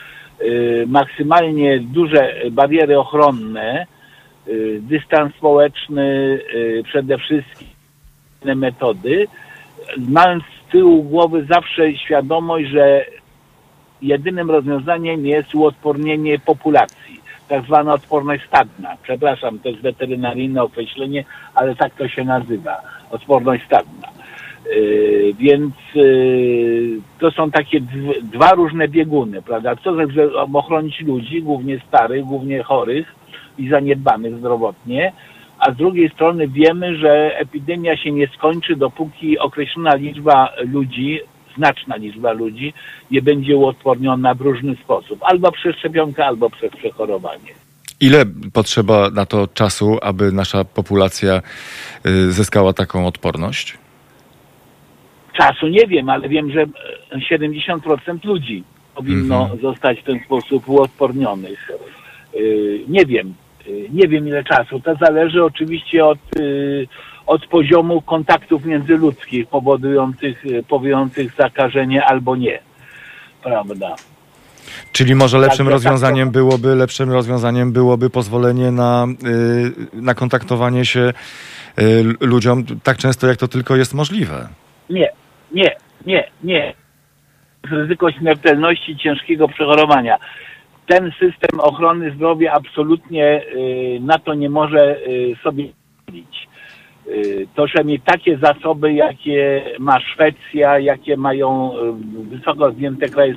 y, 0.41 0.86
maksymalnie 0.88 1.80
duże 1.80 2.36
bariery 2.51 2.99
ochronne, 2.99 3.86
y, 4.47 4.80
dystans 4.82 5.36
społeczny 5.36 6.39
y, 6.53 6.84
przede 6.84 7.18
wszystkim, 7.18 7.78
metody, 8.45 9.27
mając 9.97 10.43
z 10.43 10.71
tyłu 10.71 11.03
głowy 11.03 11.45
zawsze 11.49 11.93
świadomość, 11.97 12.69
że 12.69 13.05
jedynym 14.01 14.51
rozwiązaniem 14.51 15.25
jest 15.25 15.55
uodpornienie 15.55 16.39
populacji, 16.39 17.21
tak 17.47 17.65
zwana 17.65 17.93
odporność 17.93 18.43
stadna. 18.47 18.97
Przepraszam, 19.03 19.59
to 19.59 19.69
jest 19.69 19.81
weterynaryjne 19.81 20.63
określenie, 20.63 21.23
ale 21.55 21.75
tak 21.75 21.95
to 21.95 22.07
się 22.07 22.23
nazywa, 22.23 22.81
odporność 23.11 23.65
stadna. 23.65 24.07
Yy, 24.75 25.33
więc 25.39 25.73
yy, 25.95 26.99
to 27.19 27.31
są 27.31 27.51
takie 27.51 27.81
dw, 27.81 28.13
dwa 28.23 28.51
różne 28.51 28.87
bieguny, 28.87 29.41
prawda? 29.41 29.75
Co 29.75 29.95
żeby 29.95 30.39
ochronić 30.39 30.99
ludzi, 30.99 31.41
głównie 31.41 31.79
starych, 31.87 32.25
głównie 32.25 32.63
chorych 32.63 33.15
i 33.57 33.69
zaniedbanych 33.69 34.37
zdrowotnie, 34.37 35.11
a 35.60 35.72
z 35.72 35.76
drugiej 35.78 36.10
strony 36.10 36.47
wiemy, 36.47 36.97
że 36.97 37.38
epidemia 37.39 37.97
się 37.97 38.12
nie 38.12 38.28
skończy, 38.28 38.76
dopóki 38.76 39.39
określona 39.39 39.95
liczba 39.95 40.53
ludzi, 40.66 41.20
znaczna 41.57 41.95
liczba 41.95 42.32
ludzi 42.32 42.74
nie 43.12 43.22
będzie 43.22 43.57
uodporniona 43.57 44.34
w 44.34 44.41
różny 44.41 44.76
sposób, 44.76 45.20
albo 45.24 45.51
przez 45.51 45.76
szczepionkę, 45.76 46.26
albo 46.26 46.49
przez 46.49 46.72
przechorowanie. 46.72 47.51
ile 48.01 48.26
potrzeba 48.53 49.10
na 49.10 49.26
to 49.26 49.47
czasu, 49.47 49.97
aby 50.01 50.32
nasza 50.32 50.64
populacja 50.66 51.41
y, 52.05 52.32
zyskała 52.32 52.74
taką 52.74 53.07
odporność? 53.07 53.78
Czasu 55.38 55.68
nie 55.68 55.88
wiem, 55.88 56.10
ale 56.10 56.30
wiem, 56.30 56.51
że 56.51 56.62
e, 56.62 56.68
70% 57.38 58.26
ludzi 58.26 58.64
powinno 58.95 59.41
Mhm. 59.41 59.60
zostać 59.62 59.99
w 59.99 60.03
ten 60.03 60.20
sposób 60.26 60.70
uodpornionych. 60.70 61.72
Yy, 62.34 62.80
Nie 62.88 63.05
wiem, 63.05 63.34
nie 63.91 64.07
wiem 64.07 64.28
ile 64.28 64.43
czasu. 64.43 64.80
To 64.80 64.95
zależy 64.95 65.43
oczywiście 65.43 66.05
od, 66.05 66.20
yy, 66.39 66.88
od 67.28 67.45
poziomu 67.47 68.01
kontaktów 68.01 68.65
międzyludzkich 68.65 69.47
powodujących, 69.47 70.45
yy, 70.45 70.63
powodujących 70.63 71.34
zakażenie 71.38 72.05
albo 72.05 72.36
nie. 72.36 72.59
Prawda? 73.43 73.95
Czyli 74.91 75.15
może 75.15 75.38
lepszym 75.38 75.65
Także 75.65 75.65
tak, 75.65 75.74
rozwiązaniem 75.74 76.28
to- 76.28 76.32
byłoby, 76.32 76.76
lepszym 76.76 77.11
rozwiązaniem 77.11 77.72
byłoby 77.72 78.09
pozwolenie 78.09 78.72
na, 78.72 79.07
y, 79.95 80.01
na 80.01 80.13
kontaktowanie 80.13 80.86
się 80.86 80.99
y, 81.80 82.03
ludziom 82.22 82.63
tak 82.84 82.97
często, 82.97 83.28
jak 83.28 83.38
to 83.38 83.47
tylko 83.47 83.76
jest 83.76 83.93
możliwe. 83.93 84.47
Nie, 84.89 85.09
nie, 85.51 85.76
nie, 86.05 86.30
nie. 86.43 86.74
ryzyko 87.72 88.11
śmiertelności 88.11 88.91
i 88.91 88.97
ciężkiego 88.97 89.47
przechorowania. 89.47 90.17
Ten 90.89 91.11
system 91.11 91.59
ochrony 91.59 92.11
zdrowia 92.15 92.53
absolutnie 92.53 93.41
y, 93.43 93.99
na 94.01 94.19
to 94.19 94.33
nie 94.33 94.49
może 94.49 94.97
y, 95.07 95.35
sobie 95.43 95.65
pozwolić. 96.05 96.47
Y, 97.07 97.47
To 97.55 97.67
trzeba 97.67 97.83
mieć 97.83 98.01
takie 98.05 98.37
zasoby, 98.37 98.93
jakie 98.93 99.63
ma 99.79 99.99
Szwecja, 99.99 100.79
jakie 100.79 101.17
mają 101.17 101.71
wysoko 102.29 102.65
rozwinięte 102.65 103.09
kraje 103.09 103.35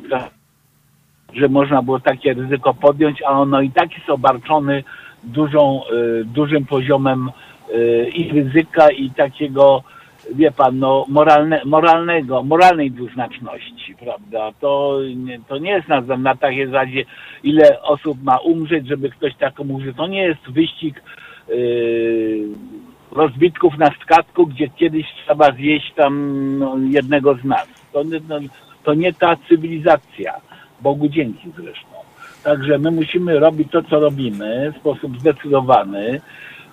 że 1.34 1.48
można 1.48 1.82
było 1.82 2.00
takie 2.00 2.34
ryzyko 2.34 2.74
podjąć, 2.74 3.22
a 3.22 3.30
ono 3.30 3.60
i 3.60 3.70
tak 3.70 3.92
jest 3.94 4.10
obarczony 4.10 4.84
dużą, 5.24 5.80
dużym 6.24 6.66
poziomem 6.66 7.30
i 8.14 8.32
ryzyka 8.32 8.90
i 8.90 9.10
takiego, 9.10 9.82
wie 10.34 10.50
pan, 10.50 10.78
no, 10.78 11.04
moralne, 11.08 11.60
moralnego, 11.64 12.42
moralnej 12.42 12.90
dwuznaczności, 12.90 13.94
prawda? 13.94 14.52
To 14.60 14.98
nie, 15.16 15.40
to 15.48 15.58
nie 15.58 15.70
jest 15.70 15.88
na, 15.88 16.00
na 16.00 16.36
takiej 16.36 16.66
zasadzie, 16.66 17.04
ile 17.42 17.82
osób 17.82 18.22
ma 18.22 18.36
umrzeć, 18.36 18.88
żeby 18.88 19.10
ktoś 19.10 19.36
taką 19.36 19.64
mówił. 19.64 19.94
To 19.94 20.06
nie 20.06 20.22
jest 20.22 20.50
wyścig 20.50 21.02
y, 21.48 22.48
rozbitków 23.10 23.78
na 23.78 23.90
statku, 24.04 24.46
gdzie 24.46 24.68
kiedyś 24.68 25.06
trzeba 25.24 25.52
zjeść 25.52 25.92
tam 25.94 26.14
no, 26.58 26.76
jednego 26.90 27.34
z 27.34 27.44
nas. 27.44 27.68
To, 27.92 28.02
no, 28.28 28.38
to 28.84 28.94
nie 28.94 29.12
ta 29.12 29.36
cywilizacja. 29.48 30.34
Bogu 30.80 31.08
dzięki 31.08 31.50
zresztą. 31.56 31.88
Także 32.44 32.78
my 32.78 32.90
musimy 32.90 33.40
robić 33.40 33.68
to, 33.70 33.82
co 33.82 34.00
robimy 34.00 34.72
w 34.72 34.80
sposób 34.80 35.20
zdecydowany. 35.20 36.20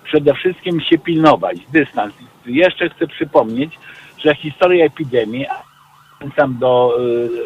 Przede 0.04 0.34
wszystkim 0.34 0.80
się 0.80 0.98
pilnować, 0.98 1.58
dystans. 1.72 2.14
Jeszcze 2.46 2.88
chcę 2.88 3.06
przypomnieć, 3.06 3.78
że 4.18 4.34
historia 4.34 4.84
epidemii, 4.84 5.46
zachęcam 6.12 6.58
do 6.58 6.96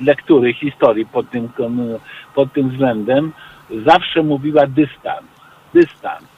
y, 0.00 0.04
lektury 0.04 0.54
historii 0.54 1.06
pod 1.06 1.30
tym, 1.30 1.48
pod 2.34 2.52
tym 2.52 2.70
względem, 2.70 3.32
zawsze 3.86 4.22
mówiła 4.22 4.66
dystans. 4.66 5.26
Dystans. 5.74 6.34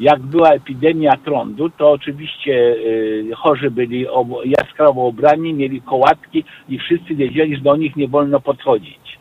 Jak 0.00 0.20
była 0.20 0.50
epidemia 0.50 1.12
trądu, 1.24 1.70
to 1.70 1.90
oczywiście 1.90 2.52
y, 2.52 3.30
chorzy 3.36 3.70
byli 3.70 4.06
jaskrawo 4.44 5.06
ubrani, 5.06 5.54
mieli 5.54 5.80
kołatki 5.80 6.44
i 6.68 6.78
wszyscy 6.78 7.14
wiedzieli, 7.14 7.56
że 7.56 7.62
do 7.62 7.76
nich 7.76 7.96
nie 7.96 8.08
wolno 8.08 8.40
podchodzić. 8.40 9.18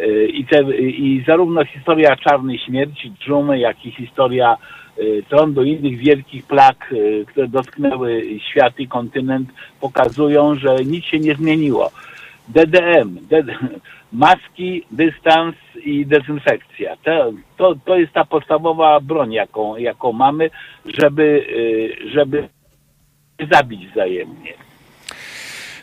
Y, 0.00 0.26
I, 0.26 0.44
te, 0.44 0.62
I 0.78 1.24
zarówno 1.26 1.64
historia 1.64 2.16
czarnej 2.16 2.58
śmierci, 2.58 3.12
dżumy, 3.24 3.58
jak 3.58 3.86
i 3.86 3.90
historia 3.90 4.56
y, 4.98 5.22
trądu 5.28 5.62
i 5.64 5.70
innych 5.70 5.98
wielkich 5.98 6.46
plag, 6.46 6.92
y, 6.92 7.24
które 7.28 7.48
dotknęły 7.48 8.22
świat 8.50 8.80
i 8.80 8.88
kontynent, 8.88 9.48
pokazują, 9.80 10.54
że 10.54 10.76
nic 10.84 11.04
się 11.04 11.18
nie 11.18 11.34
zmieniło. 11.34 11.90
DDM, 12.48 13.18
DD, 13.30 13.58
maski, 14.12 14.84
dystans 14.90 15.54
i 15.84 16.06
dezynfekcja. 16.06 16.96
To, 17.04 17.32
to, 17.56 17.74
to 17.84 17.96
jest 17.96 18.12
ta 18.12 18.24
podstawowa 18.24 19.00
broń, 19.00 19.32
jaką, 19.32 19.76
jaką 19.76 20.12
mamy, 20.12 20.50
żeby, 20.84 21.22
y, 21.22 22.10
żeby 22.10 22.48
zabić 23.50 23.88
wzajemnie. 23.88 24.52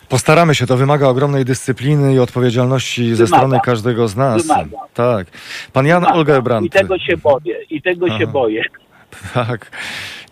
Postaramy 0.10 0.56
się, 0.56 0.68
to 0.68 0.78
wymaga 0.78 1.08
ogromnej 1.08 1.46
dyscypliny 1.46 2.14
i 2.14 2.20
odpowiedzialności 2.20 3.16
ze 3.16 3.26
Wymaga. 3.26 3.38
strony 3.38 3.60
każdego 3.66 4.08
z 4.08 4.16
nas. 4.16 4.42
Wymaga. 4.48 4.78
Tak. 4.94 5.28
Pan 5.74 5.86
Jan 5.86 6.00
Wymaga. 6.00 6.18
Olgebrand. 6.18 6.66
I 6.66 6.70
tego 6.70 7.00
się 7.00 7.18
boję, 7.18 7.64
i 7.70 7.82
tego 7.82 8.08
się 8.08 8.24
Aha. 8.24 8.32
boję. 8.32 8.64
Tak. 9.34 9.72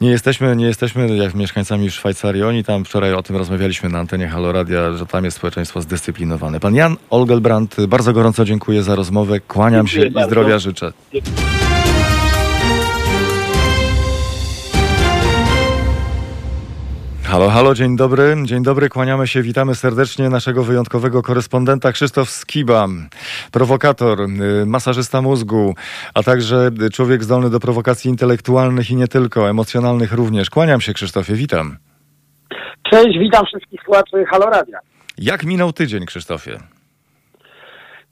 Nie 0.01 0.09
jesteśmy, 0.09 0.55
nie 0.55 0.65
jesteśmy 0.65 1.15
jak 1.17 1.35
mieszkańcami 1.35 1.91
Szwajcarii. 1.91 2.43
Oni 2.43 2.63
tam 2.63 2.85
wczoraj 2.85 3.13
o 3.13 3.23
tym 3.23 3.35
rozmawialiśmy 3.35 3.89
na 3.89 3.99
antenie 3.99 4.27
Haloradia, 4.27 4.93
że 4.93 5.05
tam 5.05 5.25
jest 5.25 5.37
społeczeństwo 5.37 5.81
zdyscyplinowane. 5.81 6.59
Pan 6.59 6.75
Jan 6.75 6.97
Olgelbrand, 7.09 7.75
bardzo 7.87 8.13
gorąco 8.13 8.45
dziękuję 8.45 8.83
za 8.83 8.95
rozmowę. 8.95 9.39
Kłaniam 9.39 9.87
Dziękuję 9.87 10.03
się 10.03 10.09
i 10.09 10.13
bardzo. 10.13 10.29
zdrowia 10.29 10.59
życzę. 10.59 10.93
Halo, 17.37 17.49
halo, 17.49 17.73
dzień 17.73 17.97
dobry. 17.97 18.35
Dzień 18.43 18.63
dobry, 18.63 18.89
kłaniamy 18.89 19.27
się, 19.27 19.41
witamy 19.41 19.75
serdecznie 19.75 20.29
naszego 20.29 20.63
wyjątkowego 20.63 21.21
korespondenta 21.21 21.91
Krzysztof 21.91 22.29
Skiba, 22.29 22.87
prowokator, 23.51 24.21
y, 24.21 24.65
masażysta 24.65 25.21
mózgu, 25.21 25.75
a 26.13 26.23
także 26.23 26.69
człowiek 26.93 27.23
zdolny 27.23 27.49
do 27.49 27.59
prowokacji 27.59 28.11
intelektualnych 28.11 28.91
i 28.91 28.95
nie 28.95 29.07
tylko, 29.07 29.49
emocjonalnych 29.49 30.13
również. 30.13 30.49
Kłaniam 30.49 30.81
się 30.81 30.93
Krzysztofie, 30.93 31.33
witam. 31.33 31.77
Cześć, 32.91 33.17
witam 33.19 33.45
wszystkich 33.45 33.81
słuchaczy 33.85 34.25
Haloradia. 34.25 34.79
Jak 35.17 35.43
minął 35.43 35.73
tydzień, 35.73 36.05
Krzysztofie? 36.05 36.57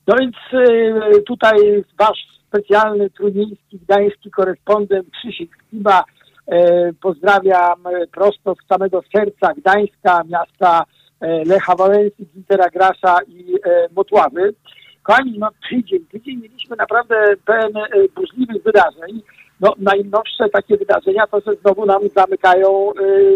No 0.08 0.16
więc 0.20 0.36
y, 0.54 1.22
tutaj 1.22 1.84
wasz 2.00 2.26
specjalny 2.48 3.10
trójmiejski 3.10 3.80
gdański 3.80 4.32
korespondent 4.32 5.08
Krzysiek 5.12 5.50
Skiba 5.68 6.04
pozdrawiam 7.02 7.88
y, 7.88 8.08
prosto 8.08 8.56
z 8.56 8.68
samego 8.68 9.02
serca 9.16 9.54
Gdańska, 9.54 10.24
miasta 10.30 10.84
y, 11.24 11.28
Lecha 11.46 11.76
Wałęsy, 11.76 12.26
Gintera 12.34 12.70
Grasza 12.70 13.18
i 13.28 13.56
Motławy. 13.96 14.54
Kochani, 15.04 15.40
no 15.40 15.50
tydzień, 15.70 16.06
tydzień 16.06 16.42
mieliśmy 16.42 16.76
naprawdę 16.76 17.16
pełen 17.46 17.74
burzliwych 18.16 18.64
wydarzeń. 18.64 19.22
No 19.60 19.74
najnowsze 19.78 20.50
takie 20.50 20.78
wydarzenia 20.78 21.28
to, 21.28 21.40
że 21.40 21.54
znowu 21.62 21.86
nam 21.86 22.02
zamykają 22.16 22.92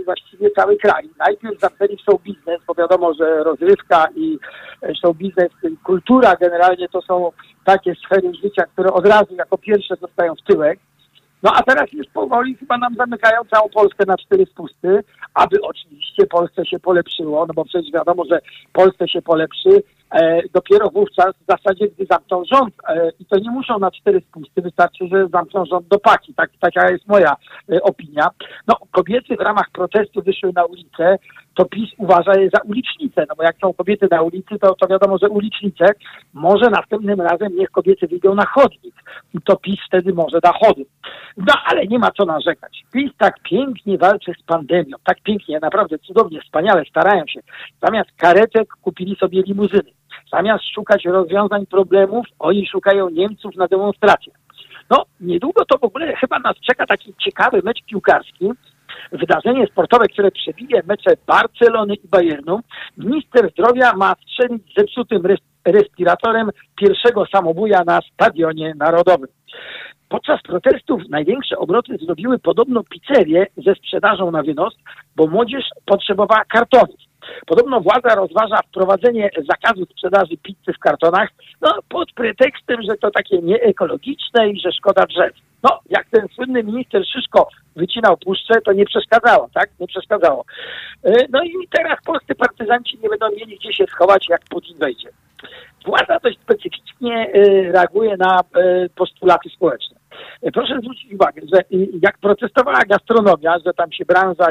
właściwie 0.06 0.52
cały 0.52 0.78
kraj. 0.78 1.10
Najpierw 1.20 1.60
zamknęli 1.60 1.98
show 2.06 2.22
biznes, 2.22 2.60
bo 2.68 2.74
wiadomo, 2.74 3.14
że 3.14 3.44
rozrywka 3.44 4.08
i 4.16 4.40
e, 4.84 4.96
show 4.96 5.18
biznes, 5.18 5.50
kultura 5.84 6.36
generalnie 6.36 6.90
to 6.90 7.02
są 7.02 7.32
takie 7.66 7.96
sfery 8.06 8.32
życia, 8.44 8.64
które 8.74 8.94
od 8.94 9.08
razu 9.08 9.36
jako 9.36 9.58
pierwsze 9.58 9.96
zostają 9.96 10.36
w 10.36 10.54
tyłek. 10.54 10.80
No 11.44 11.52
a 11.56 11.64
teraz 11.64 11.94
już 11.94 12.08
powoli 12.14 12.56
chyba 12.56 12.78
nam 12.78 12.96
zamykają 12.96 13.42
całą 13.54 13.70
Polskę 13.70 14.06
na 14.08 14.18
cztery 14.18 14.46
spusty, 14.46 15.04
aby 15.34 15.62
oczywiście 15.62 16.26
Polsce 16.26 16.66
się 16.66 16.80
polepszyło, 16.80 17.46
no 17.46 17.54
bo 17.54 17.66
przecież 17.66 17.92
wiadomo, 17.94 18.24
że 18.32 18.40
Polsce 18.74 19.08
się 19.08 19.22
polepszy 19.22 19.84
e, 20.12 20.42
dopiero 20.54 20.90
wówczas 20.90 21.36
w 21.36 21.52
zasadzie, 21.52 21.88
gdy 21.88 22.06
zamkną 22.12 22.44
rząd 22.54 22.74
e, 22.88 23.12
i 23.20 23.26
to 23.26 23.40
nie 23.40 23.52
muszą 23.52 23.80
na 23.80 23.92
cztery 23.92 24.22
spusty, 24.30 24.62
wystarczy, 24.62 25.08
że 25.08 25.28
zamkną 25.28 25.66
rząd 25.66 25.88
do 25.88 26.00
paki, 26.00 26.34
tak, 26.34 26.50
taka 26.60 26.92
jest 26.92 27.08
moja 27.08 27.36
e, 27.72 27.82
opinia. 27.82 28.30
No 28.68 28.76
kobiety 28.92 29.36
w 29.36 29.42
ramach 29.42 29.70
protestu 29.74 30.22
wyszły 30.22 30.52
na 30.56 30.66
ulicę, 30.66 31.18
to 31.60 31.66
PiS 31.66 31.90
uważa 31.98 32.40
je 32.40 32.50
za 32.50 32.62
ulicznice, 32.62 33.26
no 33.30 33.36
bo 33.38 33.44
jak 33.44 33.56
są 33.62 33.74
kobiety 33.74 34.08
na 34.12 34.22
ulicy, 34.22 34.60
to, 34.62 34.76
to 34.76 34.88
wiadomo, 34.88 35.18
że 35.18 35.30
ulicznice, 35.30 35.86
może 36.34 36.70
następnym 36.70 37.22
razem 37.22 37.56
niech 37.56 37.72
kobiety 37.72 38.08
wyjdą 38.08 38.36
na 38.36 38.46
chodnik 38.46 38.96
to 39.46 39.58
PiS 39.58 39.80
wtedy 39.88 40.14
może 40.14 40.40
da 40.40 40.54
chody. 40.54 40.86
No 41.38 41.54
ale 41.66 41.88
nie 41.88 42.00
ma 42.00 42.12
co 42.12 42.26
narzekać. 42.26 42.84
PiS 42.94 43.12
tak 43.18 43.40
pięknie 43.44 43.98
walczy 43.98 44.32
z 44.40 44.44
pandemią, 44.44 44.98
tak 45.04 45.22
pięknie, 45.22 45.60
naprawdę 45.60 46.00
cudownie, 46.00 46.42
wspaniale, 46.42 46.84
starają 46.90 47.24
się. 47.28 47.40
Zamiast 47.86 48.10
karetek 48.18 48.70
kupili 48.82 49.16
sobie 49.16 49.42
limuzyny. 49.42 49.92
Zamiast 50.32 50.64
szukać 50.76 51.06
rozwiązań 51.06 51.66
problemów, 51.66 52.26
oni 52.40 52.68
szukają 52.68 53.10
Niemców 53.10 53.56
na 53.56 53.68
demonstracjach. 53.68 54.36
No, 54.90 55.06
niedługo 55.22 55.66
to 55.66 55.78
w 55.78 55.84
ogóle 55.84 56.16
chyba 56.16 56.40
nas 56.40 56.56
czeka 56.70 56.86
taki 56.86 57.14
ciekawy 57.18 57.62
mecz 57.64 57.80
piłkarski, 57.86 58.50
wydarzenie 59.12 59.68
sportowe, 59.68 60.08
które 60.08 60.32
przebije 60.32 60.82
mecze 60.86 61.12
Barcelony 61.28 61.96
i 61.96 62.08
Bayernu. 62.08 62.60
Minister 62.98 63.52
zdrowia 63.52 63.94
ma 63.94 64.16
strzelić 64.22 64.74
zepsutym 64.78 65.22
res- 65.26 65.40
respiratorem 65.66 66.50
pierwszego 66.76 67.26
samobuja 67.26 67.84
na 67.86 68.00
stadionie 68.14 68.74
narodowym. 68.78 69.28
Podczas 70.10 70.42
protestów 70.42 71.02
największe 71.10 71.58
obroty 71.58 71.98
zrobiły 72.06 72.40
podobno 72.40 72.84
pizzerie 72.84 73.48
ze 73.58 73.76
sprzedażą 73.76 74.32
na 74.32 74.44
wynos, 74.44 74.76
bo 75.16 75.28
młodzież 75.28 75.64
potrzebowała 75.86 76.46
kartonów. 76.46 77.00
Podobno 77.46 77.82
władza 77.82 78.16
rozważa 78.16 78.58
wprowadzenie 78.68 79.30
zakazu 79.50 79.86
sprzedaży 79.86 80.38
pizzy 80.44 80.74
w 80.76 80.80
kartonach, 80.80 81.30
no 81.62 81.70
pod 81.90 82.12
pretekstem, 82.12 82.82
że 82.82 82.98
to 82.98 83.12
takie 83.12 83.38
nieekologiczne 83.38 84.50
i 84.50 84.60
że 84.60 84.72
szkoda 84.72 85.06
drzew. 85.06 85.49
No, 85.64 85.80
jak 85.90 86.10
ten 86.10 86.28
słynny 86.36 86.64
minister 86.64 87.06
Szyszko 87.06 87.48
wycinał 87.76 88.18
puszczę, 88.18 88.62
to 88.62 88.74
nie 88.74 88.86
przeszkadzało, 88.86 89.50
tak? 89.54 89.70
Nie 89.80 89.88
przeszkadzało. 89.88 90.46
E, 91.04 91.12
No 91.30 91.44
i 91.44 91.54
teraz 91.72 92.00
polscy 92.06 92.36
partyzanci 92.36 93.00
nie 93.04 93.10
będą 93.10 93.30
mieli 93.32 93.58
gdzie 93.58 93.74
się 93.74 93.86
schować, 93.86 94.30
jak 94.30 94.42
Putin 94.50 94.78
wejdzie. 94.78 95.10
Władza 95.90 96.20
dość 96.24 96.40
specyficznie 96.42 97.32
e, 97.34 97.72
reaguje 97.72 98.18
na 98.18 98.40
e, 98.40 98.90
postulaty 98.90 99.50
społeczne. 99.50 100.00
E, 100.42 100.52
Proszę 100.52 100.80
zwrócić 100.82 101.14
uwagę, 101.14 101.42
że 101.54 101.62
jak 102.02 102.18
protestowała 102.18 102.82
gastronomia, 102.90 103.60
że 103.66 103.74
tam 103.74 103.92
się 103.92 104.06
branża 104.06 104.46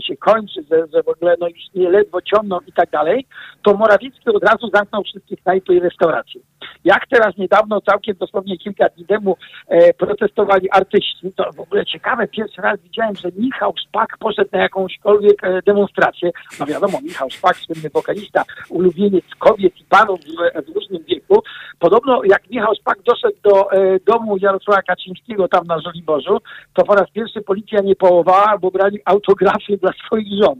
się 0.00 0.16
kończy, 0.16 0.64
że, 0.70 0.86
że 0.92 1.02
w 1.02 1.08
ogóle 1.08 1.34
no 1.40 1.48
już 1.48 1.58
nie 1.74 1.90
ledwo 1.90 2.22
ciągną 2.22 2.58
i 2.66 2.72
tak 2.72 2.90
dalej, 2.90 3.26
to 3.62 3.74
Morawiecki 3.74 4.30
od 4.30 4.44
razu 4.44 4.70
zamknął 4.74 5.02
wszystkie 5.02 5.36
knajpy 5.36 5.74
i 5.74 5.80
restauracje. 5.80 6.40
Jak 6.84 7.06
teraz 7.10 7.36
niedawno, 7.36 7.80
całkiem 7.80 8.16
dosłownie 8.16 8.58
kilka 8.58 8.88
dni 8.88 9.06
temu 9.06 9.36
e, 9.68 9.94
protestowali 9.94 10.70
artyści, 10.70 11.32
to 11.36 11.52
w 11.56 11.60
ogóle 11.60 11.86
ciekawe, 11.86 12.28
pierwszy 12.28 12.62
raz 12.62 12.80
widziałem, 12.80 13.16
że 13.16 13.28
Michał 13.36 13.74
Szpak 13.88 14.18
poszedł 14.18 14.50
na 14.52 14.62
jakąśkolwiek 14.62 15.44
e, 15.44 15.62
demonstrację. 15.66 16.30
No 16.60 16.66
wiadomo, 16.66 16.98
Michał 17.02 17.30
Szpak, 17.30 17.56
słynny 17.56 17.90
wokalista, 17.90 18.44
ulubieniec 18.68 19.24
kobiet 19.38 19.80
i 19.80 19.84
panów 19.84 20.20
w, 20.20 20.66
w 20.66 20.76
wieku. 21.08 21.42
Podobno 21.78 22.20
jak 22.24 22.50
Michał 22.50 22.74
Szpak 22.80 22.98
doszedł 23.02 23.36
do 23.42 23.72
e, 23.72 24.00
domu 24.06 24.36
Jarosława 24.40 24.82
Kaczyńskiego 24.82 25.48
tam 25.48 25.66
na 25.66 25.80
Żoliborzu, 25.80 26.38
to 26.74 26.84
po 26.84 26.94
raz 26.94 27.10
pierwszy 27.10 27.42
policja 27.42 27.80
nie 27.80 27.96
połowała, 27.96 28.58
bo 28.58 28.70
brali 28.70 28.98
autografy 29.04 29.76
dla 29.76 29.90
swoich 30.06 30.28
żon. 30.42 30.54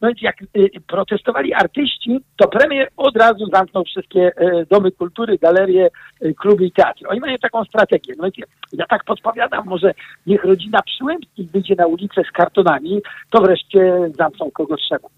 No 0.00 0.08
więc 0.08 0.22
jak 0.22 0.42
y, 0.42 0.70
protestowali 0.86 1.54
artyści, 1.54 2.20
to 2.36 2.48
premier 2.48 2.88
od 2.96 3.16
razu 3.16 3.46
zamknął 3.52 3.84
wszystkie 3.84 4.28
y, 4.28 4.66
domy 4.70 4.92
kultury, 4.92 5.38
galerie, 5.38 5.88
y, 6.24 6.34
kluby 6.34 6.66
i 6.66 6.72
teatry. 6.72 7.08
Oni 7.08 7.20
mają 7.20 7.36
taką 7.38 7.64
strategię. 7.64 8.14
No 8.16 8.24
więc 8.24 8.38
ja, 8.38 8.44
ja 8.72 8.86
tak 8.86 9.04
podpowiadam, 9.04 9.66
może 9.66 9.94
niech 10.26 10.44
rodzina 10.44 10.82
Przyłębskich 10.82 11.50
wyjdzie 11.50 11.74
na 11.74 11.86
ulicę 11.86 12.22
z 12.28 12.32
kartonami, 12.32 13.02
to 13.30 13.40
wreszcie 13.40 14.10
zamkną 14.18 14.50
kogo 14.50 14.76
trzeba. 14.76 15.08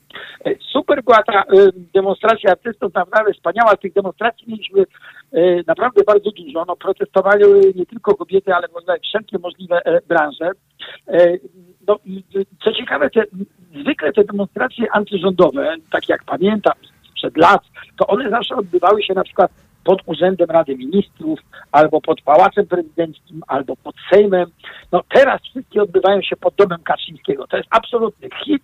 E, 0.44 0.54
Super 0.72 1.04
była 1.04 1.22
ta 1.22 1.42
y, 1.42 1.72
demonstracja 1.94 2.50
artystów, 2.50 2.94
naprawdę 2.94 3.32
wspaniała. 3.34 3.76
Tych 3.76 3.92
demonstracji 3.92 4.44
mieliśmy 4.48 4.84
y, 5.34 5.64
naprawdę 5.66 6.02
bardzo 6.06 6.30
dużo. 6.30 6.64
No, 6.64 6.76
protestowały 6.76 7.72
nie 7.74 7.86
tylko 7.86 8.14
kobiety, 8.14 8.54
ale 8.54 8.68
ogóle 8.68 8.98
wszelkie 9.00 9.38
możliwe 9.38 9.80
e, 9.84 10.00
branże. 10.08 10.50
E, 11.08 11.36
no, 11.86 11.98
co 12.64 12.72
ciekawe, 12.72 13.10
te, 13.10 13.24
zwykle 13.80 14.12
te 14.12 14.24
demonstracje 14.24 14.86
antyrządowe, 14.92 15.74
tak 15.90 16.08
jak 16.08 16.24
pamiętam 16.24 16.74
sprzed 17.10 17.36
lat, 17.36 17.62
to 17.96 18.06
one 18.06 18.30
zawsze 18.30 18.56
odbywały 18.56 19.02
się 19.02 19.14
na 19.14 19.24
przykład 19.24 19.50
pod 19.84 20.02
Urzędem 20.06 20.50
Rady 20.50 20.76
Ministrów, 20.76 21.40
albo 21.72 22.00
pod 22.00 22.20
Pałacem 22.22 22.66
Prezydenckim, 22.66 23.42
albo 23.48 23.76
pod 23.76 23.94
Sejmem. 24.10 24.46
No 24.92 25.02
teraz 25.08 25.42
wszystkie 25.42 25.82
odbywają 25.82 26.22
się 26.22 26.36
pod 26.36 26.54
domem 26.54 26.82
Kaczyńskiego. 26.82 27.46
To 27.46 27.56
jest 27.56 27.68
absolutny 27.70 28.28
hit. 28.44 28.62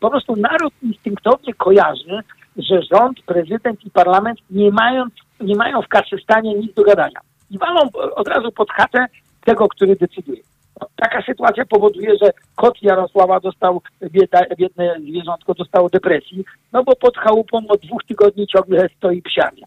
Po 0.00 0.10
prostu 0.10 0.36
naród 0.36 0.72
instynktownie 0.82 1.54
kojarzy, 1.54 2.20
że 2.56 2.82
rząd, 2.82 3.22
prezydent 3.22 3.84
i 3.84 3.90
parlament 3.90 4.38
nie 4.50 4.70
mają, 4.70 5.04
nie 5.40 5.56
mają 5.56 5.82
w 5.82 5.88
Kaszystanie 5.88 6.54
nic 6.54 6.74
do 6.74 6.82
gadania. 6.82 7.20
I 7.50 7.58
walą 7.58 7.80
od 8.14 8.28
razu 8.28 8.52
pod 8.52 8.70
chatę 8.70 9.06
tego, 9.44 9.68
który 9.68 9.96
decyduje. 9.96 10.42
Taka 10.96 11.22
sytuacja 11.22 11.64
powoduje, 11.66 12.16
że 12.22 12.30
kot 12.56 12.82
Jarosława 12.82 13.40
dostał, 13.40 13.82
bieda, 14.02 14.40
biedne 14.58 14.96
zwierzątko 15.00 15.54
dostało 15.54 15.88
depresji, 15.88 16.44
no 16.72 16.84
bo 16.84 16.96
pod 16.96 17.16
chałupą 17.16 17.58
od 17.68 17.80
dwóch 17.80 18.04
tygodni 18.04 18.46
ciągle 18.46 18.88
stoi 18.96 19.22
psiarnia. 19.22 19.66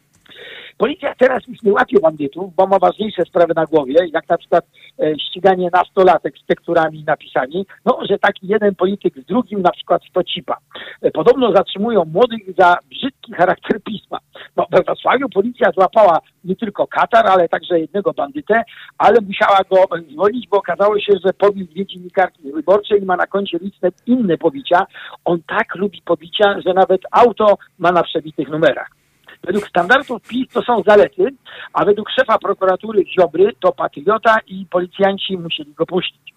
Policja 0.77 1.15
teraz 1.15 1.47
już 1.47 1.61
nie 1.63 1.73
łapie 1.73 1.99
bandytów, 1.99 2.55
bo 2.55 2.67
ma 2.67 2.79
ważniejsze 2.79 3.25
sprawy 3.25 3.53
na 3.55 3.65
głowie, 3.65 3.95
jak 4.13 4.29
na 4.29 4.37
przykład 4.37 4.65
e, 4.99 5.19
ściganie 5.19 5.69
nastolatek 5.73 6.33
z 6.43 6.45
tekturami 6.45 7.03
napisami, 7.07 7.65
no, 7.85 7.99
że 8.09 8.19
taki 8.19 8.47
jeden 8.47 8.75
polityk 8.75 9.13
z 9.15 9.25
drugim 9.25 9.61
na 9.61 9.71
przykład 9.71 10.01
stocipa. 10.09 10.57
E, 11.01 11.11
podobno 11.11 11.53
zatrzymują 11.53 12.05
młodych 12.05 12.41
za 12.57 12.77
brzydki 12.89 13.33
charakter 13.33 13.81
pisma. 13.83 14.19
No, 14.55 14.65
we 14.71 14.83
Wrocławiu 14.83 15.29
policja 15.29 15.71
złapała 15.71 16.19
nie 16.43 16.55
tylko 16.55 16.87
Katar, 16.87 17.27
ale 17.27 17.49
także 17.49 17.79
jednego 17.79 18.13
bandytę, 18.13 18.63
ale 18.97 19.21
musiała 19.21 19.59
go 19.69 19.97
zwolnić, 20.11 20.47
bo 20.47 20.57
okazało 20.57 20.99
się, 20.99 21.13
że 21.25 21.33
pobił 21.33 21.67
dwie 21.67 21.85
dziennikarki 21.85 22.51
wyborcze 22.51 22.97
i 22.97 23.05
ma 23.05 23.17
na 23.17 23.27
koncie 23.27 23.57
liczne 23.57 23.89
inne 24.05 24.37
pobicia. 24.37 24.85
On 25.25 25.39
tak 25.47 25.75
lubi 25.75 26.01
pobicia, 26.05 26.61
że 26.65 26.73
nawet 26.73 27.01
auto 27.11 27.57
ma 27.79 27.91
na 27.91 28.03
przebitych 28.03 28.49
numerach. 28.49 29.00
Według 29.43 29.67
standardów 29.67 30.27
PiS 30.27 30.47
to 30.53 30.61
są 30.61 30.83
zalety, 30.87 31.27
a 31.73 31.85
według 31.85 32.09
szefa 32.19 32.37
prokuratury 32.37 33.03
Ziobry 33.05 33.51
to 33.59 33.71
patriota 33.71 34.37
i 34.47 34.65
policjanci 34.65 35.37
musieli 35.37 35.73
go 35.73 35.85
puścić. 35.85 36.33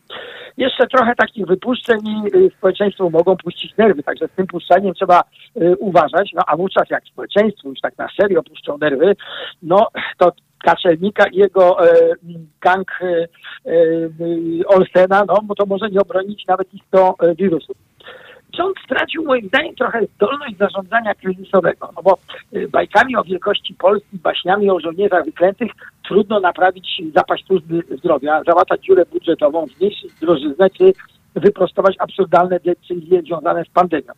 Jeszcze 0.57 0.87
trochę 0.87 1.15
takich 1.15 1.47
wypuszczeń 1.47 1.99
i 2.09 2.37
y, 2.37 2.51
społeczeństwu 2.59 3.11
mogą 3.11 3.37
puścić 3.37 3.77
nerwy, 3.77 4.03
także 4.03 4.29
z 4.29 4.37
tym 4.37 4.47
puszczaniem 4.47 4.95
trzeba 4.95 5.23
y, 5.57 5.77
uważać, 5.77 6.31
no 6.35 6.43
a 6.47 6.57
wówczas 6.57 6.91
jak 6.91 7.05
społeczeństwo 7.05 7.69
już 7.69 7.81
tak 7.81 7.99
na 7.99 8.09
serio 8.21 8.43
puszczą 8.43 8.79
nerwy, 8.79 9.17
no 9.63 9.89
to 10.19 10.33
Kaczelnika 10.65 11.27
i 11.27 11.37
jego 11.37 11.89
e, 11.89 11.95
gang 12.61 12.91
e, 13.01 13.29
e, 13.67 13.79
Olsena, 14.67 15.25
no 15.29 15.55
to 15.55 15.67
może 15.67 15.91
nie 15.91 16.01
obronić 16.01 16.47
nawet 16.47 16.75
ich 16.75 16.83
to 16.91 17.15
wirusów 17.39 17.77
rząd 18.57 18.77
stracił 18.85 19.25
moim 19.25 19.49
zdaniem 19.49 19.75
trochę 19.75 20.07
zdolność 20.17 20.57
zarządzania 20.57 21.15
kryzysowego, 21.15 21.91
no 21.97 22.03
bo 22.03 22.19
y, 22.57 22.69
bajkami 22.69 23.17
o 23.17 23.25
wielkości 23.25 23.75
Polski, 23.75 24.19
baśniami 24.23 24.71
o 24.71 24.81
żołnierzach 24.81 25.25
wyklętych 25.25 25.73
trudno 26.09 26.41
naprawić 26.41 27.03
zapaść 27.15 27.47
służby 27.47 27.83
zdrowia, 27.99 28.43
załatać 28.47 28.81
dziurę 28.81 29.05
budżetową, 29.13 29.67
zmniejszyć 29.67 30.13
drożyznę 30.21 30.71
czy 30.71 30.93
wyprostować 31.35 31.97
absurdalne 31.99 32.61
decyzje 32.61 33.23
związane 33.23 33.65
z 33.65 33.69
pandemią. 33.69 34.13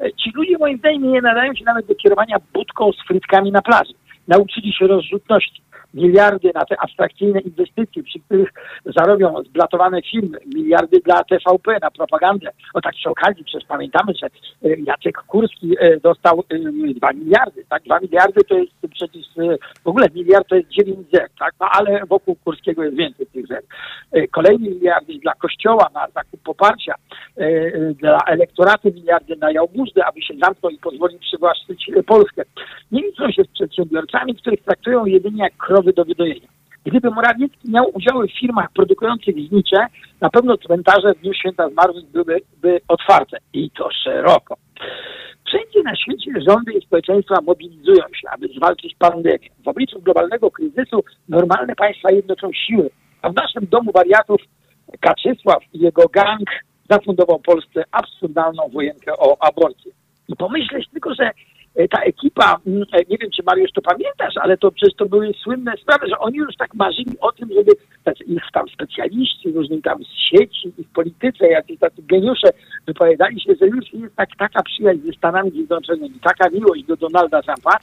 E, 0.00 0.12
ci 0.12 0.32
ludzie 0.34 0.58
moim 0.58 0.78
zdaniem 0.78 1.12
nie 1.12 1.22
nadają 1.22 1.54
się 1.54 1.64
nawet 1.64 1.86
do 1.86 1.94
kierowania 1.94 2.36
budką 2.54 2.92
z 2.92 3.06
frytkami 3.06 3.52
na 3.52 3.62
plaży. 3.62 3.92
Nauczyli 4.28 4.72
się 4.72 4.86
rozrzutności 4.86 5.62
miliardy 5.94 6.50
na 6.54 6.64
te 6.64 6.80
abstrakcyjne 6.80 7.40
inwestycje, 7.40 8.02
przy 8.02 8.18
których 8.20 8.48
zarobią 8.84 9.42
zblatowane 9.42 10.02
firmy, 10.02 10.38
miliardy 10.54 11.00
dla 11.00 11.24
TVP 11.24 11.78
na 11.82 11.90
propagandę. 11.90 12.50
O 12.74 12.80
tak 12.80 12.94
przy 12.94 13.10
okazji, 13.10 13.44
przecież 13.44 13.68
pamiętamy, 13.68 14.12
że 14.20 14.26
e, 14.26 14.76
Jacek 14.86 15.16
Kurski 15.26 15.74
e, 15.80 16.00
dostał 16.00 16.44
e, 16.48 16.94
dwa 16.94 17.12
miliardy, 17.12 17.64
tak? 17.68 17.82
Dwa 17.82 18.00
miliardy 18.00 18.40
to 18.48 18.54
jest 18.54 18.72
przecież 18.90 19.26
w 19.84 19.88
ogóle 19.88 20.06
miliard 20.14 20.48
to 20.48 20.56
jest 20.56 20.68
9 20.68 20.98
zer, 21.12 21.28
tak? 21.38 21.54
No 21.60 21.66
ale 21.70 22.06
wokół 22.06 22.36
Kurskiego 22.44 22.84
jest 22.84 22.96
więcej 22.96 23.26
tych 23.26 23.46
zer. 23.46 23.62
Kolejny 24.30 24.70
miliardy 24.70 25.18
dla 25.18 25.34
Kościoła 25.34 25.90
na 25.94 26.06
zakup 26.14 26.42
poparcia, 26.42 26.94
dla 27.94 28.18
elektoratu 28.26 28.92
miliardy 28.94 29.36
na 29.36 29.52
Jałmużdę, 29.52 30.04
aby 30.06 30.22
się 30.22 30.34
zamknął 30.42 30.72
i 30.72 30.78
pozwolił 30.78 31.18
przywłaszczyć 31.18 31.90
Polskę. 32.06 32.42
Nie 32.92 33.02
liczą 33.02 33.30
się 33.30 33.44
z 33.44 33.48
przedsiębiorcami, 33.48 34.34
których 34.34 34.62
traktują 34.62 35.06
jedynie 35.06 35.42
jak 35.42 35.56
krowy 35.56 35.81
do 35.82 36.04
wydojenia. 36.04 36.48
Gdyby 36.84 37.10
Morawiecki 37.10 37.70
miał 37.70 37.90
udziały 37.94 38.28
w 38.28 38.38
firmach 38.40 38.72
produkujących 38.72 39.34
znicze, 39.48 39.86
na 40.20 40.30
pewno 40.30 40.56
cmentarze 40.58 41.14
w 41.14 41.20
Dniu 41.20 41.34
Święta 41.34 41.70
Zmarłych 41.70 42.04
byłyby 42.10 42.40
by 42.62 42.80
otwarte 42.88 43.38
i 43.52 43.70
to 43.70 43.88
szeroko. 44.04 44.56
Wszędzie 45.46 45.82
na 45.82 45.96
świecie 45.96 46.32
rządy 46.48 46.72
i 46.72 46.86
społeczeństwa 46.86 47.34
mobilizują 47.42 48.04
się, 48.14 48.30
aby 48.30 48.48
zwalczyć 48.48 48.94
pandemię. 48.98 49.48
W 49.64 49.68
obliczu 49.68 50.00
globalnego 50.00 50.50
kryzysu 50.50 51.04
normalne 51.28 51.74
państwa 51.74 52.12
jednoczą 52.12 52.52
siły, 52.52 52.90
a 53.22 53.30
w 53.30 53.34
naszym 53.34 53.66
domu 53.66 53.92
wariatów 53.92 54.40
Kaczysław 55.00 55.62
i 55.72 55.78
jego 55.78 56.08
gang 56.08 56.50
zafundował 56.90 57.38
Polsce 57.38 57.84
absurdalną 57.90 58.68
wojenkę 58.68 59.12
o 59.18 59.36
aborcję. 59.40 59.92
I 60.28 60.36
pomyśleć 60.36 60.88
tylko, 60.92 61.14
że 61.14 61.30
ta 61.90 62.02
ekipa, 62.02 62.60
mm, 62.66 62.82
e, 62.92 62.98
nie 63.08 63.18
wiem 63.18 63.30
czy 63.36 63.42
Mariusz 63.46 63.72
to 63.72 63.82
pamiętasz, 63.82 64.34
ale 64.40 64.56
to 64.56 64.70
przecież 64.70 64.96
to 64.96 65.06
były 65.06 65.32
słynne 65.42 65.72
sprawy, 65.82 66.06
że 66.08 66.18
oni 66.18 66.36
już 66.38 66.56
tak 66.56 66.74
marzyli 66.74 67.20
o 67.20 67.32
tym, 67.32 67.48
żeby 67.48 67.72
tacy 68.04 68.24
ich 68.24 68.42
tam 68.52 68.68
specjaliści, 68.68 69.52
różni 69.52 69.82
tam 69.82 70.04
z 70.04 70.30
sieci 70.30 70.72
i 70.78 70.84
w 70.84 70.92
polityce, 70.92 71.46
jacyś 71.46 71.78
tacy 71.78 72.02
geniusze 72.02 72.48
wypowiadali 72.86 73.40
się, 73.40 73.54
że 73.60 73.66
już 73.66 73.92
jest 73.92 74.16
tak, 74.16 74.28
taka 74.38 74.62
przyjaźń 74.62 75.00
ze 75.06 75.12
Stanami 75.12 75.50
Zjednoczonymi, 75.50 76.20
taka 76.20 76.50
miłość 76.50 76.84
do 76.84 76.96
Donalda 76.96 77.42
Trumpa, 77.42 77.78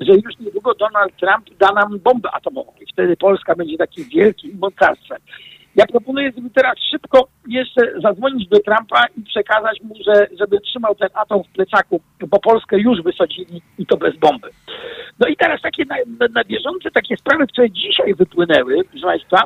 że 0.00 0.12
już 0.12 0.38
niedługo 0.40 0.74
Donald 0.74 1.16
Trump 1.16 1.58
da 1.58 1.72
nam 1.72 1.98
bombę 1.98 2.30
atomową 2.32 2.72
i 2.80 2.92
wtedy 2.92 3.16
Polska 3.16 3.54
będzie 3.54 3.76
takim 3.76 4.04
wielkim 4.04 4.58
mocarstwem. 4.58 5.18
Ja 5.76 5.86
proponuję, 5.86 6.32
żeby 6.36 6.50
teraz 6.50 6.74
szybko 6.90 7.28
jeszcze 7.48 8.00
zadzwonić 8.02 8.48
do 8.48 8.60
Trumpa 8.60 9.04
i 9.16 9.22
przekazać 9.22 9.82
mu, 9.82 9.94
że, 10.06 10.26
żeby 10.38 10.60
trzymał 10.60 10.94
ten 10.94 11.08
atom 11.14 11.42
w 11.44 11.52
plecaku, 11.52 12.00
bo 12.28 12.38
Polskę 12.38 12.78
już 12.78 13.02
wysadzili 13.02 13.62
i 13.78 13.86
to 13.86 13.96
bez 13.96 14.16
bomby. 14.16 14.50
No 15.20 15.28
i 15.28 15.36
teraz 15.36 15.62
takie 15.62 15.84
na, 15.84 15.96
na, 16.18 16.26
na 16.34 16.44
bieżące 16.44 16.90
takie 16.90 17.16
sprawy, 17.16 17.46
które 17.46 17.70
dzisiaj 17.70 18.14
wypłynęły, 18.14 18.84
proszę 18.84 19.06
Państwa, 19.06 19.42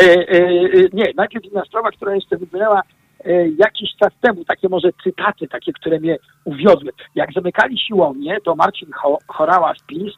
e, 0.00 0.04
e, 0.04 0.38
e, 0.38 0.88
nie, 0.92 1.04
najpierw 1.16 1.44
jedna 1.44 1.64
sprawa, 1.64 1.90
która 1.90 2.14
jeszcze 2.14 2.36
wypłynęła 2.36 2.82
e, 3.24 3.48
jakiś 3.48 3.90
czas 4.00 4.12
temu, 4.20 4.44
takie 4.44 4.68
może 4.68 4.88
cytaty, 5.04 5.48
takie, 5.48 5.72
które 5.72 6.00
mnie 6.00 6.16
uwiodły. 6.44 6.92
Jak 7.14 7.32
zamykali 7.32 7.78
siłownię, 7.78 8.38
to 8.44 8.54
Marcin 8.54 8.90
Chorała 9.26 9.74
z 9.74 9.86
PiS 9.86 10.12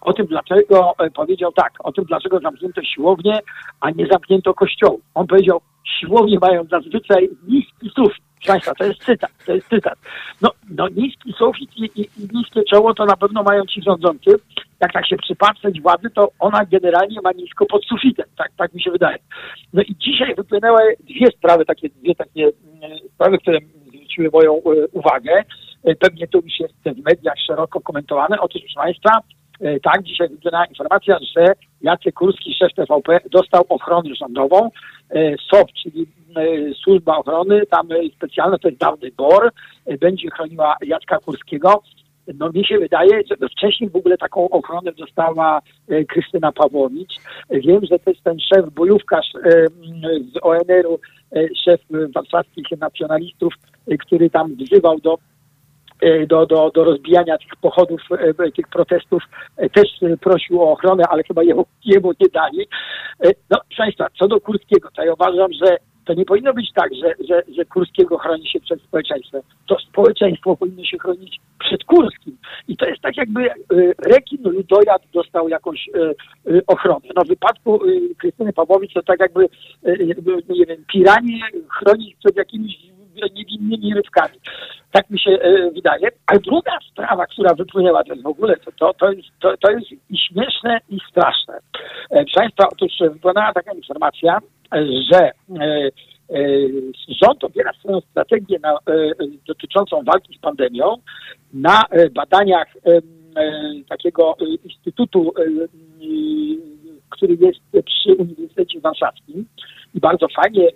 o 0.00 0.12
tym, 0.12 0.26
dlaczego 0.26 0.92
e, 0.98 1.10
powiedział 1.10 1.52
tak, 1.52 1.72
o 1.84 1.92
tym, 1.92 2.04
dlaczego 2.04 2.40
zamknięto 2.40 2.82
siłownię, 2.82 3.38
a 3.80 3.90
nie 3.90 4.06
zamknięto 4.06 4.54
kościołów. 4.54 5.00
On 5.14 5.26
powiedział, 5.26 5.60
siłownie 6.00 6.38
mają 6.38 6.64
zazwyczaj 6.64 7.28
niski 7.48 7.90
sufit. 7.96 8.24
Państwa, 8.46 8.74
to 8.74 8.84
jest 8.84 9.04
cytat, 9.04 9.30
to 9.46 9.54
jest 9.54 9.68
cytat. 9.68 9.98
No, 10.42 10.50
no 10.70 10.88
niski 10.88 11.32
sufit 11.32 11.70
i, 11.76 11.84
i, 11.84 12.00
i 12.00 12.28
niskie 12.32 12.62
czoło 12.64 12.94
to 12.94 13.04
na 13.04 13.16
pewno 13.16 13.42
mają 13.42 13.66
ci 13.66 13.82
rządzący. 13.82 14.30
Jak 14.80 14.92
tak 14.92 15.06
się 15.06 15.16
przypatrzeć 15.16 15.82
władzy, 15.82 16.10
to 16.10 16.30
ona 16.38 16.64
generalnie 16.64 17.20
ma 17.20 17.32
nisko 17.32 17.66
pod 17.66 17.84
sufitem, 17.84 18.26
tak, 18.36 18.50
tak 18.56 18.74
mi 18.74 18.82
się 18.82 18.90
wydaje. 18.90 19.18
No 19.72 19.82
i 19.82 19.96
dzisiaj 19.96 20.34
wypłynęły 20.34 20.96
dwie 21.00 21.26
sprawy, 21.26 21.64
takie 21.64 21.88
dwie 21.88 22.14
takie 22.14 22.42
mm, 22.42 22.98
sprawy, 23.14 23.38
które 23.38 23.58
zwróciły 23.86 24.30
moją 24.32 24.56
e, 24.56 24.86
uwagę. 24.92 25.44
pewnie 26.00 26.28
to 26.28 26.38
już 26.38 26.60
jest 26.60 26.74
w 26.84 27.04
mediach 27.04 27.38
szeroko 27.46 27.80
komentowane. 27.80 28.40
Otóż, 28.40 28.62
proszę 28.62 28.80
Państwa, 28.80 29.10
tak, 29.82 30.02
dzisiaj 30.02 30.28
wygląda 30.28 30.64
informacja, 30.64 31.18
że 31.36 31.52
Jacek 31.80 32.14
Kurski, 32.14 32.54
szef 32.54 32.74
TVP, 32.74 33.20
dostał 33.30 33.64
ochronę 33.68 34.14
rządową. 34.14 34.70
SOP, 35.50 35.72
czyli 35.82 36.06
Służba 36.82 37.16
Ochrony, 37.16 37.66
tam 37.66 37.88
specjalna, 38.16 38.58
to 38.58 38.68
jest 38.68 38.80
dawny 38.80 39.10
BOR, 39.16 39.52
będzie 40.00 40.30
chroniła 40.30 40.76
Jacka 40.82 41.18
Kurskiego. 41.18 41.82
No 42.34 42.50
mi 42.54 42.64
się 42.64 42.78
wydaje, 42.78 43.22
że 43.30 43.48
wcześniej 43.48 43.90
w 43.90 43.96
ogóle 43.96 44.18
taką 44.18 44.50
ochronę 44.50 44.92
dostała 44.92 45.60
e, 45.88 46.04
Krystyna 46.04 46.52
Pawłowicz. 46.52 47.14
Wiem, 47.50 47.80
że 47.90 47.98
to 47.98 48.10
jest 48.10 48.22
ten 48.22 48.40
szef, 48.40 48.70
bojówkarz 48.74 49.26
e, 49.34 49.66
z 50.32 50.38
ONR-u, 50.42 50.98
e, 51.32 51.48
szef 51.64 51.80
warszawskich 52.14 52.66
nacjonalistów, 52.78 53.54
który 54.00 54.30
tam 54.30 54.54
wzywał 54.54 55.00
do 55.00 55.18
do, 56.26 56.46
do, 56.46 56.70
do 56.74 56.84
rozbijania 56.84 57.38
tych 57.38 57.56
pochodów, 57.60 58.00
tych 58.56 58.68
protestów, 58.68 59.22
też 59.56 59.88
prosił 60.20 60.62
o 60.62 60.72
ochronę, 60.72 61.04
ale 61.10 61.22
chyba 61.22 61.42
jemu, 61.42 61.66
jemu 61.84 62.12
nie 62.20 62.28
dali. 62.28 62.68
No, 63.24 63.58
proszę 63.68 63.76
Państwa, 63.76 64.06
co 64.18 64.28
do 64.28 64.40
Kurskiego, 64.40 64.88
to 64.96 65.04
ja 65.04 65.12
uważam, 65.12 65.52
że 65.52 65.76
to 66.08 66.14
nie 66.14 66.24
powinno 66.24 66.54
być 66.54 66.72
tak, 66.74 66.90
że, 66.94 67.14
że, 67.28 67.42
że 67.56 67.64
Kurskiego 67.64 68.18
chroni 68.18 68.48
się 68.48 68.60
przed 68.60 68.82
społeczeństwem. 68.82 69.42
To 69.66 69.78
społeczeństwo 69.78 70.56
powinno 70.56 70.84
się 70.84 70.98
chronić 70.98 71.40
przed 71.58 71.84
Kurskim. 71.84 72.36
I 72.68 72.76
to 72.76 72.86
jest 72.86 73.02
tak 73.02 73.16
jakby 73.16 73.50
e, 73.50 73.54
rekin 74.06 74.42
ludojad 74.42 75.02
dostał 75.14 75.48
jakąś 75.48 75.88
e, 75.88 76.00
e, 76.00 76.60
ochronę. 76.66 77.08
No 77.16 77.24
w 77.24 77.28
wypadku 77.28 77.80
Krystyny 78.18 78.52
Pawłowicz 78.52 78.92
to 78.92 79.02
tak 79.02 79.20
jakby, 79.20 79.48
nie 80.48 80.66
wiem, 80.66 80.84
piranie 80.92 81.40
chronić 81.68 82.16
przed 82.16 82.36
jakimiś 82.36 82.74
niewinnymi 83.34 83.94
rybkami. 83.94 84.34
Tak 84.92 85.10
mi 85.10 85.20
się 85.20 85.38
wydaje. 85.74 86.08
A 86.26 86.38
druga 86.38 86.72
sprawa, 86.92 87.26
która 87.26 87.54
wypłynęła, 87.54 88.04
to 88.04 88.16
w 88.16 88.26
ogóle, 88.26 88.56
to, 88.78 88.94
to, 88.94 89.12
jest, 89.12 89.28
to, 89.40 89.56
to 89.56 89.70
jest 89.70 89.86
i 90.10 90.18
śmieszne, 90.18 90.80
i 90.88 90.98
straszne. 91.10 91.58
Proszę 92.08 92.34
Państwa, 92.34 92.68
otóż 92.72 92.92
wypłynęła 93.00 93.52
taka 93.52 93.72
informacja, 93.72 94.38
że 95.12 95.20
e, 95.20 95.32
e, 96.30 96.40
rząd 97.22 97.44
opiera 97.44 97.72
swoją 97.72 98.00
strategię 98.00 98.58
na, 98.62 98.72
e, 98.72 98.78
dotyczącą 99.46 100.02
walki 100.04 100.38
z 100.38 100.40
pandemią 100.40 100.96
na 101.52 101.84
badaniach 102.14 102.68
takiego 103.88 104.36
instytutu, 104.64 105.32
który 107.10 107.36
jest 107.40 107.86
przy 107.86 108.14
Uniwersytecie 108.14 108.80
Warszawskim 108.80 109.46
i 109.94 110.00
bardzo 110.00 110.26
fajnie 110.36 110.68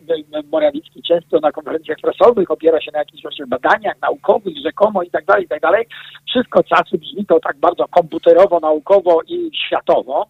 Morawiecki 0.52 1.02
często 1.02 1.40
na 1.40 1.52
konferencjach 1.52 1.98
prasowych 2.02 2.50
opiera 2.50 2.80
się 2.80 2.90
na 2.92 2.98
jakichś 2.98 3.22
właśnie 3.22 3.46
badaniach 3.46 4.00
naukowych, 4.02 4.54
rzekomo 4.64 5.02
i 5.02 5.10
tak 5.10 5.24
dalej, 5.24 5.44
i 5.44 5.48
tak 5.48 5.60
dalej. 5.60 5.86
Wszystko 6.28 6.62
czasy 6.62 6.98
brzmi 6.98 7.26
to 7.26 7.40
tak 7.40 7.56
bardzo 7.56 7.88
komputerowo, 7.88 8.60
naukowo 8.60 9.20
i 9.28 9.50
światowo 9.66 10.26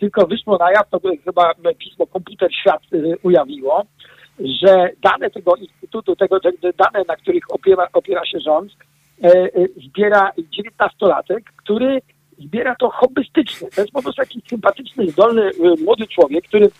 tylko 0.00 0.26
wyszło 0.26 0.56
na 0.58 0.70
jaw, 0.70 0.90
to 0.90 1.00
chyba 1.24 1.54
pismo 1.78 2.06
Komputer 2.06 2.54
Świat 2.54 2.82
y, 2.92 3.16
ujawniło, 3.22 3.84
że 4.38 4.90
dane 5.02 5.30
tego 5.30 5.56
instytutu, 5.56 6.16
tego, 6.16 6.40
te 6.40 6.50
dane, 6.60 7.04
na 7.08 7.16
których 7.16 7.42
opiera, 7.48 7.88
opiera 7.92 8.26
się 8.26 8.40
rząd, 8.40 8.72
e, 9.24 9.28
e, 9.28 9.48
zbiera 9.86 10.32
19-latek, 10.38 11.40
który 11.56 12.00
zbiera 12.38 12.76
to 12.76 12.90
hobbystycznie. 12.90 13.68
To 13.68 13.80
jest 13.80 13.92
po 13.92 14.02
prostu 14.02 14.22
jakiś 14.22 14.42
sympatyczny, 14.48 15.10
zdolny, 15.10 15.42
y, 15.42 15.84
młody 15.84 16.06
człowiek, 16.06 16.44
który 16.44 16.70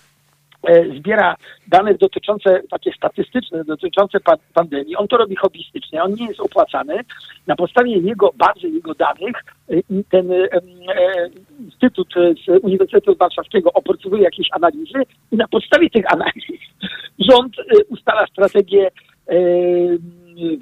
E, 0.67 0.99
zbiera 0.99 1.37
dane 1.69 1.95
dotyczące, 1.95 2.63
takie 2.71 2.93
statystyczne, 2.93 3.65
dotyczące 3.65 4.19
pandemii. 4.55 4.97
On 4.97 5.09
to 5.09 5.17
robi 5.17 5.37
hobbystycznie, 5.37 6.03
on 6.03 6.13
nie 6.13 6.27
jest 6.27 6.41
opłacany. 6.41 7.01
Na 7.47 7.57
podstawie 7.57 7.99
jego 7.99 8.31
bazy, 8.37 8.69
jego 8.69 8.95
danych 8.95 9.37
e, 9.71 9.75
ten 10.11 10.33
e, 10.33 10.49
Instytut 11.61 12.15
z 12.47 12.65
Uniwersytetu 12.65 13.17
Warszawskiego 13.17 13.73
opracowuje 13.73 14.23
jakieś 14.23 14.49
analizy 14.53 15.03
i 15.33 15.37
na 15.37 15.49
podstawie 15.49 15.91
tych 15.91 16.13
analiz 16.13 16.45
rząd 17.31 17.53
ustala 17.89 18.27
strategię 18.27 18.91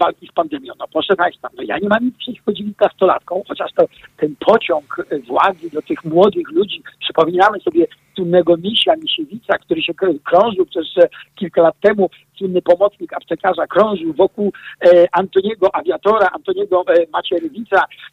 walki 0.00 0.26
z 0.26 0.32
pandemią. 0.32 0.72
No 0.78 0.86
proszę 0.92 1.16
Państwa, 1.16 1.48
no 1.56 1.62
ja 1.62 1.78
nie 1.78 1.88
mam 1.88 2.04
nic 2.04 2.16
przeciwko 2.16 2.52
19-latkom, 2.52 3.40
chociaż 3.48 3.72
to 3.76 3.84
ten 4.16 4.36
pociąg 4.36 4.96
władzy 5.26 5.70
do 5.70 5.82
tych 5.82 6.04
młodych 6.04 6.50
ludzi, 6.50 6.82
przypominamy 7.00 7.60
sobie 7.60 7.86
słynnego 8.16 8.56
misia, 8.56 8.96
misiewica, 8.96 9.58
który 9.58 9.82
się 9.82 9.94
krążył 10.24 10.66
przez 10.66 10.86
kilka 11.34 11.62
lat 11.62 11.74
temu, 11.80 12.10
słynny 12.38 12.62
pomocnik 12.62 13.12
aptekarza 13.12 13.66
krążył 13.66 14.12
wokół 14.12 14.52
e, 14.86 15.06
Antoniego 15.12 15.74
Awiatora, 15.74 16.28
Antoniego 16.32 16.84
e. 16.88 17.04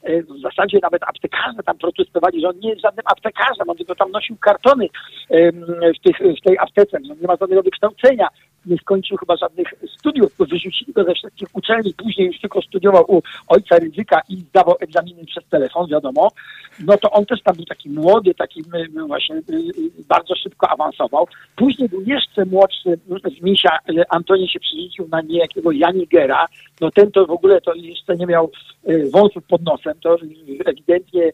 E, 0.04 0.24
w 0.24 0.42
zasadzie 0.42 0.80
nawet 0.82 1.04
aptekarze 1.04 1.64
tam 1.66 1.78
protestowali, 1.78 2.42
że 2.42 2.50
on 2.50 2.60
nie 2.60 2.70
jest 2.70 2.82
żadnym 2.82 3.06
aptekarzem, 3.06 3.70
on 3.70 3.78
tylko 3.78 3.96
tam 3.96 4.12
nosił 4.12 4.38
kartony 4.38 4.86
e, 5.30 5.52
w, 5.94 6.00
tych, 6.04 6.18
w 6.38 6.42
tej 6.44 6.58
aptece, 6.58 6.98
że 7.08 7.16
nie 7.16 7.28
ma 7.28 7.36
żadnego 7.36 7.64
wykształcenia, 7.64 8.28
nie 8.66 8.78
skończył 8.78 9.18
chyba 9.18 9.38
żadnych 9.38 9.74
studiów, 9.98 10.36
bo 10.38 10.46
wyrzucili 10.46 10.94
go 10.94 11.04
ze 11.04 11.14
wszystkich 11.14 11.48
uczelni, 11.54 11.94
później 11.94 12.28
już 12.28 12.40
tylko 12.40 12.62
studiował 12.62 13.06
u 13.08 13.22
ojca 13.48 13.80
Ryzyka 13.80 14.22
i 14.30 14.36
zdawał 14.36 14.76
egzaminy 14.80 15.26
przez 15.26 15.46
telefon, 15.50 15.88
wiadomo. 15.90 16.32
No 16.86 16.98
to 16.98 17.12
on 17.12 17.26
też 17.26 17.42
tam 17.44 17.56
był 17.56 17.66
taki 17.66 17.90
młody, 17.90 18.34
taki 18.34 18.64
właśnie 19.08 19.42
bardzo 20.10 20.36
szybko 20.36 20.70
awansował. 20.70 21.28
Później 21.56 21.90
był 21.90 22.02
jeszcze 22.02 22.46
młodszy 22.46 23.00
z 23.40 23.42
Misia, 23.42 23.78
Antoni 24.10 24.50
się 24.50 24.60
przerzucił 24.60 25.08
na 25.08 25.22
niejakiego 25.22 25.72
Janigera. 25.72 26.46
No 26.82 26.92
ten 26.92 27.12
to 27.12 27.26
w 27.26 27.32
ogóle 27.32 27.62
to 27.62 27.74
jeszcze 27.74 28.18
nie 28.18 28.26
miał 28.26 28.52
wąsów 29.12 29.44
pod 29.44 29.62
nosem. 29.62 29.94
To 30.02 30.18
ewidentnie 30.66 31.32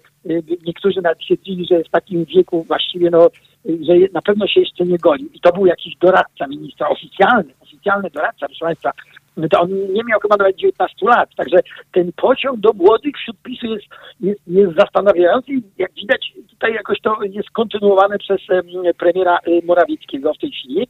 niektórzy 0.65 1.01
nawet 1.01 1.19
dziwili, 1.19 1.67
że 1.71 1.83
w 1.83 1.89
takim 1.89 2.25
wieku 2.25 2.63
właściwie 2.63 3.09
no, 3.09 3.29
że 3.67 3.93
na 4.13 4.21
pewno 4.21 4.47
się 4.47 4.59
jeszcze 4.59 4.85
nie 4.85 4.97
golił. 4.97 5.29
I 5.33 5.39
to 5.39 5.51
był 5.51 5.65
jakiś 5.65 5.95
doradca 6.01 6.47
ministra, 6.47 6.89
oficjalny, 6.89 7.53
oficjalny 7.59 8.09
doradca, 8.09 8.45
proszę 8.45 8.65
Państwa, 8.65 8.91
to 9.51 9.61
on 9.61 9.69
nie 9.69 10.03
miał 10.03 10.19
chyba 10.19 10.35
nawet 10.35 10.55
19 10.55 11.05
lat. 11.05 11.29
Także 11.35 11.57
ten 11.91 12.11
pociąg 12.15 12.59
do 12.59 12.73
młodych 12.73 13.15
wśród 13.17 13.37
PiSu 13.43 13.67
jest, 13.67 13.85
jest, 14.19 14.41
jest 14.47 14.75
zastanawiający 14.75 15.51
jak 15.77 15.93
widać 15.93 16.33
tutaj 16.49 16.73
jakoś 16.73 17.01
to 17.01 17.17
jest 17.23 17.49
kontynuowane 17.49 18.17
przez 18.17 18.41
premiera 18.97 19.39
y, 19.47 19.61
Morawieckiego 19.65 20.33
w 20.33 20.37
tej 20.37 20.51
chwili. 20.51 20.87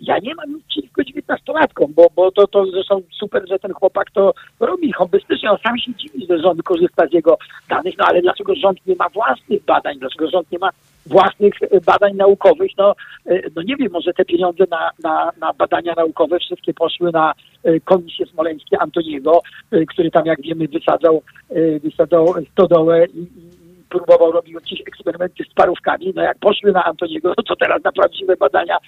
Ja 0.00 0.18
nie 0.18 0.34
mam 0.34 0.54
nic 0.54 0.64
przeciwko 0.68 1.02
19-latkom, 1.02 1.86
bo, 1.94 2.06
bo 2.16 2.32
to, 2.32 2.46
to 2.46 2.66
zresztą 2.66 3.02
super, 3.18 3.48
że 3.48 3.58
ten 3.58 3.72
chłopak 3.72 4.10
to 4.10 4.34
robi 4.60 4.92
hobbystycznie. 4.92 5.50
On 5.50 5.58
sam 5.58 5.78
się 5.78 5.94
dziwi, 5.94 6.26
że 6.30 6.38
rząd 6.38 6.62
korzysta 6.62 7.06
z 7.06 7.12
jego 7.12 7.38
danych, 7.68 7.94
no 7.98 8.04
ale 8.08 8.22
dlaczego 8.22 8.54
rząd 8.54 8.86
nie 8.86 8.94
ma 8.96 9.08
własnych 9.08 9.64
badań, 9.64 9.98
dlaczego 9.98 10.30
rząd 10.30 10.52
nie 10.52 10.58
ma 10.58 10.70
własnych 11.10 11.62
y, 11.62 11.80
badań 11.86 12.16
naukowych. 12.16 12.70
No, 12.78 12.94
y, 13.30 13.50
no 13.56 13.62
nie 13.62 13.76
wiem, 13.76 13.92
może 13.92 14.12
te 14.12 14.24
pieniądze 14.24 14.64
na, 14.70 14.90
na, 15.02 15.32
na 15.40 15.52
badania 15.52 15.94
naukowe 15.96 16.38
wszystkie 16.38 16.74
poszły 16.74 17.12
na 17.12 17.34
komisję 17.84 18.26
smoleńskie 18.26 18.78
Antoniego, 18.78 19.40
który 19.88 20.10
tam, 20.10 20.26
jak 20.26 20.42
wiemy, 20.42 20.68
wysadzał, 20.68 21.22
wysadzał 21.82 22.34
stodołę 22.52 23.06
i, 23.06 23.18
i 23.18 23.60
próbował 23.90 24.32
robić 24.32 24.54
jakieś 24.54 24.80
eksperymenty 24.80 25.44
z 25.50 25.54
parówkami. 25.54 26.12
No 26.16 26.22
jak 26.22 26.38
poszły 26.38 26.72
na 26.72 26.84
Antoniego, 26.84 27.34
to 27.34 27.56
teraz 27.56 27.84
na 27.84 27.92
prawdziwe 27.92 28.36
badania 28.36 28.78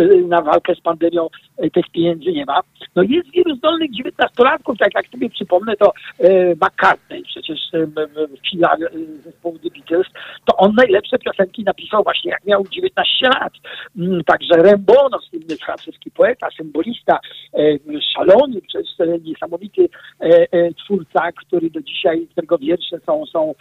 y, 0.00 0.24
na 0.28 0.42
walkę 0.42 0.74
z 0.74 0.80
pandemią 0.80 1.28
y, 1.64 1.70
tych 1.70 1.90
pieniędzy 1.92 2.32
nie 2.32 2.44
ma. 2.44 2.60
No 2.96 3.02
jest 3.02 3.30
wielu 3.30 3.56
zdolnych 3.56 3.90
dziewiętnastolatków, 3.90 4.78
tak 4.78 4.94
jak 4.94 5.06
sobie 5.06 5.30
przypomnę, 5.30 5.76
to 5.76 5.92
y, 6.20 6.56
McCartney, 6.56 7.22
przecież 7.22 7.58
filar 8.50 8.78
zespołu 9.24 9.58
The 9.58 9.70
Beatles, 9.70 10.06
to 10.44 10.56
on 10.56 10.74
najlepsze 10.76 11.18
piosenki 11.18 11.64
napisał 11.64 12.02
właśnie 12.02 12.30
jak 12.30 12.44
miał 12.44 12.64
19 12.70 13.28
lat. 13.28 13.52
Mm, 13.98 14.24
także 14.24 14.62
Rembo, 14.62 15.08
no 15.12 15.18
słynny 15.18 15.56
francuski 15.56 16.10
poeta, 16.10 16.48
symbolista, 16.56 17.18
szalony, 18.14 18.60
przecież 18.68 18.90
niesamowity 19.24 19.88
twórca, 20.84 21.32
który 21.32 21.70
do 21.70 21.80
dzisiaj, 21.80 22.26
którego 22.30 22.58
wiersze 22.58 22.98
są, 23.06 23.26
są 23.26 23.54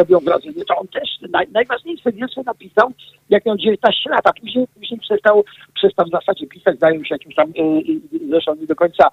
robią 0.00 0.18
wrażenie, 0.18 0.64
to 0.64 0.76
on 0.76 0.88
też 0.88 1.08
naj, 1.30 1.46
najważniejsze 1.52 2.12
wiersze 2.12 2.42
napisał, 2.46 2.88
jak 3.30 3.46
miał 3.46 3.56
19 3.56 4.10
lat, 4.10 4.26
a 4.26 4.32
później, 4.32 4.66
później 4.74 5.00
przestał, 5.00 5.44
przestał 5.74 6.06
w 6.06 6.10
zasadzie 6.10 6.46
pisać, 6.46 6.78
zajął 6.78 7.04
się 7.04 7.14
jakimś 7.14 7.34
tam, 7.34 7.48
e, 7.50 7.62
e, 7.62 8.28
zresztą 8.30 8.54
nie 8.54 8.66
do 8.66 8.76
końca 8.76 9.04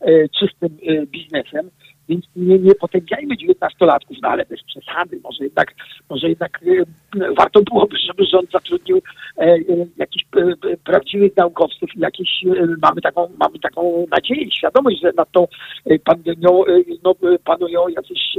e, 0.00 0.28
czystym 0.28 0.70
biznesem, 1.06 1.70
więc 2.08 2.24
nie, 2.36 2.58
nie 2.58 2.74
potępiajmy 2.74 3.36
dziewiętnastolatków, 3.36 4.16
no 4.22 4.28
ale 4.28 4.44
bez 4.44 4.62
przesady, 4.62 5.20
może 5.24 5.44
jednak, 5.44 5.74
może 6.10 6.28
jednak 6.28 6.60
warto 7.36 7.62
byłoby, 7.62 7.96
żeby 7.98 8.24
rząd 8.26 8.50
zatrudnił 8.50 9.02
jakichś 9.96 10.24
prawdziwych 10.84 11.36
naukowców 11.36 11.96
i 11.96 12.00
jakieś, 12.00 12.44
mamy 12.82 13.00
taką, 13.00 13.28
mamy 13.38 13.58
taką 13.58 14.06
nadzieję 14.10 14.42
i 14.42 14.52
świadomość, 14.52 15.00
że 15.02 15.12
nad 15.16 15.32
tą 15.32 15.46
pandemią 16.04 16.62
no, 17.04 17.14
panują 17.44 17.88
jacyś 17.88 18.36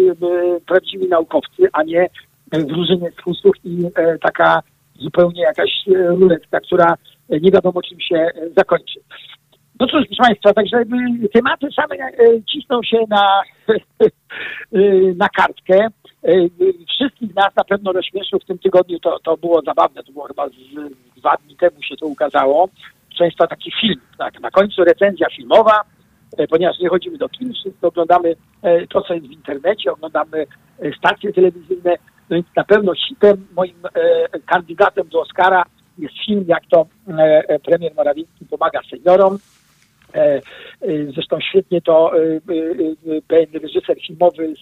prawdziwi 0.65 1.07
naukowcy, 1.07 1.67
a 1.73 1.83
nie 1.83 2.09
wróżenie 2.51 3.11
z 3.11 3.23
fusów 3.23 3.55
i 3.65 3.83
taka 4.21 4.61
zupełnie 4.99 5.41
jakaś 5.41 5.71
ruletka, 6.07 6.59
która 6.59 6.95
nie 7.29 7.51
wiadomo 7.51 7.81
czym 7.81 7.99
się 7.99 8.27
zakończy. 8.57 8.99
No 9.79 9.87
cóż, 9.87 10.05
proszę 10.07 10.23
Państwa, 10.23 10.53
także 10.53 10.77
y, 10.77 11.29
tematy 11.33 11.67
same 11.75 11.95
y, 11.95 12.43
cisną 12.51 12.83
się 12.83 12.97
na, 13.09 13.41
y, 14.75 15.15
na 15.21 15.29
kartkę. 15.29 15.87
Wszystkich 16.87 17.35
nas 17.35 17.55
na 17.55 17.63
pewno 17.63 17.91
rozśmieszył 17.91 18.39
w 18.39 18.45
tym 18.45 18.59
tygodniu, 18.59 18.99
to, 18.99 19.19
to 19.19 19.37
było 19.37 19.61
zabawne, 19.61 20.03
to 20.03 20.11
było 20.11 20.27
chyba 20.27 20.49
z, 20.49 20.51
dwa 21.17 21.37
dni 21.45 21.55
temu 21.55 21.83
się 21.83 21.95
to 21.95 22.05
ukazało. 22.05 22.69
Proszę 23.07 23.19
Państwa, 23.19 23.47
taki 23.47 23.71
film, 23.81 24.01
tak, 24.17 24.39
na 24.39 24.51
końcu 24.51 24.83
recenzja 24.83 25.27
filmowa, 25.35 25.81
ponieważ 26.49 26.79
nie 26.79 26.89
chodzimy 26.89 27.17
do 27.17 27.29
kin, 27.29 27.53
wszystko 27.53 27.87
oglądamy 27.87 28.35
to, 28.89 29.01
co 29.01 29.13
jest 29.13 29.27
w 29.27 29.31
internecie, 29.31 29.91
oglądamy 29.91 30.45
stacje 30.97 31.33
telewizyjne, 31.33 31.95
no 32.29 32.35
więc 32.35 32.47
na 32.55 32.63
pewno 32.63 32.93
hitem, 33.07 33.47
moim 33.55 33.75
kandydatem 34.45 35.07
do 35.07 35.21
Oscara 35.21 35.63
jest 35.97 36.15
film, 36.25 36.45
jak 36.47 36.63
to 36.71 36.87
premier 37.65 37.95
Morawiecki 37.95 38.45
pomaga 38.45 38.79
seniorom. 38.89 39.37
E, 40.13 40.19
e, 40.19 40.41
zresztą 41.13 41.39
świetnie 41.39 41.81
to 41.81 42.11
e, 42.17 42.39
pewien 43.27 43.61
reżyser 43.61 43.97
filmowy 44.07 44.53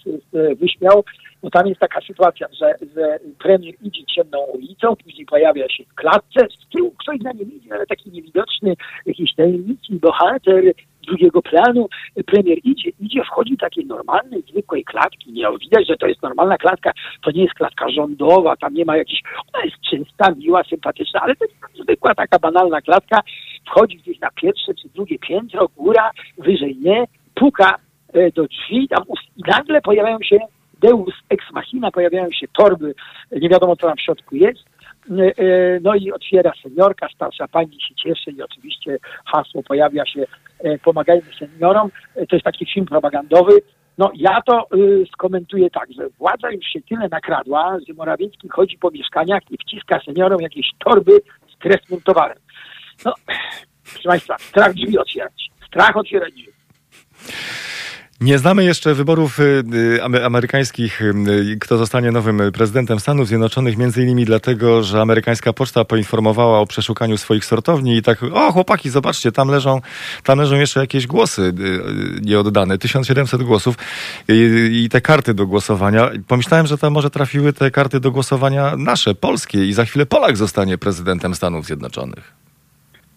wyśmiał. 0.59 1.03
No 1.43 1.49
tam 1.49 1.67
jest 1.67 1.79
taka 1.79 2.01
sytuacja, 2.01 2.47
że, 2.59 2.75
że 2.95 3.19
premier 3.39 3.75
idzie 3.81 4.05
ciemną 4.05 4.39
ulicą, 4.39 4.95
później 4.95 5.25
pojawia 5.25 5.69
się 5.69 5.83
w 5.83 5.95
klatce, 5.95 6.47
z 6.49 6.69
tyłu 6.69 6.91
ktoś 6.91 7.19
na 7.19 7.31
nim 7.31 7.51
idzie, 7.57 7.73
ale 7.73 7.85
taki 7.85 8.11
niewidoczny, 8.11 8.75
jakiś 9.05 9.35
tajemniczy 9.35 9.93
bohater 9.93 10.63
drugiego 11.05 11.41
planu. 11.41 11.89
Premier 12.25 12.57
idzie, 12.63 12.91
idzie, 12.99 13.23
wchodzi 13.23 13.57
takiej 13.57 13.85
normalnej, 13.85 14.43
zwykłej 14.49 14.83
klatki. 14.83 15.31
Nie, 15.31 15.47
widać, 15.61 15.87
że 15.87 15.97
to 15.97 16.07
jest 16.07 16.21
normalna 16.21 16.57
klatka, 16.57 16.91
to 17.23 17.31
nie 17.31 17.43
jest 17.43 17.53
klatka 17.53 17.89
rządowa, 17.89 18.55
tam 18.55 18.73
nie 18.73 18.85
ma 18.85 18.97
jakiejś, 18.97 19.21
ona 19.53 19.65
jest 19.65 19.77
czysta, 19.89 20.31
miła, 20.31 20.63
sympatyczna, 20.63 21.21
ale 21.21 21.35
to 21.35 21.45
jest 21.45 21.83
zwykła 21.83 22.15
taka 22.15 22.39
banalna 22.39 22.81
klatka. 22.81 23.21
Wchodzi 23.67 23.97
gdzieś 23.97 24.19
na 24.19 24.29
pierwsze 24.31 24.73
czy 24.73 24.89
drugie 24.89 25.19
piętro, 25.19 25.67
góra, 25.77 26.11
wyżej 26.37 26.77
nie, 26.77 27.05
puka 27.35 27.75
e, 28.13 28.31
do 28.31 28.47
drzwi 28.47 28.87
tam 28.87 29.03
i 29.37 29.41
nagle 29.47 29.81
pojawiają 29.81 30.17
się 30.21 30.39
Deus 30.81 31.13
ex 31.29 31.45
machina, 31.51 31.91
pojawiają 31.91 32.31
się 32.31 32.47
torby, 32.57 32.95
nie 33.31 33.49
wiadomo 33.49 33.75
co 33.75 33.87
tam 33.87 33.97
w 33.97 34.01
środku 34.01 34.35
jest. 34.35 34.65
E, 35.11 35.23
e, 35.23 35.79
no 35.81 35.95
i 35.95 36.11
otwiera 36.11 36.51
seniorka, 36.63 37.07
starsza 37.15 37.47
pani 37.47 37.81
się 37.81 37.95
cieszy 37.95 38.31
i 38.31 38.41
oczywiście 38.41 38.97
hasło 39.25 39.63
pojawia 39.63 40.05
się 40.05 40.25
pomagajmy 40.83 41.33
seniorom. 41.39 41.91
To 42.15 42.35
jest 42.35 42.45
taki 42.45 42.65
film 42.73 42.85
propagandowy. 42.85 43.51
No 43.97 44.11
ja 44.15 44.41
to 44.41 44.67
y, 44.75 45.05
skomentuję 45.13 45.69
tak, 45.69 45.93
że 45.93 46.09
władza 46.09 46.51
już 46.51 46.65
się 46.65 46.81
tyle 46.81 47.07
nakradła, 47.09 47.77
że 47.87 47.93
Morawiecki 47.93 48.49
chodzi 48.49 48.77
po 48.77 48.91
mieszkaniach 48.91 49.41
i 49.51 49.57
wciska 49.57 49.99
seniorom 50.05 50.41
jakieś 50.41 50.65
torby 50.79 51.11
z 51.53 51.57
kresnym 51.57 52.01
towarem. 52.01 52.37
No, 53.05 53.13
proszę 53.93 54.09
Państwa, 54.09 54.37
strach 54.37 54.73
drzwi 54.73 54.97
otwierać. 54.97 55.49
Strach 55.67 55.97
otwierać 55.97 56.33
drzwi. 56.33 56.51
Nie 58.25 58.37
znamy 58.37 58.63
jeszcze 58.63 58.93
wyborów 58.93 59.39
y, 59.39 59.63
y, 60.15 60.25
amerykańskich, 60.25 61.01
y, 61.01 61.13
kto 61.61 61.77
zostanie 61.77 62.11
nowym 62.11 62.41
prezydentem 62.53 62.99
Stanów 62.99 63.27
Zjednoczonych, 63.27 63.77
między 63.77 64.03
innymi 64.03 64.25
dlatego, 64.25 64.83
że 64.83 65.01
amerykańska 65.01 65.53
poczta 65.53 65.85
poinformowała 65.85 66.59
o 66.59 66.65
przeszukaniu 66.65 67.17
swoich 67.17 67.45
sortowni 67.45 67.97
i 67.97 68.01
tak, 68.01 68.23
o 68.23 68.51
chłopaki, 68.51 68.89
zobaczcie, 68.89 69.31
tam 69.31 69.49
leżą, 69.49 69.81
tam 70.23 70.39
leżą 70.39 70.55
jeszcze 70.55 70.79
jakieś 70.79 71.07
głosy 71.07 71.53
nieoddane, 72.21 72.77
1700 72.77 73.43
głosów 73.43 73.75
i, 74.29 74.69
i 74.83 74.89
te 74.89 75.01
karty 75.01 75.33
do 75.33 75.47
głosowania. 75.47 76.09
Pomyślałem, 76.27 76.67
że 76.67 76.77
tam 76.77 76.93
może 76.93 77.09
trafiły 77.09 77.53
te 77.53 77.71
karty 77.71 77.99
do 77.99 78.11
głosowania 78.11 78.75
nasze, 78.77 79.15
polskie 79.15 79.65
i 79.65 79.73
za 79.73 79.85
chwilę 79.85 80.05
Polak 80.05 80.37
zostanie 80.37 80.77
prezydentem 80.77 81.35
Stanów 81.35 81.65
Zjednoczonych. 81.65 82.33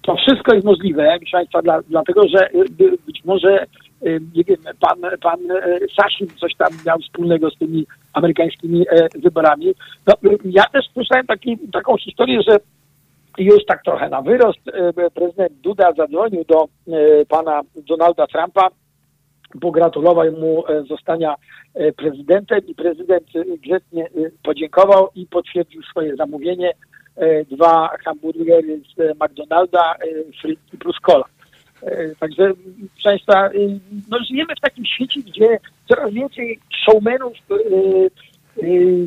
To 0.03 0.17
wszystko 0.17 0.55
jest 0.55 0.67
możliwe, 0.67 1.17
proszę 1.19 1.37
Państwa, 1.37 1.63
dla, 1.63 1.81
dlatego 1.89 2.29
że 2.29 2.49
być 3.07 3.25
może 3.25 3.67
nie 4.03 4.45
wiem, 4.45 4.57
pan, 4.81 4.99
pan 5.23 5.51
e, 5.51 5.79
Sasin 5.97 6.27
coś 6.41 6.55
tam 6.55 6.69
miał 6.87 6.99
wspólnego 6.99 7.51
z 7.51 7.59
tymi 7.59 7.87
amerykańskimi 8.13 8.87
e, 8.91 9.09
wyborami. 9.19 9.75
No, 10.07 10.15
ja 10.45 10.65
też 10.65 10.85
słyszałem 10.93 11.27
taki, 11.27 11.59
taką 11.73 11.97
historię, 11.97 12.41
że 12.49 12.57
już 13.39 13.65
tak 13.65 13.85
trochę 13.85 14.09
na 14.09 14.23
wyrost 14.23 14.61
e, 14.69 15.11
prezydent 15.11 15.53
Duda 15.53 15.93
zadzwonił 15.93 16.45
do 16.45 16.65
pana 17.29 17.61
Donalda 17.77 18.27
Trumpa, 18.27 18.69
pogratulował 19.61 20.33
mu 20.33 20.65
zostania 20.89 21.35
prezydentem 21.97 22.61
i 22.67 22.75
prezydent 22.75 23.27
grzecznie 23.65 24.09
podziękował 24.43 25.09
i 25.15 25.27
potwierdził 25.27 25.83
swoje 25.83 26.17
zamówienie. 26.17 26.73
Dwa 27.51 27.97
hamburgery 28.05 28.81
z 28.97 29.19
McDonalda, 29.21 29.95
frytki 30.43 30.79
plus 30.79 30.97
cola. 31.07 31.25
E, 31.83 32.15
także, 32.15 32.53
proszę 32.93 33.05
Państwa, 33.05 33.47
e, 33.47 33.51
no 34.09 34.19
żyjemy 34.29 34.55
w 34.57 34.61
takim 34.61 34.85
świecie, 34.85 35.21
gdzie 35.21 35.59
coraz 35.89 36.13
więcej 36.13 36.59
showmenów 36.85 37.33
e, 37.51 37.57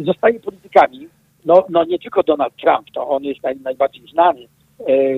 zostaje 0.03 0.39
politykami. 0.39 1.07
No, 1.45 1.65
no 1.69 1.83
nie 1.83 1.99
tylko 1.99 2.23
Donald 2.23 2.55
Trump, 2.55 2.87
to 2.93 3.07
on 3.07 3.23
jest 3.23 3.43
naj, 3.43 3.55
najbardziej 3.59 4.07
znany. 4.07 4.47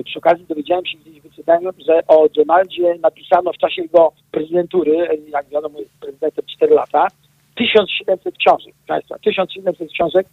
Przy 0.04 0.18
okazji 0.18 0.46
dowiedziałem 0.48 0.86
się 0.86 0.98
gdzieś 0.98 1.20
w 1.20 1.22
wyczytaniu, 1.22 1.70
że 1.88 2.06
o 2.06 2.28
Donaldzie 2.28 2.94
napisano 3.00 3.52
w 3.52 3.58
czasie 3.58 3.82
jego 3.82 4.12
prezydentury, 4.30 5.08
jak 5.28 5.48
wiadomo 5.48 5.78
jest 5.78 5.90
prezydentem 6.00 6.44
4 6.56 6.74
lata, 6.74 7.06
1700 7.54 8.34
książek. 8.38 8.74
Państwa, 8.86 9.18
1700 9.18 9.92
książek, 9.92 10.26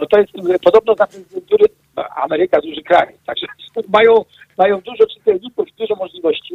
no 0.00 0.06
to 0.06 0.18
jest 0.18 0.32
podobno 0.64 0.94
za 0.94 1.06
prezydentury 1.06 1.64
Ameryka 1.96 2.60
duży 2.60 2.82
kraj, 2.82 3.14
także 3.26 3.46
mają, 3.88 4.24
mają 4.58 4.80
dużo 4.80 5.06
czytelników, 5.06 5.68
dużo 5.78 5.94
możliwości. 5.94 6.54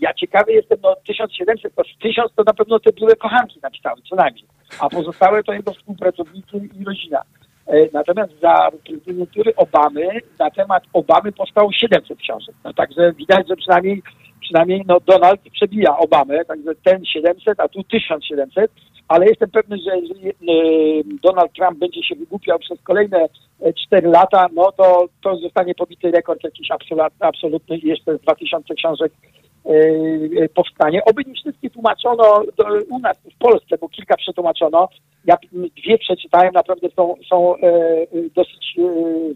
Ja 0.00 0.14
ciekawy 0.14 0.52
jestem, 0.52 0.78
no 0.82 0.96
1700, 1.06 1.74
to 1.74 1.82
1000 2.02 2.32
to 2.36 2.42
na 2.42 2.54
pewno 2.54 2.78
te 2.80 2.92
były 2.92 3.16
kochanki 3.16 3.60
napisały, 3.62 4.00
co 4.10 4.16
najmniej, 4.16 4.44
a 4.80 4.88
pozostałe 4.88 5.42
to 5.42 5.52
jego 5.52 5.72
współpracownicy 5.72 6.56
i 6.80 6.84
rodzina. 6.84 7.22
E, 7.66 7.88
natomiast 7.92 8.32
za 8.42 8.70
prezydentury 8.84 9.52
Obamy, 9.56 10.08
na 10.38 10.50
temat 10.50 10.82
Obamy 10.92 11.32
powstało 11.32 11.72
700 11.72 12.18
książek. 12.18 12.54
No 12.64 12.72
także 12.72 13.12
widać, 13.12 13.48
że 13.48 13.56
przynajmniej, 13.56 14.02
przynajmniej 14.40 14.84
no 14.86 15.00
Donald 15.00 15.40
przebija 15.52 15.98
Obamę, 15.98 16.44
także 16.44 16.74
ten 16.84 17.04
700, 17.04 17.60
a 17.60 17.68
tu 17.68 17.84
1700 17.84 18.70
ale 19.10 19.26
jestem 19.26 19.50
pewny, 19.50 19.76
że 19.78 19.98
jeżeli 19.98 20.28
e, 20.28 20.32
Donald 21.22 21.52
Trump 21.52 21.78
będzie 21.78 22.02
się 22.02 22.14
wygłupiał 22.14 22.58
przez 22.58 22.82
kolejne 22.82 23.28
4 23.86 24.08
e, 24.08 24.10
lata, 24.10 24.46
no 24.54 24.72
to, 24.72 25.06
to 25.22 25.36
zostanie 25.36 25.74
pobity 25.74 26.10
rekord 26.10 26.44
jakiś 26.44 26.68
absolutny 27.20 27.78
i 27.78 27.88
jeszcze 27.88 28.18
2000 28.18 28.74
książek 28.74 29.12
e, 29.64 30.48
powstanie. 30.48 31.04
Oby 31.04 31.22
nie 31.26 31.34
wszystkie 31.34 31.70
tłumaczono 31.70 32.42
do, 32.56 32.64
u 32.90 32.98
nas 32.98 33.16
w 33.34 33.38
Polsce, 33.38 33.78
bo 33.80 33.88
kilka 33.88 34.16
przetłumaczono. 34.16 34.88
Ja 35.24 35.36
dwie 35.52 35.98
przeczytałem, 35.98 36.52
naprawdę 36.54 36.88
są, 36.96 37.14
są 37.28 37.54
dosyć 38.34 38.76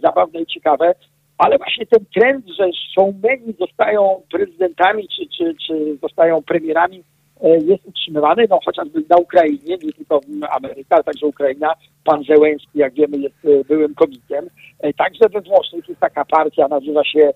zabawne 0.02 0.40
i 0.40 0.46
ciekawe. 0.46 0.94
Ale 1.38 1.59
właśnie 1.59 1.86
ten 1.86 2.05
trend, 2.14 2.46
że 2.59 2.70
showmeni 2.94 3.55
zostają 3.60 4.22
prezydentami 4.30 5.09
czy, 5.09 5.26
czy, 5.38 5.55
czy 5.66 5.98
zostają 6.02 6.42
premierami, 6.42 7.05
jest 7.43 7.86
utrzymywany, 7.86 8.47
no 8.51 8.59
chociażby 8.65 9.02
na 9.11 9.16
Ukrainie, 9.16 9.77
nie 9.82 9.93
tylko 9.93 10.20
Ameryka, 10.51 10.94
ale 10.94 11.05
także 11.05 11.27
Ukraina. 11.27 11.74
Pan 12.05 12.24
Zełenski, 12.24 12.78
jak 12.78 12.94
wiemy, 12.94 13.16
jest 13.16 13.35
e, 13.44 13.65
byłym 13.65 13.94
komikiem. 13.94 14.47
E, 14.81 14.93
także 14.93 15.28
we 15.28 15.40
Włoszech 15.40 15.89
jest 15.89 16.01
taka 16.01 16.24
partia, 16.24 16.69
nazywa 16.69 17.05
się 17.05 17.31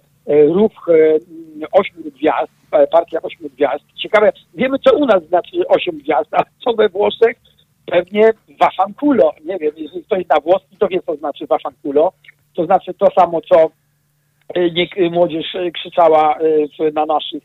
Ruch 0.48 0.86
Ośmiu 1.72 2.10
Gwiazd, 2.16 2.52
partia 2.90 3.22
Ośmiu 3.22 3.48
Gwiazd. 3.48 3.84
Ciekawe, 4.02 4.32
wiemy 4.54 4.78
co 4.78 4.96
u 4.96 5.06
nas 5.06 5.24
znaczy 5.24 5.68
Osiem 5.68 5.98
Gwiazd, 5.98 6.28
a 6.32 6.42
co 6.64 6.72
we 6.72 6.88
Włoszech? 6.88 7.36
Pewnie 7.86 8.30
Wafankulo. 8.60 9.32
Nie 9.44 9.58
wiem, 9.58 9.72
jeżeli 9.76 10.04
ktoś 10.04 10.26
na 10.26 10.40
włoski, 10.40 10.76
to 10.78 10.88
wie 10.88 11.00
co 11.06 11.16
znaczy 11.16 11.46
Wafankulo. 11.46 12.12
To 12.54 12.64
znaczy 12.64 12.94
to 12.94 13.06
samo, 13.20 13.40
co 13.40 13.70
młodzież 15.10 15.56
krzyczała 15.74 16.38
na 16.94 17.06
naszych 17.06 17.44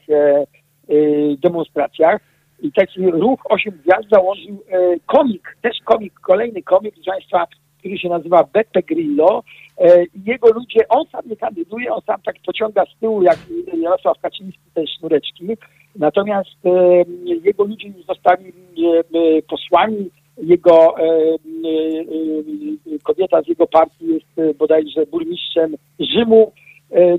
demonstracjach. 1.41 2.21
I 2.61 2.71
taki 2.71 3.11
ruch 3.11 3.41
Osiem 3.49 3.73
Gwiazd 3.85 4.09
założył 4.11 4.63
e, 4.71 4.99
komik, 5.05 5.57
też 5.61 5.77
komik, 5.85 6.13
kolejny 6.19 6.63
komik, 6.63 6.95
proszę 6.95 7.11
Państwa, 7.11 7.47
który 7.79 7.97
się 7.97 8.09
nazywa 8.09 8.43
Beppe 8.53 8.83
Grillo. 8.83 9.43
E, 9.77 10.03
jego 10.25 10.51
ludzie, 10.51 10.87
on 10.89 11.05
sam 11.11 11.21
nie 11.29 11.35
kandyduje, 11.35 11.93
on 11.93 12.01
sam 12.01 12.21
tak 12.25 12.35
pociąga 12.45 12.85
z 12.85 12.99
tyłu, 12.99 13.23
jak 13.23 13.37
Jarosław 13.81 14.19
Kaczyński 14.21 14.61
te 14.73 14.87
sznureczki. 14.87 15.47
Natomiast 15.95 16.65
e, 16.65 17.03
jego 17.43 17.63
ludzie 17.63 17.87
już 17.87 18.05
zostali 18.05 18.49
e, 18.49 19.41
posłami, 19.41 20.09
jego 20.37 20.97
e, 20.97 21.03
e, 21.03 22.99
kobieta 23.03 23.41
z 23.41 23.47
jego 23.47 23.67
partii 23.67 24.07
jest 24.07 24.57
bodajże 24.57 25.05
burmistrzem 25.05 25.75
Rzymu. 25.99 26.51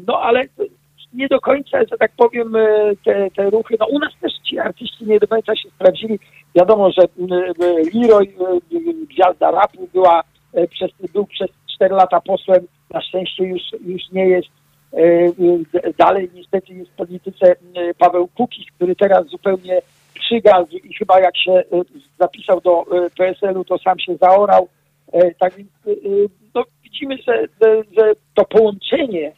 No 0.07 0.21
ale 0.21 0.43
nie 1.15 1.29
do 1.29 1.41
końca, 1.41 1.79
że 1.91 1.99
tak 1.99 2.13
powiem, 2.17 2.57
e, 2.57 2.93
te, 3.05 3.31
te 3.31 3.51
ruchy, 3.51 3.77
no 3.81 3.87
u 3.87 3.99
nas 3.99 4.13
też 4.21 4.33
ci 4.49 4.59
artyści 4.59 5.07
nie 5.07 5.19
do 5.19 5.29
końca 5.29 5.57
się 5.57 5.69
sprawdzili. 5.69 6.19
Wiadomo, 6.55 6.91
że 6.91 7.03
Leroy, 7.95 8.33
gwiazda 9.11 9.51
rapu, 9.51 9.89
była 9.93 10.23
przez, 10.71 10.91
był 11.13 11.27
przez 11.27 11.49
4 11.75 11.95
lata 11.95 12.21
posłem, 12.21 12.67
na 12.91 13.01
szczęście 13.01 13.45
już, 13.45 13.63
już 13.87 14.03
nie 14.13 14.29
jest. 14.29 14.49
Dalej 15.99 16.31
niestety 16.35 16.75
jest 16.75 16.91
w 16.91 16.97
polityce 16.97 17.57
Paweł 17.99 18.29
Kukiz, 18.35 18.67
który 18.77 18.97
teraz 18.97 19.27
zupełnie 19.27 19.81
przygazł 20.15 20.77
i 20.77 20.95
chyba 20.95 21.21
jak 21.21 21.37
się 21.37 21.63
zapisał 22.19 22.61
do 22.61 22.85
PSL-u, 23.19 23.65
to 23.65 23.79
sam 23.79 23.99
się 23.99 24.17
zaorał. 24.17 24.69
Tak 25.39 25.55
więc 25.55 25.71
no, 26.55 26.65
widzimy, 26.83 27.17
że, 27.17 27.47
że 27.97 28.13
to 28.35 28.45
połączenie 28.45 29.33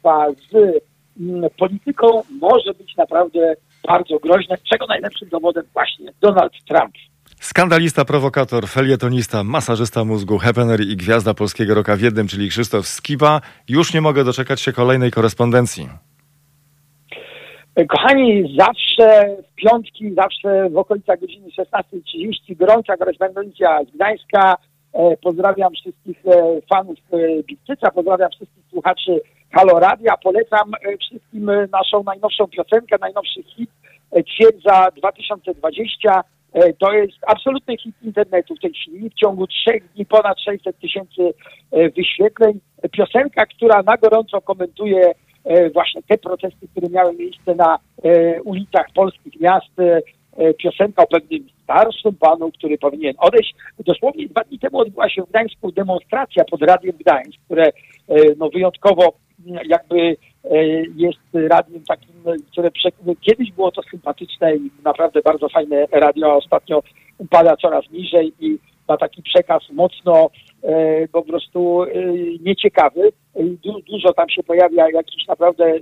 showmeństwa 0.00 0.26
z 0.50 0.82
mm, 1.20 1.50
polityką 1.58 2.22
może 2.40 2.74
być 2.74 2.96
naprawdę 2.96 3.54
bardzo 3.88 4.18
groźne, 4.18 4.56
czego 4.72 4.86
najlepszym 4.86 5.28
dowodem 5.28 5.64
właśnie 5.72 6.12
Donald 6.20 6.52
Trump. 6.68 6.94
Skandalista, 7.40 8.04
prowokator, 8.04 8.68
felietonista, 8.68 9.44
masażysta 9.44 10.04
mózgu, 10.04 10.38
hepener 10.38 10.80
i 10.80 10.96
gwiazda 10.96 11.34
polskiego 11.34 11.74
roka 11.74 11.96
w 11.96 12.00
jednym, 12.00 12.28
czyli 12.28 12.48
Krzysztof 12.48 12.86
Skiba. 12.86 13.40
Już 13.68 13.94
nie 13.94 14.00
mogę 14.00 14.24
doczekać 14.24 14.60
się 14.60 14.72
kolejnej 14.72 15.10
korespondencji. 15.10 15.88
Kochani, 17.88 18.56
zawsze 18.58 19.36
w 19.52 19.54
piątki, 19.54 20.14
zawsze 20.14 20.70
w 20.70 20.76
okolicach 20.76 21.20
godziny 21.20 21.48
16.30 21.48 22.56
gorąca 22.56 22.96
korespondencja 22.96 23.84
z 23.84 23.90
Gdańska. 23.90 24.56
E, 24.92 25.16
pozdrawiam 25.16 25.72
wszystkich 25.72 26.26
e, 26.26 26.60
fanów 26.70 26.98
e, 27.12 27.42
Bikcyca, 27.42 27.90
pozdrawiam 27.90 28.30
wszystkich 28.30 28.64
słuchaczy 28.70 29.20
Halo 29.52 29.80
Radia. 29.80 30.16
Polecam 30.16 30.72
wszystkim 31.00 31.50
naszą 31.72 32.02
najnowszą 32.02 32.46
piosenkę, 32.48 32.96
najnowszy 33.00 33.42
hit 33.42 33.70
Twierdza 34.26 34.90
2020. 34.96 36.24
To 36.78 36.92
jest 36.92 37.18
absolutny 37.26 37.76
hit 37.76 37.94
internetu 38.02 38.54
w 38.54 38.60
tej 38.60 38.72
chwili. 38.72 39.10
W 39.10 39.14
ciągu 39.14 39.46
trzech 39.46 39.92
dni 39.92 40.06
ponad 40.06 40.40
600 40.40 40.78
tysięcy 40.78 41.32
wyświetleń. 41.96 42.60
Piosenka, 42.92 43.46
która 43.46 43.82
na 43.82 43.96
gorąco 43.96 44.40
komentuje 44.40 45.12
właśnie 45.72 46.02
te 46.02 46.18
protesty, 46.18 46.68
które 46.68 46.88
miały 46.88 47.16
miejsce 47.16 47.54
na 47.54 47.78
ulicach 48.44 48.86
polskich 48.94 49.40
miast. 49.40 49.74
Piosenka 50.58 51.02
o 51.02 51.06
pewnym 51.06 51.48
starszym 51.62 52.14
panu, 52.14 52.50
który 52.52 52.78
powinien 52.78 53.14
odejść. 53.18 53.54
Dosłownie 53.78 54.28
dwa 54.28 54.44
dni 54.44 54.58
temu 54.58 54.78
odbyła 54.78 55.08
się 55.08 55.22
w 55.22 55.28
Gdańsku 55.28 55.72
demonstracja 55.72 56.44
pod 56.44 56.62
Radiem 56.62 56.96
Gdańsk, 57.00 57.40
które 57.44 57.70
no, 58.36 58.48
wyjątkowo 58.48 59.12
jakby 59.46 60.16
e, 60.44 60.66
jest 60.96 61.48
radiem 61.48 61.82
takim, 61.88 62.14
które 62.52 62.70
kiedyś 63.20 63.52
było 63.52 63.70
to 63.70 63.82
sympatyczne 63.82 64.56
i 64.56 64.70
naprawdę 64.84 65.20
bardzo 65.24 65.48
fajne 65.48 65.86
radio, 65.92 66.32
a 66.32 66.36
ostatnio 66.36 66.82
upada 67.18 67.56
coraz 67.56 67.90
niżej 67.90 68.32
i 68.40 68.58
ma 68.88 68.96
taki 68.96 69.22
przekaz 69.22 69.62
mocno 69.72 70.30
e, 70.62 71.08
po 71.08 71.22
prostu 71.22 71.82
e, 71.82 71.88
nieciekawy. 72.40 73.12
Du, 73.36 73.80
dużo 73.80 74.12
tam 74.12 74.28
się 74.28 74.42
pojawia 74.42 74.90
jakichś 74.90 75.26
naprawdę 75.28 75.74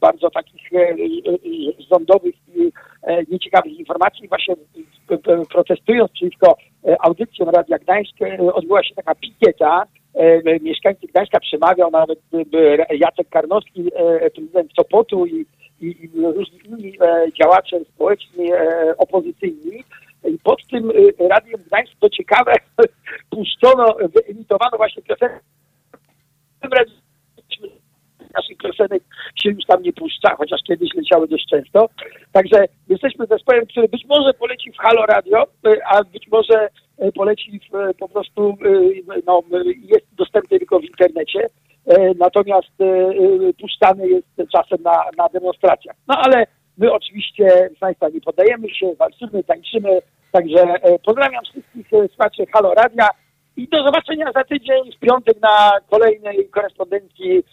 bardzo 0.00 0.30
takich 0.30 0.62
rządowych 1.90 2.34
i 2.54 2.72
nieciekawych 3.28 3.72
informacji. 3.78 4.28
Właśnie 4.28 4.54
protestując 5.52 6.12
przeciwko 6.12 6.56
audycjom 7.00 7.48
Radia 7.48 7.78
Gdańsk 7.78 8.14
odbyła 8.52 8.82
się 8.82 8.94
taka 8.94 9.14
pikieta, 9.14 9.86
mieszkańcy 10.60 11.06
Gdańska 11.06 11.40
przemawiał, 11.40 11.90
nawet 11.90 12.18
Jacek 12.90 13.28
Karnowski, 13.28 13.90
e, 13.94 14.30
prezydent 14.30 14.72
Sopotu 14.76 15.26
i, 15.26 15.46
i, 15.80 15.86
i 15.86 16.10
różni 16.14 16.58
inni 16.64 16.92
e, 17.00 17.26
działacze 17.32 17.80
społeczni, 17.94 18.50
opozycyjni. 18.98 19.84
I 20.24 20.38
pod 20.38 20.66
tym 20.70 20.92
Radiem 21.18 21.60
Gdańsk, 21.66 21.92
to 22.00 22.08
ciekawe, 22.08 22.54
puszczono, 23.30 23.96
wyemitowano 24.14 24.76
właśnie 24.76 25.02
piosenkę 25.02 25.40
naszych 28.34 28.56
piosenek 28.58 29.02
się 29.36 29.50
już 29.50 29.64
tam 29.66 29.82
nie 29.82 29.92
puszcza, 29.92 30.36
chociaż 30.36 30.60
kiedyś 30.66 30.94
leciały 30.94 31.28
dość 31.28 31.46
często. 31.50 31.88
Także 32.32 32.64
jesteśmy 32.88 33.26
zespołem, 33.26 33.66
który 33.66 33.88
być 33.88 34.04
może 34.08 34.34
poleci 34.34 34.72
w 34.72 34.76
Halo 34.76 35.06
Radio, 35.06 35.46
a 35.86 36.04
być 36.04 36.28
może 36.28 36.68
E, 36.68 36.83
poleci 37.14 37.60
e, 37.74 37.94
po 37.94 38.08
prostu, 38.08 38.48
e, 38.48 39.20
no, 39.26 39.42
jest 39.78 40.06
dostępny 40.12 40.58
tylko 40.58 40.80
w 40.80 40.84
internecie, 40.84 41.48
natomiast 42.18 42.72
puszczany 43.60 44.08
jest 44.08 44.26
czasem 44.52 44.82
na, 44.82 45.04
na 45.18 45.28
demonstracjach. 45.28 45.96
No 46.08 46.14
ale 46.18 46.46
my 46.78 46.92
oczywiście, 46.92 47.70
Państwa, 47.80 48.08
nie 48.08 48.20
poddajemy 48.20 48.70
się, 48.70 48.94
walczymy, 48.98 49.44
tańczymy, 49.44 49.98
także 50.32 50.74
pozdrawiam 51.04 51.44
wszystkich 51.44 51.88
słuchaczy 51.88 52.46
Halo 52.52 52.74
Radia 52.74 53.08
i 53.56 53.68
do 53.68 53.84
zobaczenia 53.84 54.32
za 54.34 54.44
tydzień 54.44 54.92
w 54.96 54.98
piątek 54.98 55.40
na 55.40 55.70
kolejnej 55.90 56.48
korespondencji 56.48 57.44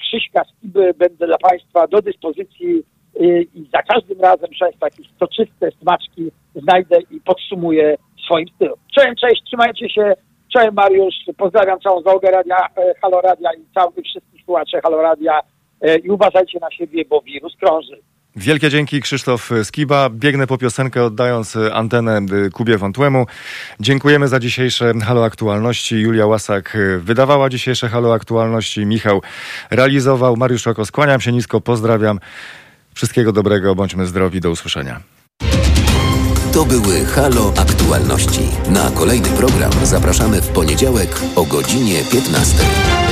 Krzyśka 0.00 0.44
Skiby. 0.44 0.94
Będę 0.94 1.26
dla 1.26 1.38
Państwa 1.38 1.86
do 1.86 2.02
dyspozycji 2.02 2.84
i 3.20 3.68
za 3.72 3.82
każdym 3.82 4.20
razem, 4.20 4.50
Państwa, 4.60 4.86
jakieś 4.86 5.06
soczyste 5.18 5.70
smaczki 5.82 6.30
znajdę 6.54 6.96
i 7.10 7.20
podsumuję 7.20 7.96
swoim 8.24 8.48
stylu. 8.48 8.74
Cześć, 8.94 9.20
cześć, 9.20 9.42
trzymajcie 9.46 9.88
się. 9.88 10.14
Cześć 10.52 10.72
Mariusz, 10.72 11.14
pozdrawiam 11.36 11.80
całą 11.80 12.02
załogę 12.02 12.30
Radia, 12.30 12.56
e, 12.76 12.94
Halo 13.02 13.20
Radia 13.20 13.50
i 13.54 13.74
całych 13.74 14.04
wszystkich 14.04 14.44
słuchaczy 14.44 14.80
Halo 14.82 15.02
Radia 15.02 15.40
e, 15.80 15.98
i 15.98 16.10
uważajcie 16.10 16.58
na 16.60 16.70
siebie, 16.70 17.04
bo 17.10 17.20
wirus 17.20 17.56
krąży. 17.56 17.98
Wielkie 18.36 18.70
dzięki 18.70 19.00
Krzysztof 19.00 19.50
Skiba. 19.62 20.10
Biegnę 20.10 20.46
po 20.46 20.58
piosenkę 20.58 21.04
oddając 21.04 21.56
antenę 21.72 22.20
Kubie 22.52 22.78
Wątłemu. 22.78 23.26
Dziękujemy 23.80 24.28
za 24.28 24.38
dzisiejsze 24.40 24.92
Halo 25.04 25.24
Aktualności. 25.24 25.96
Julia 25.96 26.26
Łasak 26.26 26.76
wydawała 26.98 27.48
dzisiejsze 27.48 27.88
Halo 27.88 28.14
Aktualności. 28.14 28.86
Michał 28.86 29.22
realizował. 29.70 30.36
Mariusz 30.36 30.66
Oko, 30.66 30.84
skłaniam 30.84 31.20
się 31.20 31.32
nisko, 31.32 31.60
pozdrawiam. 31.60 32.18
Wszystkiego 32.94 33.32
dobrego, 33.32 33.74
bądźmy 33.74 34.06
zdrowi, 34.06 34.40
do 34.40 34.50
usłyszenia. 34.50 35.00
To 36.52 36.64
były 36.64 37.04
Halo 37.04 37.52
Aktualności. 37.56 38.48
Na 38.68 38.90
kolejny 38.90 39.28
program 39.28 39.72
zapraszamy 39.82 40.40
w 40.42 40.48
poniedziałek 40.48 41.20
o 41.36 41.44
godzinie 41.44 42.04
15. 42.12 43.03